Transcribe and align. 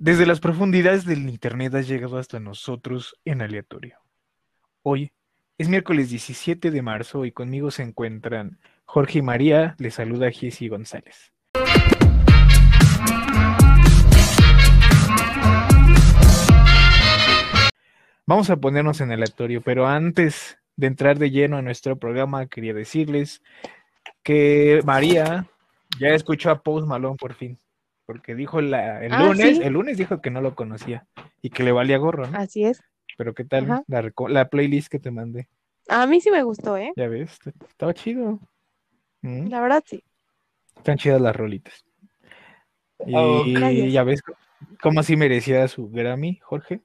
Desde 0.00 0.26
las 0.26 0.38
profundidades 0.38 1.04
del 1.04 1.28
Internet 1.28 1.74
has 1.74 1.88
llegado 1.88 2.18
hasta 2.18 2.38
nosotros 2.38 3.16
en 3.24 3.42
aleatorio. 3.42 3.98
Hoy 4.82 5.10
es 5.58 5.68
miércoles 5.68 6.08
17 6.08 6.70
de 6.70 6.82
marzo 6.82 7.24
y 7.24 7.32
conmigo 7.32 7.72
se 7.72 7.82
encuentran 7.82 8.60
Jorge 8.84 9.18
y 9.18 9.22
María, 9.22 9.74
les 9.78 9.94
saluda 9.94 10.30
Jessy 10.30 10.68
González. 10.68 11.32
Vamos 18.24 18.50
a 18.50 18.56
ponernos 18.56 19.00
en 19.00 19.10
aleatorio, 19.10 19.62
pero 19.62 19.88
antes 19.88 20.58
de 20.76 20.86
entrar 20.86 21.18
de 21.18 21.32
lleno 21.32 21.56
a 21.56 21.62
nuestro 21.62 21.98
programa, 21.98 22.46
quería 22.46 22.72
decirles 22.72 23.42
que 24.22 24.80
María 24.84 25.48
ya 25.98 26.10
escuchó 26.10 26.52
a 26.52 26.62
Post 26.62 26.86
Malone 26.86 27.16
por 27.16 27.34
fin 27.34 27.58
porque 28.08 28.34
dijo 28.34 28.62
la, 28.62 29.04
el 29.04 29.12
Ah, 29.12 29.22
lunes, 29.22 29.58
¿sí? 29.58 29.62
el 29.62 29.74
lunes 29.74 29.98
dijo 29.98 30.22
que 30.22 30.30
no 30.30 30.40
lo 30.40 30.54
conocía 30.54 31.06
y 31.42 31.50
que 31.50 31.62
le 31.62 31.72
valía 31.72 31.98
gorro, 31.98 32.26
¿no? 32.26 32.38
Así 32.38 32.64
es. 32.64 32.82
Pero 33.18 33.34
qué 33.34 33.44
tal 33.44 33.82
la, 33.86 34.12
la 34.28 34.48
playlist 34.48 34.88
que 34.88 34.98
te 34.98 35.10
mandé, 35.10 35.46
A 35.88 36.06
mí 36.06 36.18
sí 36.22 36.30
me 36.30 36.42
gustó, 36.42 36.78
¿eh? 36.78 36.90
ya 36.96 37.06
ves, 37.06 37.38
estaba 37.68 37.92
chido. 37.92 38.40
Mm, 39.20 39.48
La 39.48 39.60
verdad 39.60 39.84
sí. 39.86 40.02
Están 40.78 40.96
chidas 40.96 41.20
las 41.20 41.36
rolitas. 41.36 41.84
Y 43.06 43.14
Oh, 43.14 43.44
gracias. 43.46 43.92
ya 43.92 44.04
ves 44.04 44.22
cómo 44.80 45.00
así 45.00 45.14
merecía 45.18 45.68
su 45.68 45.90
Grammy, 45.90 46.38
Jorge. 46.42 46.80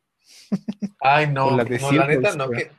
Ay, 0.99 1.27
no, 1.27 1.51
la 1.55 1.63
no, 1.63 1.69
de 1.69 1.79
la 1.79 1.87
Circles, 1.89 2.17
neta 2.17 2.35
no, 2.35 2.49
que 2.49 2.69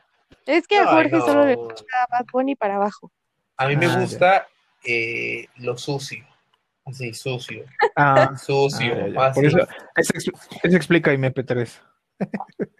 Es 0.44 0.66
que 0.66 0.76
a 0.76 0.82
Ay, 0.82 0.86
Jorge 1.08 1.20
solo 1.22 1.46
le 1.46 1.56
no. 1.56 1.62
gusta 1.62 2.06
Bad 2.10 2.26
Bunny 2.30 2.56
para 2.56 2.76
abajo. 2.76 3.10
a 3.56 3.68
mí 3.68 3.76
me 3.76 3.86
Ah, 3.86 4.00
gusta 4.00 4.46
eh, 4.84 5.46
lo 5.56 5.78
sucio, 5.78 6.26
así, 6.84 7.12
sucio, 7.14 7.64
Ah, 7.96 8.34
sucio, 8.36 8.94
ah, 8.94 8.98
ya, 8.98 9.08
ya. 9.08 9.26
así. 9.26 9.40
Por 9.40 9.46
eso, 9.46 9.58
eso, 9.96 10.12
ex- 10.14 10.48
eso 10.62 10.76
explica 10.76 11.12
MP3. 11.12 11.82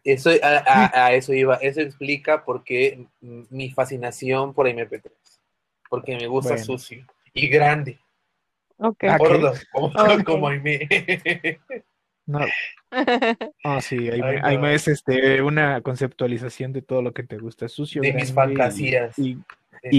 Eso, 0.05 0.31
a, 0.43 0.59
a- 0.67 1.06
a 1.06 1.12
eso 1.15 1.33
iba, 1.33 1.56
eso 1.56 1.81
explica 1.81 2.45
por 2.45 2.62
qué 2.65 3.06
mi 3.20 3.70
fascinación 3.70 4.53
por 4.55 4.67
MP3, 4.69 5.12
porque 5.89 6.17
me 6.17 6.27
gusta 6.27 6.51
Bueno. 6.51 6.65
sucio 6.65 7.06
y 7.33 7.48
grande, 7.48 7.98
Ok. 8.77 9.05
Ah, 9.05 9.17
gordo, 9.19 9.53
como, 9.73 9.87
Ok. 9.87 9.95
como 10.25 10.48
Aimee. 10.48 10.89
No, 12.27 12.39
ah, 13.65 13.81
sí, 13.83 13.97
ahí, 14.09 14.21
Ay, 14.23 14.37
me, 14.37 14.41
ahí 14.43 14.56
no. 14.56 14.62
me 14.62 14.75
es 14.75 14.89
este, 14.89 15.43
una 15.43 15.83
conceptualización 15.83 16.73
de 16.73 16.81
todo 16.81 17.03
lo 17.03 17.12
que 17.12 17.23
te 17.23 17.37
gusta, 17.37 17.69
sucio, 17.69 18.00
De 18.00 18.12
mis 18.15 18.34
grande 18.34 18.55
fantasías. 18.55 19.19
y, 19.19 19.33
y 19.33 19.39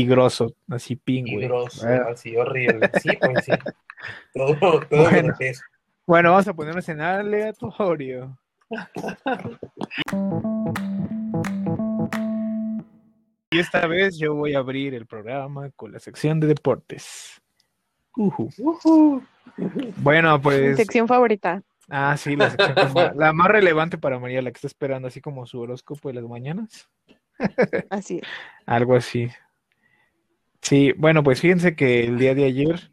grosso, 0.06 0.56
así 0.70 0.94
y 0.94 0.98
pingüe. 0.98 1.48
grosso, 1.48 1.88
Ah. 1.88 2.08
así 2.12 2.36
horrible. 2.36 2.90
Sí, 3.02 3.10
pues 3.20 3.46
sí. 3.46 3.52
Todo, 4.34 4.56
todo 4.82 5.04
Bueno. 5.04 5.28
grotesco. 5.30 5.66
Bueno, 6.06 6.32
vamos 6.32 6.48
a 6.48 6.54
ponernos 6.54 6.88
en 6.90 7.02
aleatorio. 7.02 8.38
Y 13.52 13.60
esta 13.60 13.88
vez 13.88 14.18
yo 14.18 14.36
voy 14.36 14.54
a 14.54 14.60
abrir 14.60 14.94
el 14.94 15.06
programa 15.06 15.70
con 15.76 15.92
la 15.92 16.00
sección 16.00 16.40
de 16.40 16.48
deportes. 16.48 17.42
Bueno, 19.98 20.38
Mi 20.38 20.44
pues. 20.44 20.78
sección 20.78 21.08
favorita. 21.08 21.62
Ah, 21.90 22.18
sí, 22.18 22.36
la 22.36 22.50
sección 22.50 22.76
la 23.16 23.32
más 23.34 23.48
relevante 23.48 23.98
para 23.98 24.20
María, 24.20 24.42
la 24.42 24.52
que 24.52 24.58
está 24.58 24.68
esperando, 24.68 25.08
así 25.08 25.22
como 25.22 25.46
su 25.46 25.60
horóscopo 25.60 26.10
de 26.10 26.16
las 26.16 26.24
mañanas. 26.26 26.90
Así 27.90 28.18
es. 28.18 28.24
Algo 28.66 28.96
así. 28.96 29.30
Sí, 30.66 30.94
bueno, 30.98 31.24
pues 31.24 31.42
fíjense 31.42 31.76
que 31.76 32.04
el 32.06 32.18
día 32.18 32.34
de 32.34 32.46
ayer, 32.46 32.92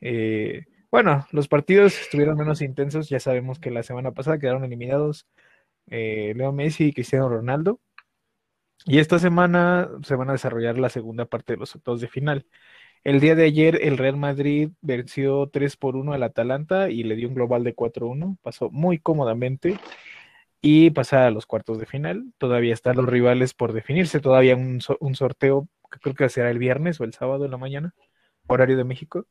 eh, 0.00 0.64
bueno, 0.90 1.26
los 1.32 1.48
partidos 1.48 2.00
estuvieron 2.00 2.36
menos 2.38 2.62
intensos. 2.62 3.08
Ya 3.10 3.20
sabemos 3.20 3.58
que 3.58 3.70
la 3.70 3.82
semana 3.82 4.12
pasada 4.12 4.38
quedaron 4.38 4.64
eliminados 4.64 5.26
eh, 5.88 6.34
Leo 6.36 6.52
Messi 6.52 6.86
y 6.86 6.92
Cristiano 6.94 7.28
Ronaldo. 7.28 7.80
Y 8.86 8.98
esta 8.98 9.18
semana 9.18 9.90
se 10.02 10.14
van 10.16 10.30
a 10.30 10.32
desarrollar 10.32 10.78
la 10.78 10.88
segunda 10.88 11.26
parte 11.26 11.52
de 11.52 11.58
los 11.58 11.74
octavos 11.76 12.00
de 12.00 12.08
final. 12.08 12.46
El 13.04 13.20
día 13.20 13.34
de 13.36 13.44
ayer 13.44 13.80
el 13.82 13.98
Real 13.98 14.16
Madrid 14.16 14.70
venció 14.82 15.48
3 15.52 15.76
por 15.76 15.96
1 15.96 16.14
al 16.14 16.22
Atalanta 16.24 16.90
y 16.90 17.04
le 17.04 17.16
dio 17.16 17.28
un 17.28 17.34
global 17.34 17.64
de 17.64 17.74
4-1. 17.74 18.38
Pasó 18.42 18.70
muy 18.70 18.98
cómodamente 19.00 19.78
y 20.62 20.90
pasar 20.90 21.24
a 21.24 21.30
los 21.32 21.46
cuartos 21.46 21.78
de 21.78 21.86
final. 21.86 22.32
Todavía 22.38 22.74
están 22.74 22.96
los 22.96 23.06
rivales 23.06 23.54
por 23.54 23.72
definirse, 23.74 24.20
todavía 24.20 24.56
un, 24.56 24.80
so- 24.80 24.98
un 25.00 25.14
sorteo 25.16 25.68
creo 25.90 26.14
que 26.14 26.28
será 26.28 26.50
el 26.50 26.58
viernes 26.58 27.00
o 27.00 27.04
el 27.04 27.12
sábado 27.12 27.44
en 27.44 27.50
la 27.50 27.58
mañana, 27.58 27.94
horario 28.46 28.76
de 28.76 28.84
México. 28.84 29.26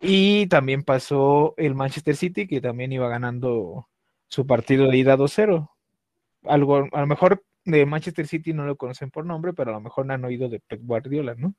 Y 0.00 0.46
también 0.48 0.82
pasó 0.82 1.54
el 1.56 1.74
Manchester 1.74 2.16
City, 2.16 2.46
que 2.46 2.60
también 2.60 2.92
iba 2.92 3.08
ganando 3.08 3.88
su 4.28 4.46
partido 4.46 4.88
de 4.88 4.96
ida 4.96 5.16
2-0. 5.16 5.70
Algo, 6.44 6.88
a 6.92 7.00
lo 7.00 7.06
mejor 7.06 7.44
de 7.64 7.84
Manchester 7.86 8.26
City 8.26 8.52
no 8.52 8.64
lo 8.64 8.76
conocen 8.76 9.10
por 9.10 9.26
nombre, 9.26 9.52
pero 9.52 9.70
a 9.70 9.74
lo 9.74 9.80
mejor 9.80 10.06
no 10.06 10.14
han 10.14 10.24
oído 10.24 10.48
de 10.48 10.60
Pep 10.60 10.80
Guardiola, 10.82 11.34
¿no? 11.34 11.54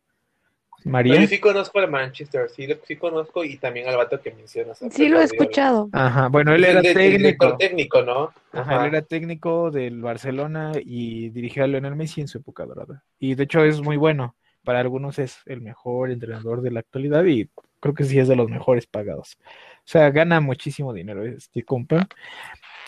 María. 0.83 1.21
yo 1.21 1.27
sí 1.27 1.39
conozco 1.39 1.79
al 1.79 1.89
Manchester, 1.89 2.49
sí, 2.49 2.67
lo- 2.67 2.75
sí 2.85 2.95
conozco 2.95 3.43
y 3.43 3.57
también 3.57 3.87
al 3.87 3.97
vato 3.97 4.19
que 4.21 4.31
mencionas. 4.31 4.79
Sí 4.91 5.07
lo 5.09 5.19
he 5.21 5.23
escuchado. 5.25 5.89
Ajá, 5.91 6.27
bueno, 6.29 6.53
él 6.53 6.63
El 6.63 6.69
era 6.71 6.81
de- 6.81 6.89
el 6.89 6.95
técnico. 6.95 7.57
técnico, 7.57 8.01
¿no? 8.01 8.33
Ajá, 8.51 8.81
él 8.81 8.87
era 8.95 9.01
técnico 9.01 9.71
del 9.71 10.01
Barcelona 10.01 10.71
y 10.83 11.29
dirigió 11.29 11.63
a 11.63 11.67
Lionel 11.67 11.95
Messi 11.95 12.21
en 12.21 12.27
su 12.27 12.39
época 12.39 12.65
dorada. 12.65 13.03
Y 13.19 13.35
de 13.35 13.43
hecho 13.43 13.63
es 13.63 13.81
muy 13.81 13.97
bueno. 13.97 14.35
Para 14.63 14.79
algunos 14.79 15.17
es 15.17 15.39
el 15.47 15.61
mejor 15.61 16.11
entrenador 16.11 16.61
de 16.61 16.69
la 16.69 16.81
actualidad 16.81 17.25
y 17.25 17.49
creo 17.79 17.95
que 17.95 18.03
sí 18.03 18.19
es 18.19 18.27
de 18.27 18.35
los 18.35 18.47
mejores 18.47 18.85
pagados. 18.85 19.37
O 19.79 19.81
sea, 19.85 20.11
gana 20.11 20.39
muchísimo 20.39 20.93
dinero 20.93 21.25
este 21.25 21.63
compa. 21.63 22.07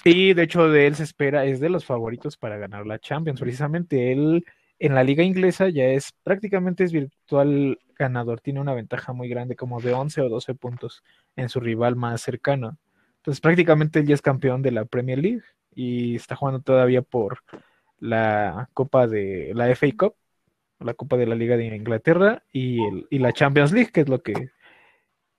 Y 0.04 0.34
de 0.34 0.44
hecho 0.44 0.70
de 0.70 0.86
él 0.86 0.96
se 0.96 1.04
espera, 1.04 1.46
es 1.46 1.60
de 1.60 1.70
los 1.70 1.86
favoritos 1.86 2.38
para 2.38 2.58
ganar 2.58 2.86
la 2.86 3.00
Champions. 3.00 3.40
Precisamente 3.40 4.12
él 4.12 4.46
en 4.86 4.96
la 4.96 5.04
liga 5.04 5.24
inglesa 5.24 5.70
ya 5.70 5.86
es 5.86 6.12
prácticamente 6.24 6.84
es 6.84 6.92
virtual 6.92 7.80
ganador. 7.98 8.42
Tiene 8.42 8.60
una 8.62 8.74
ventaja 8.74 9.14
muy 9.14 9.30
grande 9.30 9.56
como 9.56 9.80
de 9.82 9.94
11 9.94 10.22
o 10.22 10.30
12 10.30 10.56
puntos 10.56 11.04
en 11.36 11.50
su 11.50 11.60
rival 11.60 11.96
más 11.96 12.22
cercano. 12.22 12.78
Entonces 13.18 13.42
prácticamente 13.42 14.00
él 14.00 14.08
ya 14.08 14.16
es 14.16 14.22
campeón 14.22 14.62
de 14.62 14.72
la 14.72 14.86
Premier 14.86 15.20
League 15.20 15.44
y 15.74 16.16
está 16.16 16.36
jugando 16.36 16.62
todavía 16.62 17.02
por 17.02 17.40
la 18.00 18.70
Copa 18.74 19.08
de 19.08 19.52
la 19.56 19.70
FA 19.70 19.88
Cup, 19.98 20.16
la 20.80 20.94
Copa 20.94 21.18
de 21.18 21.28
la 21.28 21.36
Liga 21.36 21.58
de 21.58 21.76
Inglaterra 21.76 22.44
y, 22.52 22.80
y 23.10 23.20
la 23.20 23.32
Champions 23.34 23.72
League, 23.72 23.92
que 23.92 24.02
es 24.02 24.10
lo 24.10 24.22
que, 24.22 24.52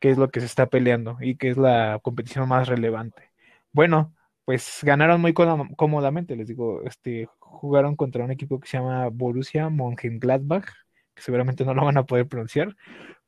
que 0.00 0.10
es 0.10 0.18
lo 0.18 0.28
que 0.30 0.40
se 0.40 0.46
está 0.46 0.66
peleando 0.66 1.16
y 1.20 1.36
que 1.36 1.50
es 1.50 1.56
la 1.56 1.98
competición 2.02 2.48
más 2.48 2.68
relevante. 2.68 3.30
Bueno, 3.72 4.14
pues 4.44 4.80
ganaron 4.82 5.20
muy 5.20 5.32
cómoda- 5.32 5.68
cómodamente, 5.76 6.36
les 6.36 6.48
digo, 6.48 6.82
este, 6.84 7.28
jugaron 7.54 7.96
contra 7.96 8.24
un 8.24 8.30
equipo 8.30 8.60
que 8.60 8.68
se 8.68 8.78
llama 8.78 9.08
Borussia 9.08 9.68
Mönchengladbach, 9.70 10.66
que 11.14 11.22
seguramente 11.22 11.64
no 11.64 11.74
lo 11.74 11.84
van 11.84 11.96
a 11.96 12.06
poder 12.06 12.26
pronunciar, 12.26 12.76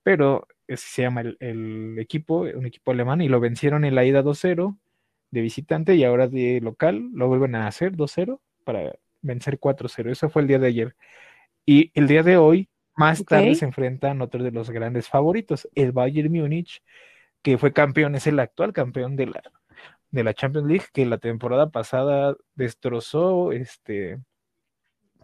pero 0.03 0.47
ese 0.66 0.87
se 0.88 1.03
llama 1.03 1.22
el, 1.22 1.37
el 1.41 1.98
equipo, 1.98 2.41
un 2.41 2.66
equipo 2.66 2.91
alemán, 2.91 3.20
y 3.22 3.28
lo 3.28 3.41
vencieron 3.41 3.84
en 3.84 3.94
la 3.94 4.04
ida 4.04 4.22
2-0 4.22 4.76
de 5.31 5.41
visitante 5.41 5.94
y 5.94 6.04
ahora 6.04 6.28
de 6.28 6.60
local 6.60 7.10
lo 7.12 7.28
vuelven 7.28 7.54
a 7.54 7.66
hacer 7.66 7.92
2-0 7.97 8.41
para 8.64 8.94
vencer 9.22 9.59
4-0. 9.59 10.10
Eso 10.10 10.31
fue 10.31 10.43
el 10.43 10.48
día 10.48 10.58
de 10.58 10.69
ayer. 10.69 10.97
Y 11.64 11.91
el 11.94 12.06
día 12.06 12.22
de 12.22 12.37
hoy, 12.37 12.69
más 12.94 13.25
tarde 13.25 13.54
se 13.54 13.64
enfrentan 13.64 14.22
otros 14.22 14.43
de 14.44 14.53
los 14.53 14.70
grandes 14.70 15.08
favoritos, 15.08 15.69
el 15.75 15.93
Bayern 15.93 16.32
Múnich, 16.32 16.82
que 17.43 17.58
fue 17.58 17.72
campeón, 17.72 18.14
es 18.14 18.26
el 18.26 18.38
actual 18.38 18.72
campeón 18.72 19.16
de 19.16 19.26
la, 19.26 19.43
de 20.16 20.25
la 20.25 20.34
Champions 20.34 20.69
League, 20.69 20.87
que 20.93 21.06
la 21.06 21.19
temporada 21.19 21.71
pasada 21.71 22.37
destrozó 22.54 23.53
este, 23.53 24.19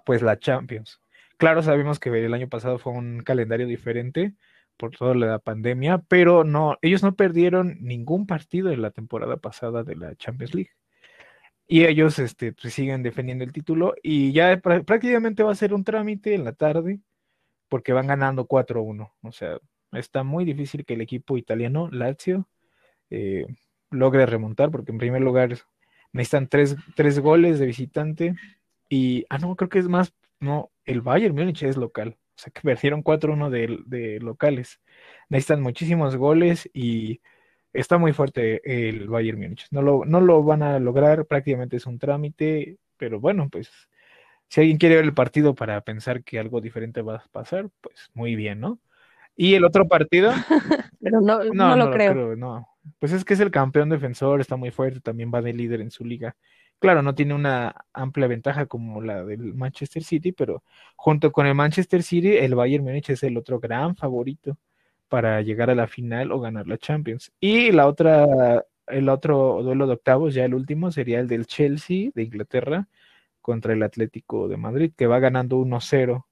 pues 0.05 0.23
la 0.23 0.39
Champions. 0.39 1.01
Claro, 1.37 1.63
sabemos 1.63 1.99
que 1.99 2.11
el 2.11 2.35
año 2.35 2.49
pasado 2.49 2.79
fue 2.79 2.93
un 2.93 3.21
calendario 3.23 3.67
diferente 3.67 4.35
por 4.77 4.91
toda 4.97 5.15
la 5.15 5.39
pandemia, 5.39 5.99
pero 6.09 6.45
no, 6.45 6.79
ellos 6.83 7.03
no 7.03 7.15
perdieron 7.15 7.79
ningún 7.81 8.27
partido 8.27 8.71
en 8.71 8.83
la 8.83 8.91
temporada 8.91 9.37
pasada 9.37 9.83
de 9.85 9.97
la 9.97 10.15
Champions 10.17 10.55
League. 10.55 10.71
Y 11.67 11.85
ellos 11.87 12.19
este, 12.19 12.53
pues, 12.53 12.75
siguen 12.75 13.03
defendiendo 13.03 13.45
el 13.45 13.53
título 13.53 13.95
y 14.03 14.33
ya 14.33 14.55
prá- 14.61 14.85
prácticamente 14.85 15.43
va 15.43 15.53
a 15.53 15.55
ser 15.57 15.73
un 15.75 15.85
trámite 15.85 16.35
en 16.35 16.45
la 16.45 16.53
tarde 16.53 17.01
porque 17.69 17.93
van 17.93 18.07
ganando 18.09 18.47
4-1. 18.47 19.15
O 19.23 19.33
sea, 19.33 19.59
está 19.93 20.23
muy 20.25 20.45
difícil 20.45 20.85
que 20.85 20.95
el 20.95 21.01
equipo 21.01 21.39
italiano, 21.39 21.89
Lazio, 21.91 22.49
eh, 23.11 23.47
logre 23.93 24.27
remontar 24.27 24.71
porque 24.71 24.93
en 24.93 24.99
primer 24.99 25.23
lugar 25.23 25.57
necesitan 26.13 26.49
tres, 26.49 26.77
tres 26.95 27.19
goles 27.21 27.59
de 27.59 27.67
visitante 27.67 28.35
y, 28.89 29.25
ah, 29.31 29.39
no, 29.39 29.57
creo 29.57 29.69
que 29.69 29.79
es 29.79 29.89
más, 29.89 30.15
no, 30.41 30.71
el 30.85 31.01
Bayern 31.01 31.35
Múnich 31.35 31.63
es 31.63 31.77
local. 31.77 32.19
O 32.37 32.39
sea, 32.39 32.53
que 32.53 32.61
perdieron 32.63 33.03
4-1 33.03 33.51
de, 33.51 33.79
de 33.87 34.21
locales. 34.21 34.81
Necesitan 35.29 35.63
muchísimos 35.63 36.17
goles 36.17 36.69
y 36.73 37.21
está 37.73 37.99
muy 37.99 38.13
fuerte 38.13 38.89
el 38.89 39.09
Bayern 39.09 39.41
Múnich. 39.41 39.67
No 39.71 39.83
lo, 39.83 40.05
no 40.05 40.21
lo 40.21 40.43
van 40.43 40.63
a 40.63 40.79
lograr, 40.79 41.27
prácticamente 41.27 41.77
es 41.77 41.87
un 41.87 41.99
trámite, 41.99 42.79
pero 42.97 43.21
bueno, 43.21 43.49
pues 43.51 43.71
si 44.49 44.61
alguien 44.61 44.79
quiere 44.79 44.97
ver 44.97 45.05
el 45.05 45.15
partido 45.15 45.55
para 45.55 45.81
pensar 45.81 46.23
que 46.25 46.39
algo 46.39 46.61
diferente 46.61 47.03
va 47.03 47.17
a 47.17 47.29
pasar, 47.33 47.71
pues 47.81 48.11
muy 48.15 48.37
bien, 48.37 48.61
¿no? 48.61 48.79
Y 49.43 49.57
el 49.57 49.65
otro 49.65 49.89
partido, 49.89 50.31
Pero 51.01 51.21
no, 51.21 51.43
no, 51.43 51.53
no 51.53 51.77
no 51.77 51.77
lo 51.77 51.91
creo. 51.91 52.37
no. 52.37 52.69
Pues 53.01 53.11
es 53.11 53.25
que 53.25 53.35
es 53.35 53.41
el 53.41 53.51
campeón 53.51 53.89
defensor, 53.89 54.41
está 54.41 54.55
muy 54.55 54.71
fuerte, 54.71 55.01
también 55.01 55.33
va 55.35 55.43
de 55.43 55.53
líder 55.53 55.81
en 55.81 55.91
su 55.91 56.05
liga. 56.05 56.37
Claro, 56.79 57.03
no 57.03 57.17
tiene 57.17 57.35
una 57.35 57.75
amplia 57.93 58.29
ventaja 58.29 58.67
como 58.67 59.03
la 59.03 59.25
del 59.25 59.53
Manchester 59.55 60.05
City, 60.05 60.31
pero 60.31 60.63
junto 60.95 61.33
con 61.33 61.49
el 61.49 61.57
Manchester 61.57 62.05
City, 62.05 62.37
el 62.37 62.55
Bayern 62.55 62.85
Múnich 62.85 63.11
es 63.11 63.25
el 63.25 63.37
otro 63.37 63.59
gran 63.59 63.97
favorito 63.97 64.57
para 65.09 65.43
llegar 65.43 65.71
a 65.71 65.75
la 65.75 65.89
final 65.89 66.31
o 66.31 66.39
ganar 66.39 66.69
la 66.69 66.79
Champions. 66.79 67.33
Y 67.41 67.73
la 67.73 67.89
otra, 67.89 68.65
el 68.87 69.09
otro 69.09 69.61
duelo 69.65 69.89
de 69.89 69.95
octavos, 69.95 70.35
ya 70.35 70.45
el 70.45 70.55
último, 70.55 70.93
sería 70.93 71.19
el 71.19 71.27
del 71.27 71.47
Chelsea 71.47 72.11
de 72.15 72.23
Inglaterra 72.23 72.87
contra 73.41 73.73
el 73.73 73.83
Atlético 73.83 74.47
de 74.47 74.57
Madrid, 74.57 74.93
que 74.97 75.09
va 75.09 75.19
ganando 75.19 75.57
1-0 75.57 76.27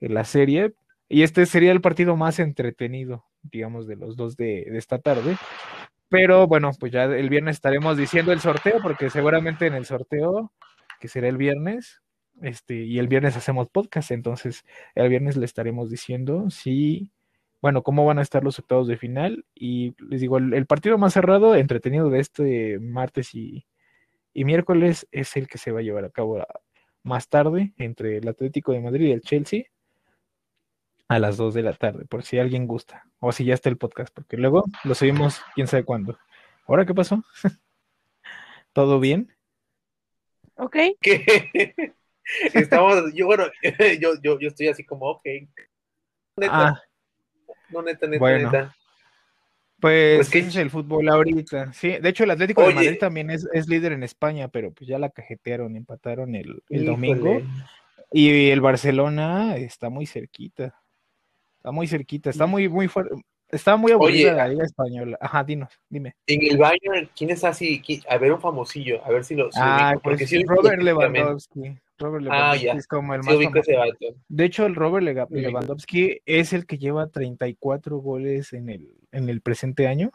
en 0.00 0.14
la 0.14 0.24
serie. 0.24 0.74
Y 1.12 1.24
este 1.24 1.44
sería 1.44 1.72
el 1.72 1.82
partido 1.82 2.16
más 2.16 2.38
entretenido, 2.38 3.26
digamos, 3.42 3.86
de 3.86 3.96
los 3.96 4.16
dos 4.16 4.34
de, 4.34 4.62
esta 4.78 4.98
tarde. 4.98 5.36
Pero 6.08 6.46
bueno, 6.46 6.70
pues 6.80 6.90
ya 6.90 7.04
el 7.04 7.28
viernes 7.28 7.56
estaremos 7.56 7.98
diciendo 7.98 8.32
el 8.32 8.40
sorteo, 8.40 8.80
porque 8.82 9.10
seguramente 9.10 9.66
en 9.66 9.74
el 9.74 9.84
sorteo, 9.84 10.54
que 11.00 11.08
será 11.08 11.28
el 11.28 11.36
viernes, 11.36 12.00
este, 12.40 12.76
y 12.76 12.98
el 12.98 13.08
viernes 13.08 13.36
hacemos 13.36 13.68
podcast, 13.68 14.10
entonces 14.10 14.64
el 14.94 15.10
viernes 15.10 15.36
le 15.36 15.44
estaremos 15.44 15.90
diciendo 15.90 16.48
si, 16.48 17.10
bueno, 17.60 17.82
cómo 17.82 18.06
van 18.06 18.18
a 18.18 18.22
estar 18.22 18.42
los 18.42 18.58
octavos 18.58 18.88
de 18.88 18.96
final. 18.96 19.44
Y 19.54 19.94
les 19.98 20.22
digo, 20.22 20.38
el, 20.38 20.54
el 20.54 20.64
partido 20.64 20.96
más 20.96 21.12
cerrado, 21.12 21.54
entretenido 21.54 22.08
de 22.08 22.20
este 22.20 22.78
martes 22.78 23.34
y, 23.34 23.66
y 24.32 24.46
miércoles 24.46 25.06
es 25.12 25.36
el 25.36 25.46
que 25.46 25.58
se 25.58 25.72
va 25.72 25.80
a 25.80 25.82
llevar 25.82 26.06
a 26.06 26.10
cabo 26.10 26.42
más 27.02 27.28
tarde 27.28 27.74
entre 27.76 28.16
el 28.16 28.28
Atlético 28.28 28.72
de 28.72 28.80
Madrid 28.80 29.08
y 29.08 29.12
el 29.12 29.20
Chelsea 29.20 29.64
a 31.12 31.18
las 31.18 31.36
2 31.36 31.54
de 31.54 31.62
la 31.62 31.72
tarde, 31.74 32.04
por 32.06 32.22
si 32.24 32.38
alguien 32.38 32.66
gusta, 32.66 33.06
o 33.20 33.32
si 33.32 33.44
ya 33.44 33.54
está 33.54 33.68
el 33.68 33.76
podcast, 33.76 34.12
porque 34.14 34.36
luego 34.36 34.64
lo 34.84 34.94
subimos 34.94 35.40
quién 35.54 35.66
sabe 35.66 35.84
cuándo. 35.84 36.18
¿Ahora 36.66 36.84
qué 36.86 36.94
pasó? 36.94 37.22
¿Todo 38.72 39.00
bien? 39.00 39.32
Ok. 40.56 40.76
estamos, 42.54 43.12
yo 43.14 43.26
bueno, 43.26 43.44
yo, 44.00 44.10
yo, 44.22 44.38
yo 44.38 44.48
estoy 44.48 44.68
así 44.68 44.84
como, 44.84 45.06
ok, 45.10 45.24
neta, 46.36 46.68
Ah, 46.68 46.82
no 47.70 47.82
neta, 47.82 48.06
neta, 48.06 48.18
bueno. 48.18 48.50
neta. 48.50 48.76
pues 49.80 50.16
Pues 50.18 50.30
que- 50.30 50.38
es 50.40 50.56
el 50.56 50.70
fútbol 50.70 51.08
ahorita. 51.08 51.72
Sí, 51.72 51.98
de 51.98 52.08
hecho 52.08 52.24
el 52.24 52.30
Atlético 52.30 52.66
de. 52.66 52.74
Madrid 52.74 52.98
también 52.98 53.30
es, 53.30 53.48
es 53.52 53.68
líder 53.68 53.92
en 53.92 54.02
España, 54.02 54.48
pero 54.48 54.72
pues 54.72 54.88
ya 54.88 54.98
la 54.98 55.10
cajetearon, 55.10 55.76
empataron 55.76 56.34
el, 56.34 56.62
el 56.68 56.86
domingo. 56.86 57.42
Y 58.14 58.50
el 58.50 58.60
Barcelona 58.60 59.56
está 59.56 59.88
muy 59.88 60.04
cerquita. 60.06 60.81
Está 61.62 61.70
muy 61.70 61.86
cerquita, 61.86 62.28
está 62.28 62.46
muy, 62.46 62.68
muy 62.68 62.88
fuerte. 62.88 63.14
Está 63.48 63.76
muy 63.76 63.92
aburrida 63.92 64.30
Oye, 64.30 64.36
la 64.36 64.48
Liga 64.48 64.64
Española. 64.64 65.16
Ajá, 65.20 65.44
dinos, 65.44 65.68
dime. 65.88 66.16
En 66.26 66.40
el 66.50 66.58
Bayern, 66.58 67.08
¿quién 67.16 67.30
es 67.30 67.44
así? 67.44 67.80
¿Quién- 67.80 68.00
A 68.08 68.18
ver, 68.18 68.32
un 68.32 68.40
famosillo, 68.40 69.04
a 69.04 69.10
ver 69.10 69.24
si 69.24 69.36
lo 69.36 69.52
si 69.52 69.60
Ah, 69.62 69.92
porque 70.02 70.16
pues 70.18 70.30
sí 70.30 70.36
lo 70.38 70.40
ubico 70.40 70.62
Robert. 70.62 70.82
Lewandowski. 70.82 71.60
Robert 71.98 72.24
Ah, 72.30 72.56
Lewandowski 72.56 72.64
ya. 72.66 72.72
es 72.72 72.86
como 72.88 73.14
el 73.14 73.22
Sí 73.22 73.28
más 73.46 73.56
ese 73.56 73.76
vato. 73.76 74.06
De 74.28 74.44
hecho, 74.44 74.66
el 74.66 74.74
Robert 74.74 75.06
Sí. 75.06 75.34
Lewandowski 75.40 76.20
es 76.26 76.52
el 76.52 76.66
que 76.66 76.78
lleva 76.78 77.06
34 77.10 77.98
goles 77.98 78.52
en 78.54 78.68
el, 78.68 78.96
en 79.12 79.28
el 79.28 79.40
presente 79.40 79.86
año. 79.86 80.10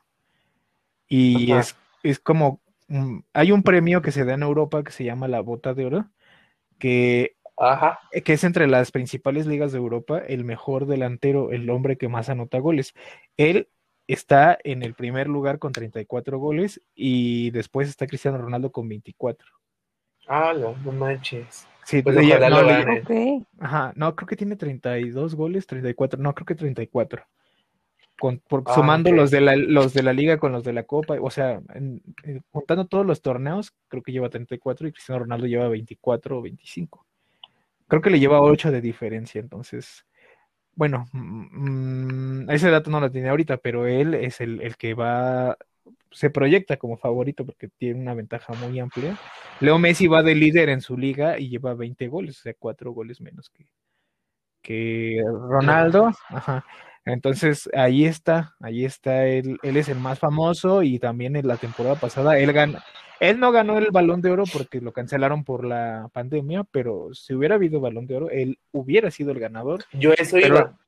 Y 1.07 1.51
Ajá. 1.53 1.61
es, 1.61 1.77
es 2.03 2.19
como, 2.19 2.59
mm, 2.89 3.19
hay 3.31 3.53
un 3.53 3.63
premio 3.63 4.01
que 4.01 4.11
se 4.11 4.25
da 4.25 4.33
en 4.33 4.43
Europa 4.43 4.83
que 4.83 4.91
se 4.91 5.05
llama 5.05 5.29
la 5.29 5.39
Bota 5.39 5.73
de 5.73 5.85
Oro, 5.85 6.09
que, 6.77 7.36
Ajá. 7.57 7.99
que 8.23 8.33
es 8.33 8.43
entre 8.43 8.67
las 8.67 8.91
principales 8.91 9.45
ligas 9.47 9.71
de 9.71 9.79
Europa 9.79 10.19
el 10.19 10.43
mejor 10.43 10.85
delantero, 10.85 11.51
el 11.51 11.69
hombre 11.69 11.97
que 11.97 12.07
más 12.07 12.29
anota 12.29 12.59
goles. 12.59 12.93
Él 13.35 13.67
está 14.07 14.57
en 14.63 14.83
el 14.83 14.93
primer 14.93 15.27
lugar 15.27 15.59
con 15.59 15.71
34 15.73 16.37
goles 16.39 16.81
y 16.95 17.49
después 17.51 17.89
está 17.89 18.07
Cristiano 18.07 18.37
Ronaldo 18.37 18.71
con 18.71 18.87
24. 18.87 19.47
Ah, 20.27 20.53
no, 20.57 20.75
no 20.85 20.91
manches. 20.91 21.67
Sí, 21.83 22.01
Pues 22.01 22.17
ojalá 22.17 22.49
no, 22.49 22.61
lo 22.61 22.67
le- 22.67 22.73
gane. 22.83 22.99
Ok. 23.39 23.47
Ajá, 23.59 23.93
no, 23.95 24.13
creo 24.15 24.27
que 24.27 24.35
tiene 24.35 24.55
32 24.57 25.35
goles, 25.35 25.65
34, 25.67 26.21
no, 26.21 26.35
creo 26.35 26.45
que 26.45 26.55
34. 26.55 27.23
Con, 28.19 28.39
por- 28.39 28.63
Ah, 28.65 28.75
sumando 28.75 29.11
los 29.11 29.31
de 29.31 29.41
la, 29.41 29.55
los 29.55 29.93
de 29.93 30.03
la 30.03 30.11
liga 30.11 30.37
con 30.37 30.51
los 30.51 30.63
de 30.63 30.73
la 30.73 30.83
copa, 30.83 31.15
o 31.21 31.29
sea, 31.31 31.61
en- 31.73 32.01
en- 32.23 32.43
contando 32.51 32.85
todos 32.87 33.05
los 33.05 33.21
torneos, 33.21 33.73
creo 33.87 34.03
que 34.03 34.11
lleva 34.11 34.29
34 34.29 34.87
y 34.87 34.91
Cristiano 34.91 35.19
Ronaldo 35.19 35.47
lleva 35.47 35.69
24 35.69 36.37
o 36.39 36.41
25. 36.41 37.05
Creo 37.87 38.01
que 38.01 38.09
le 38.09 38.19
lleva 38.19 38.41
8 38.41 38.71
de 38.71 38.81
diferencia, 38.81 39.39
entonces, 39.39 40.05
bueno, 40.75 41.05
mm, 41.13 42.49
ese 42.49 42.69
dato 42.69 42.89
no 42.89 42.99
lo 42.99 43.11
tiene 43.11 43.29
ahorita, 43.29 43.57
pero 43.57 43.87
él 43.87 44.13
es 44.13 44.41
el, 44.41 44.61
el 44.61 44.75
que 44.77 44.93
va, 44.93 45.57
se 46.11 46.29
proyecta 46.29 46.77
como 46.77 46.97
favorito 46.97 47.45
porque 47.45 47.69
tiene 47.69 48.01
una 48.01 48.13
ventaja 48.13 48.53
muy 48.53 48.79
amplia. 48.79 49.17
Leo 49.59 49.79
Messi 49.79 50.07
va 50.07 50.21
de 50.23 50.35
líder 50.35 50.69
en 50.69 50.81
su 50.81 50.97
liga 50.97 51.39
y 51.39 51.49
lleva 51.49 51.73
20 51.73 52.07
goles, 52.07 52.39
o 52.39 52.41
sea, 52.43 52.53
4 52.57 52.91
goles 52.91 53.21
menos 53.21 53.49
que, 53.49 53.67
que 54.61 55.21
Ronaldo. 55.25 56.11
Ajá. 56.29 56.65
Entonces, 57.05 57.69
ahí 57.73 58.05
está, 58.05 58.55
ahí 58.59 58.83
está, 58.83 59.25
él, 59.25 59.57
él 59.63 59.77
es 59.77 59.87
el 59.87 59.97
más 59.97 60.19
famoso 60.19 60.83
y 60.83 60.99
también 60.99 61.37
en 61.37 61.47
la 61.47 61.55
temporada 61.55 61.95
pasada 61.95 62.37
él 62.37 62.51
ganó, 62.51 62.79
él 63.19 63.39
no 63.39 63.51
ganó 63.51 63.77
el 63.77 63.91
balón 63.91 64.21
de 64.21 64.29
oro 64.29 64.43
porque 64.51 64.81
lo 64.81 64.91
cancelaron 64.93 65.43
por 65.43 65.65
la 65.65 66.09
pandemia, 66.13 66.63
pero 66.71 67.13
si 67.13 67.33
hubiera 67.33 67.55
habido 67.55 67.79
balón 67.79 68.07
de 68.07 68.15
oro, 68.17 68.29
él 68.29 68.59
hubiera 68.71 69.11
sido 69.11 69.31
el 69.31 69.39
ganador. 69.39 69.83
Yo 69.93 70.11
a 70.11 70.15
eso 70.15 70.37
Pero- 70.39 70.47
iba. 70.55 70.79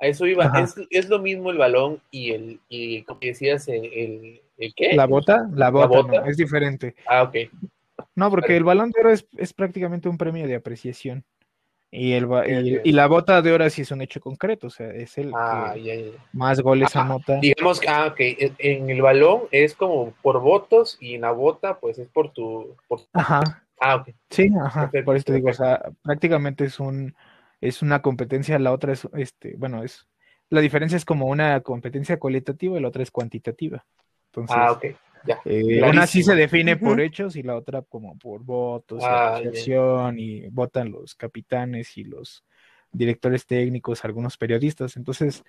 A 0.00 0.06
eso 0.08 0.26
iba. 0.26 0.52
Es, 0.60 0.74
es 0.90 1.08
lo 1.08 1.20
mismo 1.20 1.50
el 1.50 1.58
balón 1.58 2.00
y 2.10 2.32
el, 2.32 2.60
y 2.68 3.02
como 3.04 3.20
decías, 3.20 3.68
el, 3.68 3.84
el, 3.86 4.40
¿el 4.58 4.74
qué? 4.74 4.94
La 4.94 5.06
bota, 5.06 5.48
la 5.54 5.70
bota, 5.70 5.86
bota? 5.86 6.20
no, 6.20 6.26
es 6.26 6.36
diferente. 6.36 6.96
Ah, 7.06 7.22
ok. 7.22 7.36
No, 8.16 8.28
porque 8.28 8.48
Vale. 8.48 8.56
el 8.56 8.64
balón 8.64 8.90
de 8.90 9.00
oro 9.00 9.10
es, 9.10 9.26
es 9.36 9.52
prácticamente 9.52 10.08
un 10.08 10.18
premio 10.18 10.46
de 10.48 10.56
apreciación. 10.56 11.24
Y, 11.96 12.12
el, 12.14 12.26
y, 12.48 12.88
y 12.88 12.92
la 12.92 13.06
bota 13.06 13.40
de 13.40 13.52
oro 13.52 13.70
sí 13.70 13.82
es 13.82 13.90
un 13.92 14.02
hecho 14.02 14.20
concreto, 14.20 14.66
o 14.66 14.70
sea, 14.70 14.90
es 14.90 15.16
el 15.16 15.30
Ah, 15.32 15.72
que 15.74 15.82
ya, 15.84 15.94
ya. 15.94 16.10
más 16.32 16.60
goles 16.60 16.94
Ah, 16.96 17.02
anota. 17.02 17.38
Digamos 17.40 17.78
que, 17.78 17.88
ah, 17.88 18.08
ok, 18.08 18.16
en, 18.18 18.56
en 18.58 18.90
el 18.90 19.00
balón 19.00 19.42
es 19.52 19.74
como 19.74 20.12
por 20.20 20.40
votos 20.40 20.98
y 21.00 21.14
en 21.14 21.20
la 21.20 21.30
bota 21.30 21.78
pues 21.78 21.98
es 21.98 22.08
por 22.08 22.32
tu... 22.32 22.74
Por... 22.88 23.00
Ajá, 23.12 23.64
Ah, 23.78 23.96
ok. 23.96 24.08
sí, 24.28 24.48
ajá, 24.60 24.80
Perfecto, 24.82 25.04
por 25.04 25.16
eso 25.16 25.24
te 25.26 25.34
digo, 25.34 25.50
o 25.50 25.52
sea, 25.54 25.82
prácticamente 26.02 26.64
es 26.64 26.80
un, 26.80 27.14
es 27.60 27.80
una 27.82 28.02
competencia, 28.02 28.58
la 28.58 28.72
otra 28.72 28.92
es, 28.92 29.06
este, 29.14 29.54
bueno, 29.56 29.84
es, 29.84 30.08
la 30.50 30.60
diferencia 30.60 30.96
es 30.96 31.04
como 31.04 31.26
una 31.26 31.60
competencia 31.60 32.18
cualitativa 32.18 32.76
y 32.76 32.80
la 32.80 32.88
otra 32.88 33.02
es 33.04 33.10
cuantitativa. 33.10 33.84
Entonces, 34.32 34.56
Ah, 34.58 34.72
ok. 34.72 34.84
Ya. 35.26 35.40
eh, 35.44 35.82
una 35.82 36.06
sí 36.06 36.22
se 36.22 36.34
define 36.34 36.76
por 36.76 37.00
hechos 37.00 37.36
y 37.36 37.42
la 37.42 37.56
otra 37.56 37.82
como 37.82 38.18
por 38.18 38.42
votos 38.44 39.02
y 39.02 39.06
Ah, 39.06 39.32
ya. 39.34 39.38
apreciación 39.38 40.18
y 40.18 40.48
votan 40.48 40.90
los 40.90 41.14
capitanes 41.14 41.96
y 41.96 42.04
los 42.04 42.44
directores 42.92 43.46
técnicos, 43.46 44.04
algunos 44.04 44.36
periodistas. 44.36 44.96
Entonces, 44.96 45.42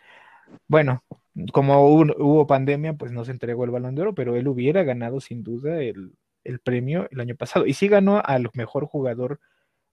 bueno, 0.67 1.03
como 1.51 1.88
hubo, 1.88 2.05
hubo 2.17 2.47
pandemia, 2.47 2.93
pues 2.93 3.11
no 3.11 3.25
se 3.25 3.31
entregó 3.31 3.65
el 3.65 3.71
Balón 3.71 3.95
de 3.95 4.03
Oro, 4.03 4.15
pero 4.15 4.35
él 4.35 4.47
hubiera 4.47 4.83
ganado 4.83 5.19
sin 5.19 5.43
duda 5.43 5.81
el, 5.81 6.13
el 6.43 6.59
premio 6.59 7.07
el 7.11 7.19
año 7.19 7.35
pasado. 7.35 7.65
Y 7.65 7.73
sí 7.73 7.88
ganó 7.88 8.21
al 8.23 8.50
mejor 8.53 8.85
jugador 8.85 9.39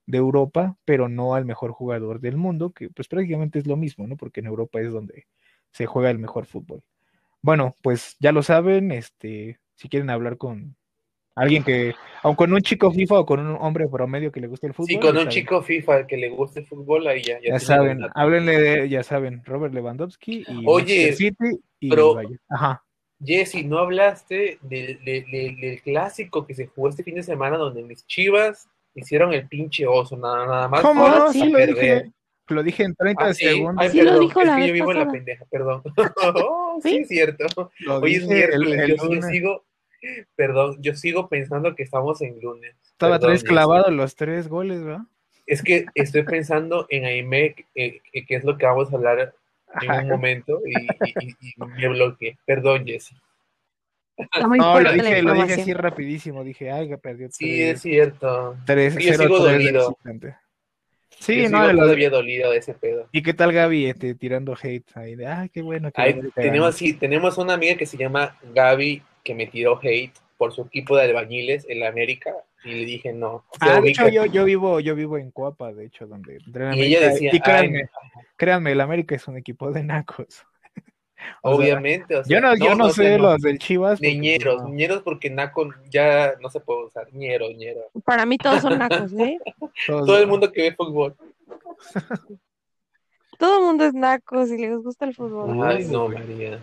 de 0.07 0.18
Europa, 0.18 0.76
pero 0.85 1.09
no 1.09 1.35
al 1.35 1.45
mejor 1.45 1.73
jugador 1.73 2.21
del 2.21 2.37
mundo, 2.37 2.73
que 2.73 2.90
pues 2.90 3.09
prácticamente 3.09 3.59
es 3.59 3.66
lo 3.66 3.76
mismo, 3.76 4.07
¿no? 4.07 4.16
Porque 4.16 4.40
en 4.40 4.47
Europa 4.47 4.80
es 4.80 4.92
donde 4.92 5.26
se 5.73 5.87
juega 5.87 6.11
el 6.11 6.18
mejor 6.18 6.47
fútbol. 6.47 6.83
Bueno, 7.40 7.75
pues 7.83 8.16
ya 8.21 8.33
lo 8.33 8.42
saben, 8.42 8.92
este, 8.92 9.59
si 9.76 9.88
quieren 9.88 10.11
hablar 10.11 10.37
con 10.37 10.76
alguien 11.35 11.64
que, 11.64 11.95
aun 12.23 12.35
con 12.37 12.52
un 12.52 12.61
chico 12.61 12.91
FIFA 12.93 13.21
o 13.21 13.26
con 13.26 13.41
un 13.41 13.57
hombre 13.61 13.88
promedio 13.88 14.31
que 14.31 14.41
le 14.41 14.47
guste 14.49 14.67
el 14.67 14.75
fútbol, 14.75 14.88
Sí, 14.88 14.99
con 14.99 15.11
un 15.11 15.17
saben. 15.17 15.29
chico 15.31 15.62
FIFA 15.62 16.07
que 16.07 16.17
le 16.19 16.29
guste 16.29 16.61
el 16.61 16.67
fútbol, 16.67 17.07
ahí 17.07 17.23
ya, 17.23 17.38
ya 17.43 17.59
saben, 17.59 18.00
datos. 18.00 18.12
háblenle 18.17 18.61
de, 18.61 18.88
ya 18.88 19.02
saben, 19.02 19.43
Robert 19.45 19.73
Lewandowski 19.75 20.45
y 20.47 20.64
Oye, 20.67 21.12
City 21.14 21.59
y 21.81 21.88
pero-. 21.91 22.21
Ajá. 22.50 22.85
Jesse, 23.25 23.64
¿no 23.64 23.79
hablaste 23.79 24.59
del, 24.62 25.02
del- 25.05 25.25
del- 25.31 25.57
del 25.61 25.81
clásico 25.83 26.45
que 26.45 26.55
se 26.55 26.67
jugó 26.67 26.88
este 26.88 27.05
fin 27.05 27.14
de 27.14 27.23
semana 27.23 27.57
donde 27.57 27.83
mis 27.83 28.05
chivas 28.07 28.69
hicieron 28.95 29.33
el 29.33 29.47
pinche 29.49 29.87
oso? 29.87 30.17
Nada, 30.17 30.45
nada 30.45 30.69
más. 30.69 30.83
¿Cómo 30.83 31.31
Sí, 31.33 31.49
lo 31.50 31.59
dije. 31.67 32.11
Lo 32.52 32.62
dije 32.62 32.85
en 32.85 32.94
30 32.94 33.25
Ah, 33.25 33.35
sí. 33.35 33.44
segundos. 33.44 33.76
Ay, 33.85 33.90
Sí 33.90 33.99
lo 33.99 34.04
perdón, 34.04 34.21
dijo 34.21 34.40
es 34.40 34.47
la 34.47 34.56
que 34.56 34.66
yo 34.68 34.73
vivo 34.75 34.92
en 34.92 34.99
la 34.99 35.11
pendeja, 35.11 35.44
perdón. 35.50 35.82
Oh, 36.47 36.78
sí, 36.82 36.88
¿Sí? 36.90 36.97
es 36.99 37.09
cierto. 37.09 37.71
Lo 37.80 37.97
Hoy 37.99 38.14
es 38.14 38.23
el- 38.23 38.28
miércoles, 38.28 38.78
el 38.80 38.97
yo, 38.97 39.23
sigo, 39.28 39.64
perdón, 40.37 40.76
yo 40.80 40.94
sigo 40.94 41.28
pensando 41.28 41.75
que 41.75 41.82
estamos 41.82 42.21
en 42.23 42.40
lunes. 42.40 42.75
Estaba 42.85 43.16
Perdón, 43.18 43.30
tres 43.30 43.44
clavados 43.44 43.92
los 43.92 44.14
tres 44.16 44.49
goles, 44.49 44.82
¿verdad? 44.85 45.02
Es 45.47 45.62
que 45.62 45.87
estoy 45.94 46.23
pensando 46.23 46.87
en 46.88 47.04
AIMEC, 47.04 47.66
eh, 47.75 48.00
que 48.12 48.25
que 48.25 48.35
es 48.37 48.44
lo 48.44 48.56
que 48.56 48.64
vamos 48.66 48.92
a 48.92 48.97
hablar 48.97 49.35
en 49.80 49.90
Ajá. 49.90 50.02
un 50.02 50.09
momento, 50.09 50.61
y, 50.64 50.78
y- 50.78 51.14
y- 51.21 51.37
y 51.40 51.54
me 51.80 51.88
bloqueé. 51.88 52.38
Perdón, 52.47 52.85
Jesse. 52.87 53.14
No, 54.56 54.78
lo 54.80 54.92
dije, 54.92 55.23
lo 55.23 55.32
dije 55.35 55.54
así 55.54 55.73
rapidísimo. 55.73 56.44
Dije, 56.44 56.71
ay, 56.71 56.88
que 56.88 56.99
perdió 56.99 57.28
Sí, 57.30 57.61
es 57.62 57.68
tres, 57.71 57.82
cierto. 57.82 58.56
tres, 58.66 58.94
Sí, 58.94 59.04
yo 59.04 59.12
cero, 59.12 59.23
sigo 59.25 59.38
dolido. 59.38 59.99
Sí, 61.23 61.37
Yo 61.37 61.43
no, 61.43 61.49
sigo 61.49 61.73
lo- 61.73 61.79
todavía 61.85 62.11
dolido 62.11 62.50
de 62.50 62.59
ese 62.59 62.75
pedo. 62.75 63.07
¿Y 63.12 63.23
qué 63.23 63.33
tal 63.33 63.52
Gaby 63.52 63.87
este, 63.87 64.14
tirando 64.14 64.57
hate 64.61 64.85
ahí? 64.97 65.14
De, 65.14 65.26
ah, 65.26 65.49
qué 65.52 65.62
bueno 65.62 65.91
Ay, 65.95 66.14
tenemos, 66.35 66.67
ganó"? 66.69 66.73
sí, 66.73 66.93
tenemos 66.95 67.38
una 67.38 67.55
amiga 67.55 67.76
que 67.76 67.87
se 67.87 67.97
llama 67.97 68.37
Gaby 68.55 69.02
que 69.23 69.35
me 69.35 69.47
tiró 69.47 69.79
hate 69.81 70.12
por 70.37 70.52
su 70.52 70.62
equipo 70.62 70.97
de 70.97 71.05
albañiles 71.05 71.64
en 71.69 71.81
la 71.81 71.88
América 71.88 72.35
y 72.64 72.75
le 72.75 72.85
dije 72.85 73.12
no. 73.12 73.45
Ah, 73.61 73.81
de 73.81 73.91
hecho, 73.91 74.09
yo, 74.09 74.26
yo 74.26 74.45
vivo, 74.45 74.81
yo 74.81 74.97
vivo 74.97 75.17
en 75.19 75.31
Coapa, 75.31 75.73
de 75.73 75.87
hecho, 75.87 76.07
donde 76.07 76.35
Y 76.37 76.83
ella 76.83 77.00
América, 77.00 77.12
decía, 77.12 77.35
y 77.35 77.41
créanme, 77.41 77.79
"Ay, 77.81 78.25
créanme, 78.37 78.73
el 78.73 78.81
América 78.81 79.14
es 79.14 79.29
un 79.29 79.37
equipo 79.37 79.71
de 79.71 79.85
nacos. 79.85 80.45
O 81.43 81.50
sea, 81.50 81.57
obviamente. 81.59 82.17
o 82.17 82.25
sea, 82.25 82.37
yo 82.37 82.41
no, 82.41 82.55
yo 82.57 82.75
no, 82.75 82.91
sé 82.91 83.17
no. 83.19 83.25
los 83.33 83.41
del 83.41 83.59
Chivas. 83.59 83.99
porque, 83.99 84.17
Ñeros, 84.19 84.55
pues, 84.57 84.69
no. 84.69 84.75
ñeros 84.75 85.02
porque 85.02 85.31
Naco 85.31 85.69
ya 85.91 86.35
no 86.41 86.49
se 86.50 86.61
puede 86.61 86.85
usar. 86.87 87.12
ñero, 87.12 87.47
ñero. 87.50 87.81
Para 88.05 88.26
mí 88.26 88.38
todos 88.38 88.62
son 88.62 88.79
nacos, 88.79 89.12
¿eh? 89.19 89.38
Todo 89.87 90.19
el 90.19 90.26
mundo 90.26 90.50
que 90.52 90.62
ve 90.62 90.75
fútbol. 90.75 91.14
Todo 93.38 93.59
el 93.59 93.64
mundo 93.64 93.85
es 93.87 93.95
naco 93.95 94.47
si 94.47 94.57
les 94.57 94.79
gusta 94.79 95.05
el 95.05 95.14
fútbol. 95.17 95.61
Ay, 95.67 95.85
no, 95.87 96.09
María. 96.09 96.61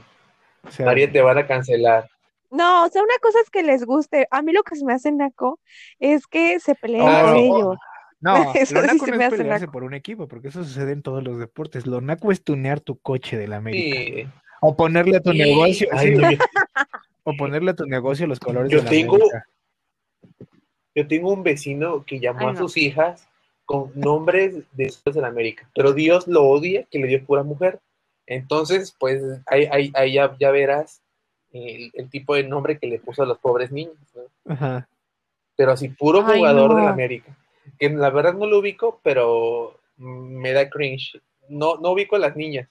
o 0.66 0.72
sea, 0.72 0.86
María, 0.86 1.12
te 1.12 1.22
van 1.22 1.38
a 1.38 1.46
cancelar. 1.46 2.10
No, 2.52 2.86
o 2.86 2.90
sea, 2.90 3.04
una 3.04 3.16
cosa 3.22 3.40
es 3.44 3.50
que 3.50 3.64
les 3.64 3.86
guste. 3.86 4.28
A 4.32 4.42
mí 4.42 4.54
lo 4.54 4.64
que 4.64 4.76
se 4.76 4.86
me 4.86 4.94
hace 4.94 5.12
naco 5.12 5.60
es 6.00 6.26
que 6.26 6.60
se 6.60 6.76
peleen 6.76 7.04
Oh, 7.04 7.22
por 7.22 7.30
oh, 7.34 7.36
ellos. 7.36 7.78
No, 8.22 8.54
Eso 8.54 8.76
lo 8.76 8.82
sí 8.82 8.88
naco 8.88 9.06
se 9.06 9.12
no 9.12 9.18
me 9.18 9.24
es 9.24 9.28
hace 9.30 9.38
pelearse 9.38 9.66
naco. 9.66 9.72
por 9.72 9.84
un 9.84 9.94
equipo, 9.94 10.28
porque 10.28 10.50
eso 10.50 10.64
sucede 10.66 10.92
en 10.92 11.02
todos 11.02 11.24
los 11.24 11.40
deportes. 11.40 11.88
Lo 11.88 12.02
naco 12.02 12.34
es 12.34 12.44
tunear 12.44 12.82
tu 12.82 12.98
coche 13.00 13.38
del 13.38 13.54
América. 13.54 13.98
Sí. 13.98 14.28
O 14.62 14.76
ponerle 14.76 15.18
a 15.18 15.22
tu 15.22 15.34
negocio, 15.34 15.88
Ay, 15.92 16.16
sí, 16.16 16.22
o 17.24 17.34
ponerle 17.38 17.72
a 17.72 17.76
tu 17.76 17.86
negocio 17.86 18.28
los 18.28 18.40
colores 18.40 18.72
Yo 18.72 18.80
de 18.80 18.84
la 18.84 18.90
tengo- 18.90 19.16
América. 19.16 19.46
yo 20.96 21.08
tengo 21.08 21.32
un 21.34 21.44
vecino 21.44 22.04
que 22.06 22.20
llamó 22.20 22.42
Ay, 22.42 22.48
a 22.48 22.52
no. 22.54 22.60
sus 22.60 22.78
hijas 22.78 23.28
con 23.66 23.92
nombres 23.96 24.56
de 24.74 24.86
esos 24.86 25.14
de 25.14 25.22
la 25.22 25.28
América, 25.28 25.70
pero 25.76 25.94
Dios 25.94 26.28
lo 26.28 26.44
odia 26.46 26.86
que 26.90 27.00
le 27.00 27.08
dio 27.08 27.24
pura 27.26 27.44
mujer. 27.44 27.80
Entonces, 28.26 28.96
pues 29.00 29.22
ahí, 29.48 29.68
ahí- 29.72 29.92
ahí 29.96 30.14
ya, 30.14 30.36
ya 30.40 30.52
verás 30.52 31.02
el, 31.52 31.92
el 31.94 32.10
tipo 32.10 32.36
de 32.36 32.44
nombre 32.44 32.78
que 32.80 32.88
le 32.88 33.00
puso 33.00 33.24
a 33.24 33.26
los 33.26 33.38
pobres 33.40 33.72
niños. 33.72 33.96
¿no? 34.16 34.54
Ajá. 34.54 34.88
Pero 35.56 35.72
así, 35.72 35.90
puro 35.90 36.24
Ay, 36.26 36.38
jugador 36.40 36.72
no. 36.72 36.76
de 36.78 36.84
la 36.84 36.90
América. 36.92 37.36
Que 37.80 37.90
la 37.90 38.10
verdad 38.10 38.34
no 38.34 38.46
lo 38.48 38.60
ubico, 38.60 39.00
pero 39.04 39.80
me 39.98 40.52
da 40.54 40.70
cringe. 40.70 41.20
No, 41.48 41.78
no 41.78 41.92
ubico 41.92 42.16
a 42.16 42.20
las 42.20 42.36
niñas, 42.36 42.70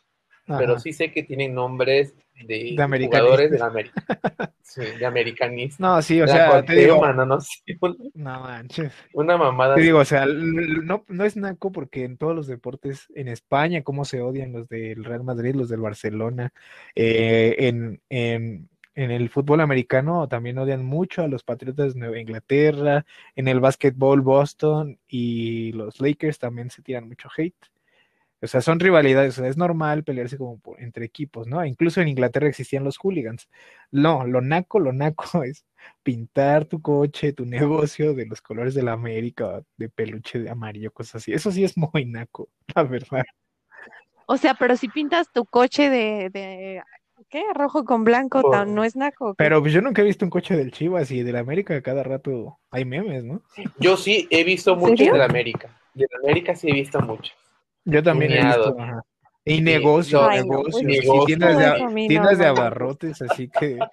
pero 0.56 0.78
sí 0.78 0.92
sé 0.92 1.12
que 1.12 1.22
tienen 1.22 1.54
nombres 1.54 2.14
de, 2.46 2.74
jugadores 3.04 3.50
de 3.50 3.62
América. 3.62 4.52
Sí, 4.62 4.82
de 4.98 5.06
americanistas. 5.06 5.80
No, 5.80 6.00
sí, 6.02 6.20
o 6.20 6.26
La 6.26 6.32
sea, 6.32 6.64
te 6.64 6.74
digo, 6.74 7.04
no, 7.12 7.26
no 7.26 7.40
sé, 7.40 7.50
un- 7.80 8.10
no 8.14 8.40
manches. 8.40 8.92
una 9.12 9.36
mamada. 9.36 9.74
Te 9.74 9.80
digo, 9.80 9.98
o 9.98 10.04
sea, 10.04 10.26
no, 10.26 11.04
no 11.08 11.24
es 11.24 11.36
naco 11.36 11.72
porque 11.72 12.04
en 12.04 12.16
todos 12.16 12.36
los 12.36 12.46
deportes, 12.46 13.08
en 13.14 13.28
España, 13.28 13.82
cómo 13.82 14.04
se 14.04 14.20
odian 14.20 14.52
los 14.52 14.68
del 14.68 15.04
Real 15.04 15.24
Madrid, 15.24 15.54
los 15.54 15.68
del 15.68 15.80
Barcelona, 15.80 16.52
eh, 16.94 17.56
en, 17.58 18.00
en, 18.08 18.68
en 18.94 19.10
el 19.10 19.30
fútbol 19.30 19.60
americano 19.60 20.28
también 20.28 20.58
odian 20.58 20.84
mucho 20.84 21.22
a 21.22 21.28
los 21.28 21.42
Patriotas 21.44 21.94
de 21.94 22.00
Nueva 22.00 22.18
Inglaterra, 22.20 23.04
en 23.36 23.48
el 23.48 23.60
básquetbol 23.60 24.20
Boston 24.20 24.98
y 25.08 25.72
los 25.72 26.00
Lakers 26.00 26.38
también 26.38 26.70
se 26.70 26.82
tiran 26.82 27.08
mucho 27.08 27.28
hate. 27.36 27.54
O 28.40 28.46
sea, 28.46 28.60
son 28.60 28.78
rivalidades, 28.78 29.36
o 29.38 29.40
sea, 29.42 29.50
es 29.50 29.56
normal 29.56 30.04
pelearse 30.04 30.38
como 30.38 30.58
por- 30.60 30.80
entre 30.80 31.04
equipos, 31.04 31.46
¿no? 31.48 31.64
Incluso 31.64 32.00
en 32.00 32.08
Inglaterra 32.08 32.46
existían 32.48 32.84
los 32.84 32.96
hooligans. 32.98 33.48
No, 33.90 34.24
lo 34.26 34.40
naco, 34.40 34.78
lo 34.78 34.92
naco 34.92 35.22
es 35.44 35.64
pintar 36.02 36.64
tu 36.66 36.80
coche, 36.80 37.32
tu 37.32 37.46
negocio 37.46 38.14
de 38.14 38.26
los 38.26 38.40
colores 38.40 38.74
de 38.74 38.82
la 38.84 38.92
América, 38.92 39.62
de 39.76 39.88
peluche 39.88 40.38
de 40.38 40.50
amarillo, 40.50 40.92
cosas 40.92 41.16
así. 41.16 41.32
Eso 41.32 41.50
sí 41.50 41.64
es 41.64 41.76
muy 41.76 42.04
naco, 42.04 42.48
la 42.74 42.84
verdad. 42.84 43.24
O 44.26 44.36
sea, 44.36 44.54
pero 44.54 44.76
si 44.76 44.88
pintas 44.88 45.32
tu 45.32 45.44
coche 45.44 45.90
de, 45.90 46.30
de 46.30 46.82
¿qué? 47.28 47.42
Rojo 47.54 47.84
con 47.84 48.04
blanco, 48.04 48.42
no 48.66 48.84
es 48.84 48.94
naco. 48.94 49.34
Pero 49.34 49.60
pues 49.60 49.72
yo 49.72 49.80
nunca 49.80 50.02
he 50.02 50.04
visto 50.04 50.24
un 50.24 50.30
coche 50.30 50.56
del 50.56 50.70
Chivas 50.70 51.10
y 51.10 51.22
del 51.22 51.36
América 51.36 51.80
cada 51.82 52.02
rato 52.02 52.58
hay 52.70 52.84
memes, 52.84 53.24
¿no? 53.24 53.42
Yo 53.78 53.96
sí 53.96 54.28
he 54.30 54.44
visto 54.44 54.74
¿En 54.74 54.78
muchos 54.80 54.98
serio? 54.98 55.12
de 55.14 55.18
la 55.18 55.24
América. 55.24 55.80
De 55.94 56.06
la 56.10 56.18
América 56.18 56.54
sí 56.54 56.68
he 56.68 56.74
visto 56.74 57.00
muchos. 57.00 57.32
Yo 57.88 58.02
también 58.02 58.32
he 58.32 58.44
visto. 58.44 58.76
ajá. 58.78 59.02
Y 59.44 59.62
negocios, 59.62 60.28
Ay, 60.28 60.40
no, 60.40 60.44
negocios, 60.48 60.72
pues, 60.72 60.82
y 60.82 60.86
negocios. 60.86 61.26
tiendas 61.26 61.58
de, 61.58 62.06
tiendas 62.06 62.38
de 62.38 62.46
abarrotes, 62.46 63.22
así 63.22 63.48
que, 63.48 63.88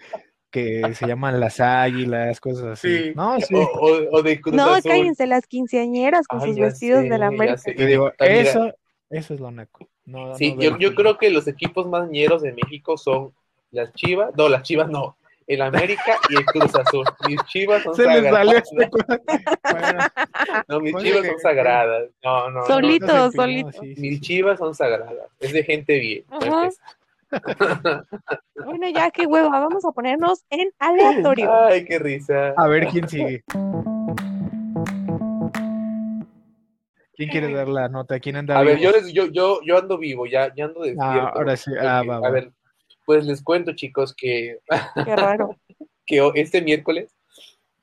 que 0.52 0.94
se 0.94 1.08
llaman 1.08 1.40
las 1.40 1.62
águilas, 1.62 2.42
cosas 2.42 2.66
así. 2.66 3.14
No, 3.16 3.40
sí. 3.40 3.56
O, 3.56 3.60
o- 3.60 4.18
o 4.18 4.22
de 4.22 4.42
Cruz 4.42 4.56
No, 4.56 4.66
Azul. 4.74 4.92
cállense 4.92 5.28
las 5.28 5.48
quinceañeras 5.48 6.28
con 6.28 6.42
Ay, 6.42 6.50
sus 6.50 6.60
vestidos 6.60 7.04
sé, 7.04 7.10
de 7.10 7.18
la 7.18 7.28
América. 7.28 7.62
digo, 7.74 8.12
eso, 8.20 8.74
eso 9.10 9.34
es 9.34 9.40
lo 9.40 9.52
naco. 9.52 9.88
No, 10.06 10.36
Sí, 10.36 10.54
no 10.54 10.62
yo, 10.62 10.78
yo 10.78 10.94
creo 10.94 11.18
que 11.18 11.30
los 11.30 11.48
equipos 11.48 11.88
más 11.88 12.10
ñeros 12.10 12.42
de 12.42 12.52
México 12.54 12.98
son 12.98 13.34
las 13.72 13.94
Chivas, 13.94 14.32
no, 14.38 14.50
las 14.50 14.64
Chivas 14.64 14.90
no, 14.90 15.18
el 15.48 15.62
América 15.62 16.18
y 16.30 16.38
el 16.38 16.46
Cruz 16.46 16.74
Azul. 16.76 17.06
Mis 17.28 17.40
Chivas 17.46 17.84
son 17.84 17.94
Se 17.96 18.04
les 18.08 18.24
salió 18.24 18.32
sagradas. 18.34 18.64
este 18.72 18.90
cosa. 18.90 19.22
Bueno, 19.72 20.00
No, 20.68 20.80
mis 20.80 20.96
Chivas 20.98 21.22
que- 21.22 21.28
son 21.30 21.40
sagradas. 21.40 22.10
No, 22.24 22.50
no, 22.50 22.60
no. 22.62 22.66
Solito. 22.66 23.06
no 23.08 23.32
se 23.32 23.38
solito. 23.38 23.68
empinó, 23.70 23.84
sí, 23.84 23.96
sí, 23.96 24.02
Mis. 24.02 24.22
Chivas 24.22 24.58
son 24.60 24.74
sagradas. 24.74 25.28
Es 25.40 25.54
de 25.54 25.64
gente 25.64 26.00
bien. 26.00 26.24
Bueno, 28.66 28.88
ya 28.90 29.12
qué 29.12 29.26
hueva, 29.26 29.50
vamos 29.50 29.84
a 29.84 29.92
ponernos 29.92 30.46
en 30.50 30.70
aleatorio. 30.80 31.52
Ay, 31.68 31.84
qué 31.86 32.00
risa. 32.00 32.54
A 32.56 32.68
ver 32.68 32.88
quién 32.88 33.08
sigue. 33.10 33.44
¿Quién 37.16 37.30
quiere 37.30 37.54
dar 37.54 37.68
la 37.68 37.90
nota? 37.90 38.20
¿Quién 38.20 38.38
anda 38.38 38.58
A 38.58 38.64
ver, 38.64 38.78
vivo? 38.78 38.92
yo, 38.92 38.98
les- 38.98 39.14
yo, 39.14 39.26
yo, 39.28 39.60
yo 39.66 39.78
ando 39.78 39.98
vivo, 39.98 40.26
ya, 40.26 40.54
ya 40.56 40.66
ando 40.66 40.82
despierto. 40.82 41.04
Ah, 41.04 41.32
ahora 41.36 41.58
sí. 41.58 41.72
Ah, 41.80 42.02
Ok, 42.04 42.10
va, 42.10 42.16
A 42.16 42.20
va. 42.20 42.30
ver, 42.30 42.52
pues 43.06 43.26
les 43.26 43.42
cuento, 43.44 43.74
chicos, 43.74 44.14
que, 44.16 44.58
Qué 45.06 45.16
raro. 45.16 45.56
que 46.06 46.32
este 46.36 46.62
miércoles 46.62 47.10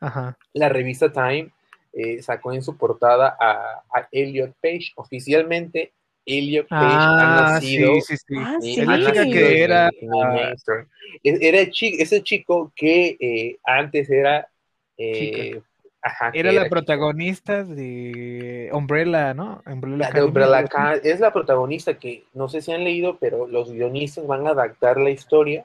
Ajá. 0.00 0.36
la 0.52 0.68
revista 0.68 1.12
Time 1.12 1.50
eh, 1.92 2.22
sacó 2.22 2.52
en 2.52 2.62
su 2.62 2.76
portada 2.76 3.36
a, 3.38 3.82
a 3.94 4.08
Elliot 4.10 4.54
Page. 4.62 4.92
Oficialmente, 4.96 5.92
Elliot 6.24 6.68
Page 6.68 6.84
ha 6.96 7.22
Ah, 7.38 7.52
nacido. 7.52 7.94
sí, 7.94 8.00
sí, 8.02 8.16
sí. 8.16 8.34
Ah, 8.38 8.58
sí. 8.60 8.74
nacido 8.80 9.24
que 9.30 9.62
era- 9.62 9.90
en. 10.10 10.88
E- 11.22 11.38
Era 11.48 11.60
ese 12.00 12.22
chico 12.22 12.72
que 12.76 13.16
eh, 13.20 13.58
antes 13.64 14.08
era. 14.10 14.48
eh, 14.96 15.60
ajá, 16.02 16.30
Era 16.34 16.52
la 16.52 16.68
protagonista 16.68 17.64
de 17.64 18.70
Umbrella, 18.72 19.32
¿no? 19.34 19.62
Umbrella 19.66 19.96
La 19.98 20.10
de 20.10 20.18
así. 20.20 20.66
Academy, 20.66 21.00
es 21.04 21.20
la 21.20 21.32
protagonista 21.32 21.98
que 21.98 22.24
no 22.34 22.48
sé 22.48 22.60
si 22.60 22.72
han 22.72 22.84
leído, 22.84 23.18
pero 23.18 23.46
los 23.46 23.72
guionistas 23.72 24.26
van 24.26 24.46
a 24.46 24.50
adaptar 24.50 24.98
la 24.98 25.10
historia 25.10 25.64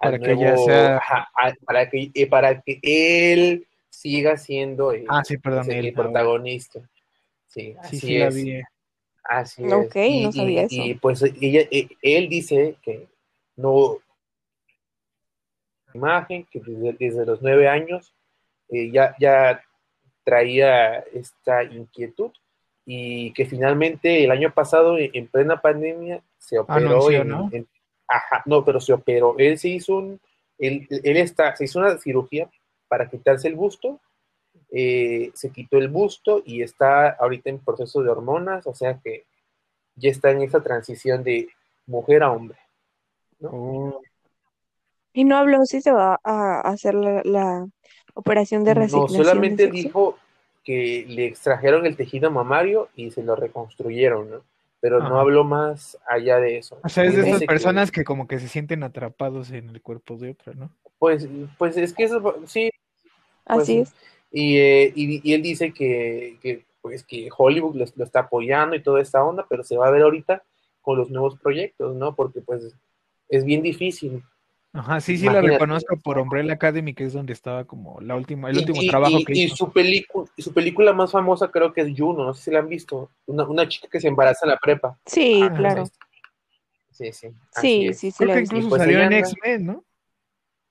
Para 0.00 0.18
que 0.18 0.32
ella 0.32 0.56
sea- 0.56 0.96
ajá, 0.96 1.28
a- 1.36 1.54
para 1.64 1.88
que 1.90 2.10
eh, 2.14 2.26
para 2.26 2.60
que 2.60 2.78
él 2.82 3.66
siga 3.90 4.36
siendo 4.36 4.92
el, 4.92 5.06
Ah, 5.08 5.22
sí, 5.24 5.36
perdón, 5.38 5.70
el 5.70 5.86
él, 5.86 5.94
protagonista. 5.94 6.80
Sí, 7.46 7.76
así 7.78 8.00
Sí, 8.00 8.06
sí, 8.06 8.18
la 8.18 8.26
es. 8.26 8.34
vi. 8.34 8.60
Así 9.22 9.62
es. 9.64 9.72
Ok, 9.72 9.96
Y, 9.96 10.22
no 10.24 10.32
sabía 10.32 10.62
y- 10.62 10.64
eso. 10.64 10.74
y, 10.84 10.94
pues 10.94 11.22
ella, 11.22 11.60
eh, 11.70 11.88
él 12.02 12.28
dice 12.28 12.76
que 12.82 13.06
no 13.56 13.98
imagen, 15.94 16.44
que 16.50 16.60
desde, 16.60 16.92
desde 16.98 17.24
los 17.26 17.40
nueve 17.40 17.68
años 17.68 18.12
eh, 18.70 18.90
ya, 18.90 19.14
ya 19.20 19.62
traía 20.24 20.98
esta 21.12 21.62
inquietud 21.62 22.30
y 22.86 23.32
que 23.32 23.46
finalmente 23.46 24.24
el 24.24 24.30
año 24.30 24.52
pasado, 24.52 24.98
en, 24.98 25.10
en 25.14 25.26
plena 25.28 25.60
pandemia, 25.60 26.22
se 26.38 26.58
operó 26.58 26.88
Anunció, 26.88 27.20
en, 27.22 27.28
¿no? 27.28 27.48
en- 27.52 27.68
ajá, 28.08 28.42
no, 28.46 28.64
pero 28.64 28.80
se 28.80 28.92
operó. 28.92 29.34
Él 29.38 29.58
se 29.58 29.68
hizo 29.68 29.96
un, 29.96 30.20
él, 30.58 30.86
él 30.90 31.16
está, 31.16 31.54
se 31.56 31.64
hizo 31.64 31.78
una 31.78 31.96
cirugía 31.98 32.50
para 32.88 33.08
quitarse 33.08 33.48
el 33.48 33.54
busto, 33.54 34.00
eh, 34.70 35.30
se 35.34 35.50
quitó 35.50 35.78
el 35.78 35.88
busto 35.88 36.42
y 36.44 36.62
está 36.62 37.10
ahorita 37.10 37.50
en 37.50 37.58
proceso 37.58 38.02
de 38.02 38.10
hormonas, 38.10 38.66
o 38.66 38.74
sea 38.74 38.98
que 39.02 39.24
ya 39.96 40.10
está 40.10 40.30
en 40.30 40.42
esa 40.42 40.62
transición 40.62 41.22
de 41.24 41.48
mujer 41.86 42.22
a 42.22 42.30
hombre. 42.32 42.58
Oh, 43.42 44.00
Y 45.12 45.24
no 45.24 45.36
habló 45.36 45.64
si 45.64 45.80
se 45.80 45.92
va 45.92 46.18
a 46.22 46.60
hacer 46.60 46.94
la, 46.94 47.22
la 47.24 47.66
operación 48.14 48.64
de 48.64 48.74
No, 48.74 48.80
resignación 48.80 49.18
de 49.18 49.24
solamente 49.24 49.70
dijo 49.70 50.18
que 50.64 51.04
le 51.08 51.26
extrajeron 51.26 51.84
el 51.86 51.96
tejido 51.96 52.30
mamario 52.30 52.88
y 52.96 53.10
se 53.10 53.22
lo 53.22 53.36
reconstruyeron, 53.36 54.30
¿no? 54.30 54.42
Pero 54.80 55.00
no 55.00 55.06
Ajá. 55.06 55.20
habló 55.20 55.44
más 55.44 55.98
allá 56.06 56.38
de 56.38 56.58
eso. 56.58 56.78
O 56.82 56.88
sea, 56.88 57.04
es 57.04 57.14
de 57.16 57.22
esas 57.22 57.40
que- 57.40 57.46
personas 57.46 57.90
que 57.90 58.04
como 58.04 58.26
que 58.26 58.38
se 58.38 58.48
sienten 58.48 58.82
atrapados 58.82 59.50
en 59.50 59.68
el 59.70 59.80
cuerpo 59.82 60.16
de 60.16 60.30
otra, 60.30 60.54
¿no? 60.54 60.70
Pues, 60.98 61.28
pues 61.58 61.76
es 61.76 61.92
que 61.92 62.04
eso, 62.04 62.36
sí, 62.46 62.70
Así 63.46 63.76
Pues, 63.76 63.88
es. 63.88 63.94
Y, 64.30 64.56
eh, 64.58 64.92
y, 64.94 65.20
y 65.28 65.34
él 65.34 65.42
dice 65.42 65.72
que, 65.72 66.38
que, 66.42 66.64
pues, 66.80 67.04
que 67.04 67.28
Hollywood 67.36 67.76
lo, 67.76 67.84
lo 67.94 68.04
está 68.04 68.20
apoyando 68.20 68.74
y 68.74 68.82
toda 68.82 69.00
esta 69.00 69.22
onda, 69.22 69.46
pero 69.48 69.62
se 69.62 69.76
va 69.76 69.86
a 69.86 69.90
ver 69.90 70.02
ahorita 70.02 70.42
con 70.82 70.98
los 70.98 71.10
nuevos 71.10 71.38
proyectos, 71.38 71.94
¿no? 71.94 72.14
Porque 72.14 72.40
pues 72.40 72.74
es 73.28 73.44
bien 73.44 73.62
difícil 73.62 74.22
Ajá, 74.76 75.00
sí, 75.00 75.16
sí, 75.16 75.28
la 75.28 75.40
reconozco 75.40 75.96
por 76.00 76.18
Umbrella 76.18 76.54
Academy, 76.54 76.94
que 76.94 77.04
es 77.04 77.12
donde 77.12 77.32
estaba 77.32 77.64
como 77.64 78.00
la 78.00 78.16
última, 78.16 78.50
el 78.50 78.56
Y- 78.56 78.58
último 78.58 78.82
y, 78.82 78.88
trabajo 78.88 79.18
y- 79.18 79.24
que 79.24 79.32
y 79.34 79.44
hizo. 79.44 79.54
su 79.56 79.72
película, 79.72 80.28
su 80.36 80.52
película 80.52 80.92
más 80.92 81.12
famosa 81.12 81.48
creo 81.52 81.72
que 81.72 81.82
es 81.82 81.94
Juno, 81.96 82.24
no 82.24 82.34
sé 82.34 82.42
si 82.42 82.50
la 82.50 82.58
han 82.58 82.68
visto. 82.68 83.08
Una, 83.26 83.44
una 83.44 83.68
chica 83.68 83.86
que 83.88 84.00
se 84.00 84.08
embaraza 84.08 84.44
en 84.46 84.50
la 84.50 84.58
prepa. 84.58 84.98
Sí, 85.06 85.42
Ah, 85.48 85.54
claro. 85.54 85.84
Sí, 86.90 87.12
sí. 87.12 87.28
Sí, 87.52 87.92
sí, 87.94 88.10
sí, 88.10 88.12
Creo 88.16 88.28
la 88.28 88.34
que 88.34 88.40
incluso 88.40 88.68
pues 88.70 88.82
salió 88.82 89.00
en 89.00 89.12
X-Men, 89.12 89.66
¿no? 89.66 89.84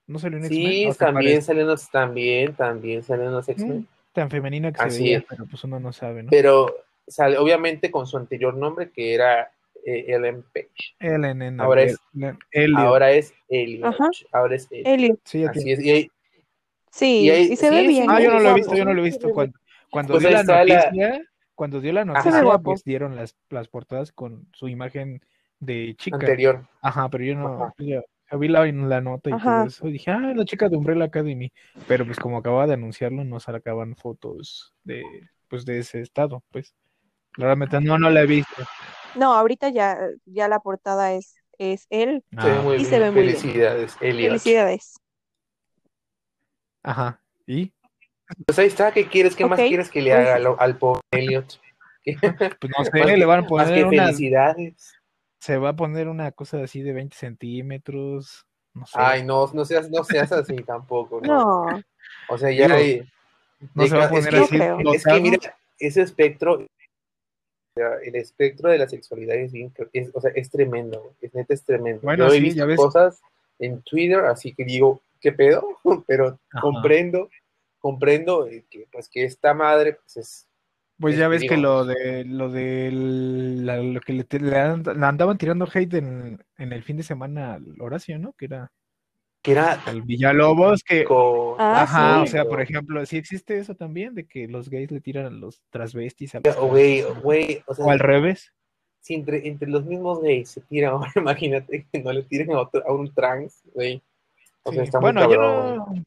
¿No 0.06 0.18
salió 0.18 0.36
en 0.36 0.44
Sí, 0.44 0.66
X-Men? 0.82 0.90
¿O 0.90 0.92
te 0.92 0.98
también 0.98 1.42
salen 1.42 1.66
los, 1.66 1.90
también, 1.90 2.54
también 2.54 3.02
salen 3.02 3.32
los 3.32 3.48
X-Men. 3.48 3.78
Mm, 3.80 3.86
Tan 4.12 4.30
femenina 4.30 4.70
que 4.70 4.78
se 4.80 4.84
Así 4.84 5.02
veía, 5.04 5.18
es. 5.18 5.24
pero 5.26 5.46
pues 5.46 5.64
uno 5.64 5.80
no 5.80 5.94
sabe, 5.94 6.22
¿no? 6.22 6.30
Pero 6.30 6.76
sale, 7.06 7.38
obviamente 7.38 7.90
con 7.90 8.06
su 8.06 8.18
anterior 8.18 8.54
nombre 8.54 8.90
que 8.90 9.14
era 9.14 9.50
eh, 9.86 10.04
Ellen 10.08 10.42
Page. 10.52 10.94
Ellen 11.00 11.42
en 11.42 11.60
Ahora 11.60 11.82
es- 11.82 11.98
Elliot. 12.52 12.78
Ahora 12.78 13.10
es 13.12 13.34
Elliot. 13.48 13.84
Ajá. 13.86 14.08
Ahora 14.32 14.54
es 14.56 14.68
Elliot. 14.70 14.86
Elliot. 14.88 15.20
Sí, 15.24 15.44
Así 15.44 15.72
es. 15.72 15.80
Y 15.84 15.90
ahí- 15.90 16.08
Sí, 16.90 17.20
Y 17.24 17.30
ahí- 17.30 17.52
y 17.52 17.56
se 17.56 17.70
ve 17.70 17.80
sí, 17.80 17.88
bien. 17.88 18.02
sí. 18.04 18.08
Ah, 18.08 18.20
yo 18.22 18.30
no 18.32 18.38
lo 18.40 18.50
he 18.50 18.54
visto, 18.54 18.74
yo 18.76 18.84
no 18.84 18.94
lo 18.94 19.00
he 19.00 19.04
visto. 19.04 19.30
Cuando, 19.30 19.58
cuando 19.90 20.12
Pues 20.14 20.22
dio 20.22 20.30
la 20.30 20.40
está 20.40 20.64
la- 20.64 20.74
noticia, 20.84 21.22
cuando 21.56 21.80
dio 21.80 21.92
la 21.92 22.04
noticia, 22.04 22.30
Se 22.30 22.36
ve 22.38 22.44
guapo. 22.44 22.62
pues 22.64 22.84
dieron 22.84 23.16
las, 23.16 23.36
las 23.50 23.66
portadas 23.68 24.12
con 24.12 24.46
su 24.52 24.68
imagen 24.68 25.20
de 25.58 25.94
chica. 25.98 26.16
anterior. 26.18 26.66
Ajá, 26.82 27.08
pero 27.08 27.24
yo 27.24 27.34
no, 27.34 27.64
Ajá. 27.64 27.74
yo, 27.78 28.02
yo 28.30 28.38
vi 28.38 28.46
la, 28.48 28.64
la 28.64 29.00
nota 29.00 29.30
y 29.30 29.32
Ajá. 29.32 29.58
todo 29.58 29.66
eso, 29.66 29.88
y 29.88 29.92
dije, 29.92 30.10
ah, 30.12 30.32
la 30.36 30.44
chica 30.44 30.68
de 30.68 30.76
Umbrella 30.76 31.04
Academy, 31.06 31.50
pero 31.88 32.04
pues 32.04 32.18
como 32.20 32.38
acababa 32.38 32.66
de 32.68 32.74
anunciarlo, 32.74 33.24
no 33.24 33.40
sacaban 33.40 33.96
fotos 33.96 34.72
de, 34.84 35.02
pues 35.48 35.64
de 35.64 35.78
ese 35.80 36.00
estado, 36.00 36.44
pues, 36.52 36.74
realmente 37.36 37.80
no, 37.80 37.98
no 37.98 38.10
la 38.10 38.22
he 38.22 38.26
visto. 38.26 38.62
No, 39.14 39.34
ahorita 39.34 39.68
ya, 39.68 39.98
ya 40.24 40.48
la 40.48 40.60
portada 40.60 41.12
es, 41.12 41.36
es 41.58 41.86
él. 41.90 42.24
Se 42.30 42.46
ve 42.48 42.56
Ah, 42.58 42.62
muy 42.62 42.74
Y 42.74 42.78
bien. 42.78 42.90
se 42.90 42.98
ve 42.98 43.10
muy 43.10 43.22
bien. 43.22 43.36
Felicidades, 43.36 43.96
Elliot. 44.00 44.28
Felicidades. 44.30 44.94
ajá, 46.82 47.20
¿y? 47.46 47.72
Pues 48.46 48.58
ahí 48.58 48.66
está, 48.66 48.92
¿qué 48.92 49.06
quieres? 49.06 49.36
¿Qué 49.36 49.44
más 49.46 49.58
quieres 49.60 49.90
que 49.90 50.00
le 50.02 50.10
pues- 50.10 50.20
haga 50.26 50.34
al, 50.36 50.46
al 50.58 50.78
pobre 50.78 51.00
Elliot? 51.12 51.60
Pues 52.60 52.72
no 52.76 52.84
sé, 52.84 52.90
Más 52.92 53.06
que- 53.06 53.16
le 53.16 53.24
van 53.24 53.38
a 53.38 53.42
Más 53.42 53.48
poner 53.48 53.74
que 53.74 53.84
una, 53.84 54.04
felicidades. 54.06 54.94
se 55.40 55.56
va 55.56 55.70
a 55.70 55.76
poner 55.76 56.08
una 56.08 56.32
cosa 56.32 56.62
así 56.62 56.82
de 56.82 56.92
20 56.92 57.16
centímetros, 57.16 58.46
no 58.74 58.84
sé. 58.86 58.92
Ay, 58.98 59.24
no, 59.24 59.46
no 59.54 59.64
seas, 59.64 59.88
no 59.90 60.04
seas 60.04 60.30
así 60.32 60.56
tampoco. 60.56 61.20
No. 61.22 61.64
No, 61.70 61.82
O 62.28 62.36
sea, 62.38 62.50
ya 62.50 62.66
Digo, 62.66 62.76
hay. 62.78 63.08
no 63.74 63.86
se 63.86 63.96
va 63.96 64.04
a 64.06 64.08
poner 64.10 64.34
así. 64.36 64.58
Es 64.94 65.04
que 65.04 65.20
mira, 65.20 65.38
ese 65.78 66.02
espectro, 66.02 66.66
el 67.76 68.14
espectro 68.14 68.70
de 68.70 68.78
la 68.78 68.88
sexualidad 68.88 69.36
es 69.36 69.52
bien, 69.52 69.72
es, 69.92 70.10
o 70.14 70.20
sea, 70.20 70.30
es 70.34 70.50
tremendo, 70.50 71.14
es 71.20 71.34
neta, 71.34 71.54
es 71.54 71.64
tremendo. 71.64 72.02
Bueno, 72.02 72.28
Yo 72.28 72.34
he 72.34 72.40
visto 72.40 72.58
ya 72.58 72.66
ves. 72.66 72.76
cosas 72.76 73.20
en 73.58 73.82
Twitter, 73.82 74.20
así 74.20 74.54
que 74.54 74.64
digo, 74.64 75.00
¿qué 75.20 75.32
pedo? 75.32 75.66
Pero 76.06 76.38
Ajá. 76.52 76.60
comprendo, 76.60 77.28
comprendo 77.80 78.46
eh, 78.46 78.64
que, 78.70 78.86
pues, 78.92 79.08
que 79.08 79.24
esta 79.24 79.54
madre, 79.54 79.94
pues, 79.94 80.16
es, 80.16 80.46
Pues 81.00 81.16
ya 81.16 81.24
Este, 81.24 81.28
ves 81.46 81.48
que 81.50 81.56
lo 81.56 81.84
de 81.84 82.24
lo 82.24 82.48
de 82.50 82.90
la- 82.92 83.78
lo 83.78 84.00
que 84.00 84.12
le 84.12 84.24
andaban 84.56 85.36
tirando 85.38 85.66
hate 85.72 85.94
en, 85.94 86.38
en 86.56 86.72
el 86.72 86.84
fin 86.84 86.96
de 86.96 87.02
semana 87.02 87.54
al 87.54 87.74
Horacio, 87.80 88.16
¿no? 88.20 88.32
Que 88.34 88.44
era 88.44 88.70
que 89.44 89.52
era 89.52 89.74
al 89.84 90.00
Villalobos, 90.00 90.82
que 90.82 91.04
con- 91.04 91.60
Ah, 91.60 91.82
ajá, 91.82 92.16
sí. 92.16 92.22
o 92.22 92.26
sea, 92.28 92.44
por 92.46 92.62
ejemplo, 92.62 93.04
sí 93.04 93.18
existe 93.18 93.58
eso 93.58 93.74
también 93.74 94.14
de 94.14 94.26
que 94.26 94.48
los 94.48 94.70
gays 94.70 94.90
le 94.90 95.02
tiran 95.02 95.26
a 95.26 95.30
los 95.30 95.60
transvestis 95.68 96.34
a 96.34 96.40
los 96.42 96.56
Güey, 96.56 97.02
trans, 97.02 97.22
güey, 97.22 97.62
o 97.66 97.74
sea, 97.74 97.84
o 97.84 97.90
al 97.90 97.98
revés. 97.98 98.54
si 99.00 99.12
entre, 99.14 99.46
entre 99.46 99.68
los 99.68 99.84
mismos 99.84 100.22
gays 100.22 100.48
se 100.48 100.62
tiran, 100.62 100.92
ahora 100.94 101.12
imagínate 101.16 101.86
que 101.92 102.02
no 102.02 102.10
le 102.12 102.22
tiren 102.22 102.52
a, 102.52 102.60
otro, 102.62 102.82
a 102.88 102.92
un 102.94 103.12
trans, 103.12 103.60
güey. 103.74 104.02
O 104.62 104.72
sea, 104.72 104.80
Sí. 104.82 104.86
está 104.86 104.98
muy 104.98 105.12
Bueno, 105.12 105.20
yo 105.30 105.36
cabrón, 105.36 105.76
no, 105.76 106.04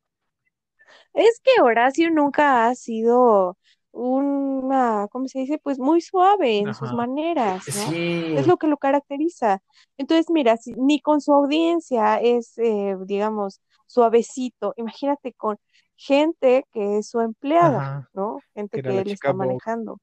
es 1.13 1.39
que 1.43 1.61
Horacio 1.61 2.09
nunca 2.09 2.67
ha 2.67 2.73
sido 2.75 3.55
una, 3.97 5.07
¿cómo 5.11 5.27
se 5.27 5.39
dice? 5.39 5.57
Pues 5.57 5.79
muy 5.79 6.01
suave 6.01 6.59
en 6.59 6.73
sus 6.73 6.93
maneras, 6.93 7.63
¿no? 7.67 7.91
Sí, 7.91 8.33
Es 8.37 8.47
lo 8.47 8.57
que 8.57 8.67
lo 8.67 8.77
caracteriza. 8.77 9.61
Entonces, 9.97 10.29
mira, 10.29 10.57
si 10.57 10.73
ni 10.73 11.01
con 11.01 11.19
su 11.21 11.33
audiencia 11.33 12.19
es, 12.21 12.57
eh, 12.57 12.95
digamos, 13.05 13.59
suavecito, 13.87 14.73
imagínate 14.77 15.33
con 15.33 15.57
gente 15.95 16.65
que 16.71 16.99
es 16.99 17.09
su 17.09 17.21
empleada, 17.21 17.79
Ajá. 17.79 18.09
¿no? 18.13 18.39
Gente 18.53 18.77
Que 18.77 18.79
era 18.81 18.89
que 18.89 18.95
la 18.95 19.01
él 19.01 19.11
está 19.11 19.33
manejando. 19.33 19.99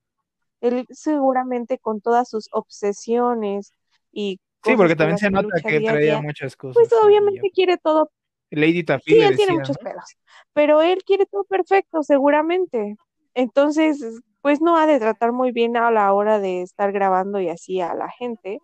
Él 0.61 0.87
seguramente 0.91 1.79
con 1.79 2.01
todas 2.01 2.29
sus 2.29 2.49
obsesiones 2.53 3.73
y 4.13 4.41
Sí, 4.65 4.77
porque 4.77 4.97
también 4.97 5.19
se 5.19 5.31
nota 5.31 5.61
que 5.61 5.81
traía 5.81 6.23
muchas 6.23 6.57
cosas. 6.57 6.75
pues 6.75 6.91
obviamente 7.05 7.51
quiere 7.53 7.77
todo 7.77 8.11
Lady 8.51 8.85
Sí, 9.05 9.21
él 9.21 9.37
tiene 9.37 9.55
muchos 9.55 9.77
¿no? 9.83 9.91
pedos, 9.91 10.05
pero 10.53 10.81
él 10.81 11.03
quiere 11.05 11.27
todo 11.27 11.45
perfecto, 11.45 12.03
seguramente. 12.03 12.97
Entonces, 13.35 14.01
pues 14.43 14.61
no 14.61 14.77
ha 14.77 14.87
de 14.87 14.99
tratar 15.01 15.33
muy 15.33 15.53
bien 15.53 15.77
a 15.77 15.91
la 15.91 16.13
hora 16.13 16.39
de 16.41 16.63
estar 16.63 16.93
grabando 16.93 17.41
y 17.41 17.49
así 17.49 17.81
a 17.81 17.95
la 17.95 18.11
gente, 18.11 18.59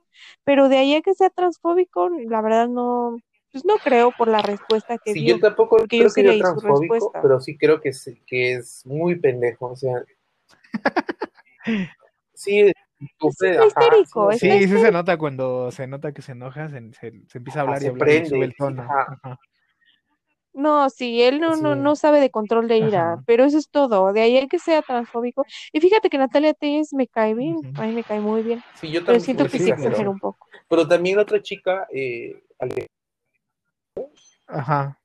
pero 0.44 0.68
de 0.68 0.78
ahí 0.78 0.94
a 0.94 1.02
que 1.02 1.14
sea 1.14 1.30
transfóbico, 1.30 2.08
la 2.10 2.42
verdad 2.42 2.68
no, 2.68 3.18
pues 3.52 3.64
no 3.64 3.78
creo 3.80 4.12
por 4.12 4.28
la 4.28 4.42
respuesta 4.42 4.98
que 4.98 5.12
Sí, 5.12 5.20
dio. 5.22 5.36
yo 5.36 5.40
tampoco 5.40 5.76
porque 5.76 5.98
creo 5.98 6.12
yo 6.22 6.36
que 6.36 6.44
su 6.44 6.60
transfóbico, 6.60 6.78
respuesta. 6.78 7.20
pero 7.20 7.40
sí 7.40 7.56
creo 7.58 7.80
que, 7.80 7.90
es- 7.90 8.10
que 8.26 8.54
es 8.54 8.86
muy 8.86 9.16
pendejo, 9.18 9.66
o 9.68 9.76
sea, 9.76 10.04
sí, 12.34 12.72
está 13.20 13.64
ajá, 13.64 13.66
histérico, 13.66 14.32
sí, 14.32 14.48
Sí, 14.48 14.68
sí 14.68 14.78
se 14.78 14.90
nota 14.92 15.18
cuando 15.18 15.70
se 15.72 15.86
nota 15.86 16.12
que 16.12 16.22
se 16.22 16.32
enoja, 16.32 16.68
se, 16.70 16.92
se- 16.94 17.22
se 17.28 17.38
empieza 17.38 17.60
a 17.60 17.62
Ajá, 17.64 17.74
hablar 17.74 17.82
y 17.82 17.86
se 17.86 17.88
hablar 17.88 18.12
y 18.12 18.24
prende, 18.24 18.26
sube 18.26 18.44
el 18.46 18.54
tono. 18.54 18.94
ajá. 19.08 19.38
No, 20.52 20.90
sí, 20.90 21.22
él 21.22 21.40
no, 21.40 21.56
no, 21.56 21.74
Sí. 21.74 21.80
no 21.80 21.94
sabe 21.96 22.20
de 22.20 22.30
control 22.30 22.66
de 22.66 22.78
ira, 22.78 23.12
Ajá. 23.14 23.22
pero 23.26 23.44
eso 23.44 23.56
es 23.56 23.68
todo. 23.70 24.12
De 24.12 24.20
ahí 24.20 24.36
a 24.36 24.46
que 24.48 24.58
sea 24.58 24.82
transfóbico. 24.82 25.44
Y 25.72 25.80
fíjate 25.80 26.10
que 26.10 26.18
Natalia 26.18 26.54
Tellez 26.54 26.92
me 26.92 27.06
cae 27.06 27.34
bien, 27.34 27.56
a 27.76 27.82
mí 27.82 27.92
me 27.92 28.02
cae 28.02 28.20
muy 28.20 28.42
bien, 28.42 28.60
Sí, 28.74 28.88
yo 28.88 28.94
pero 29.00 29.04
también 29.06 29.20
siento 29.22 29.42
pues 29.44 29.52
que 29.52 29.58
sí, 29.58 29.64
sí 29.64 29.70
exagera 29.70 30.10
un 30.10 30.18
poco. 30.18 30.46
Pero 30.68 30.88
también 30.88 31.18
otra 31.18 31.40
chica, 31.40 31.86
eh, 31.92 32.42
Ale- 32.58 32.86
Ajá. 34.46 34.98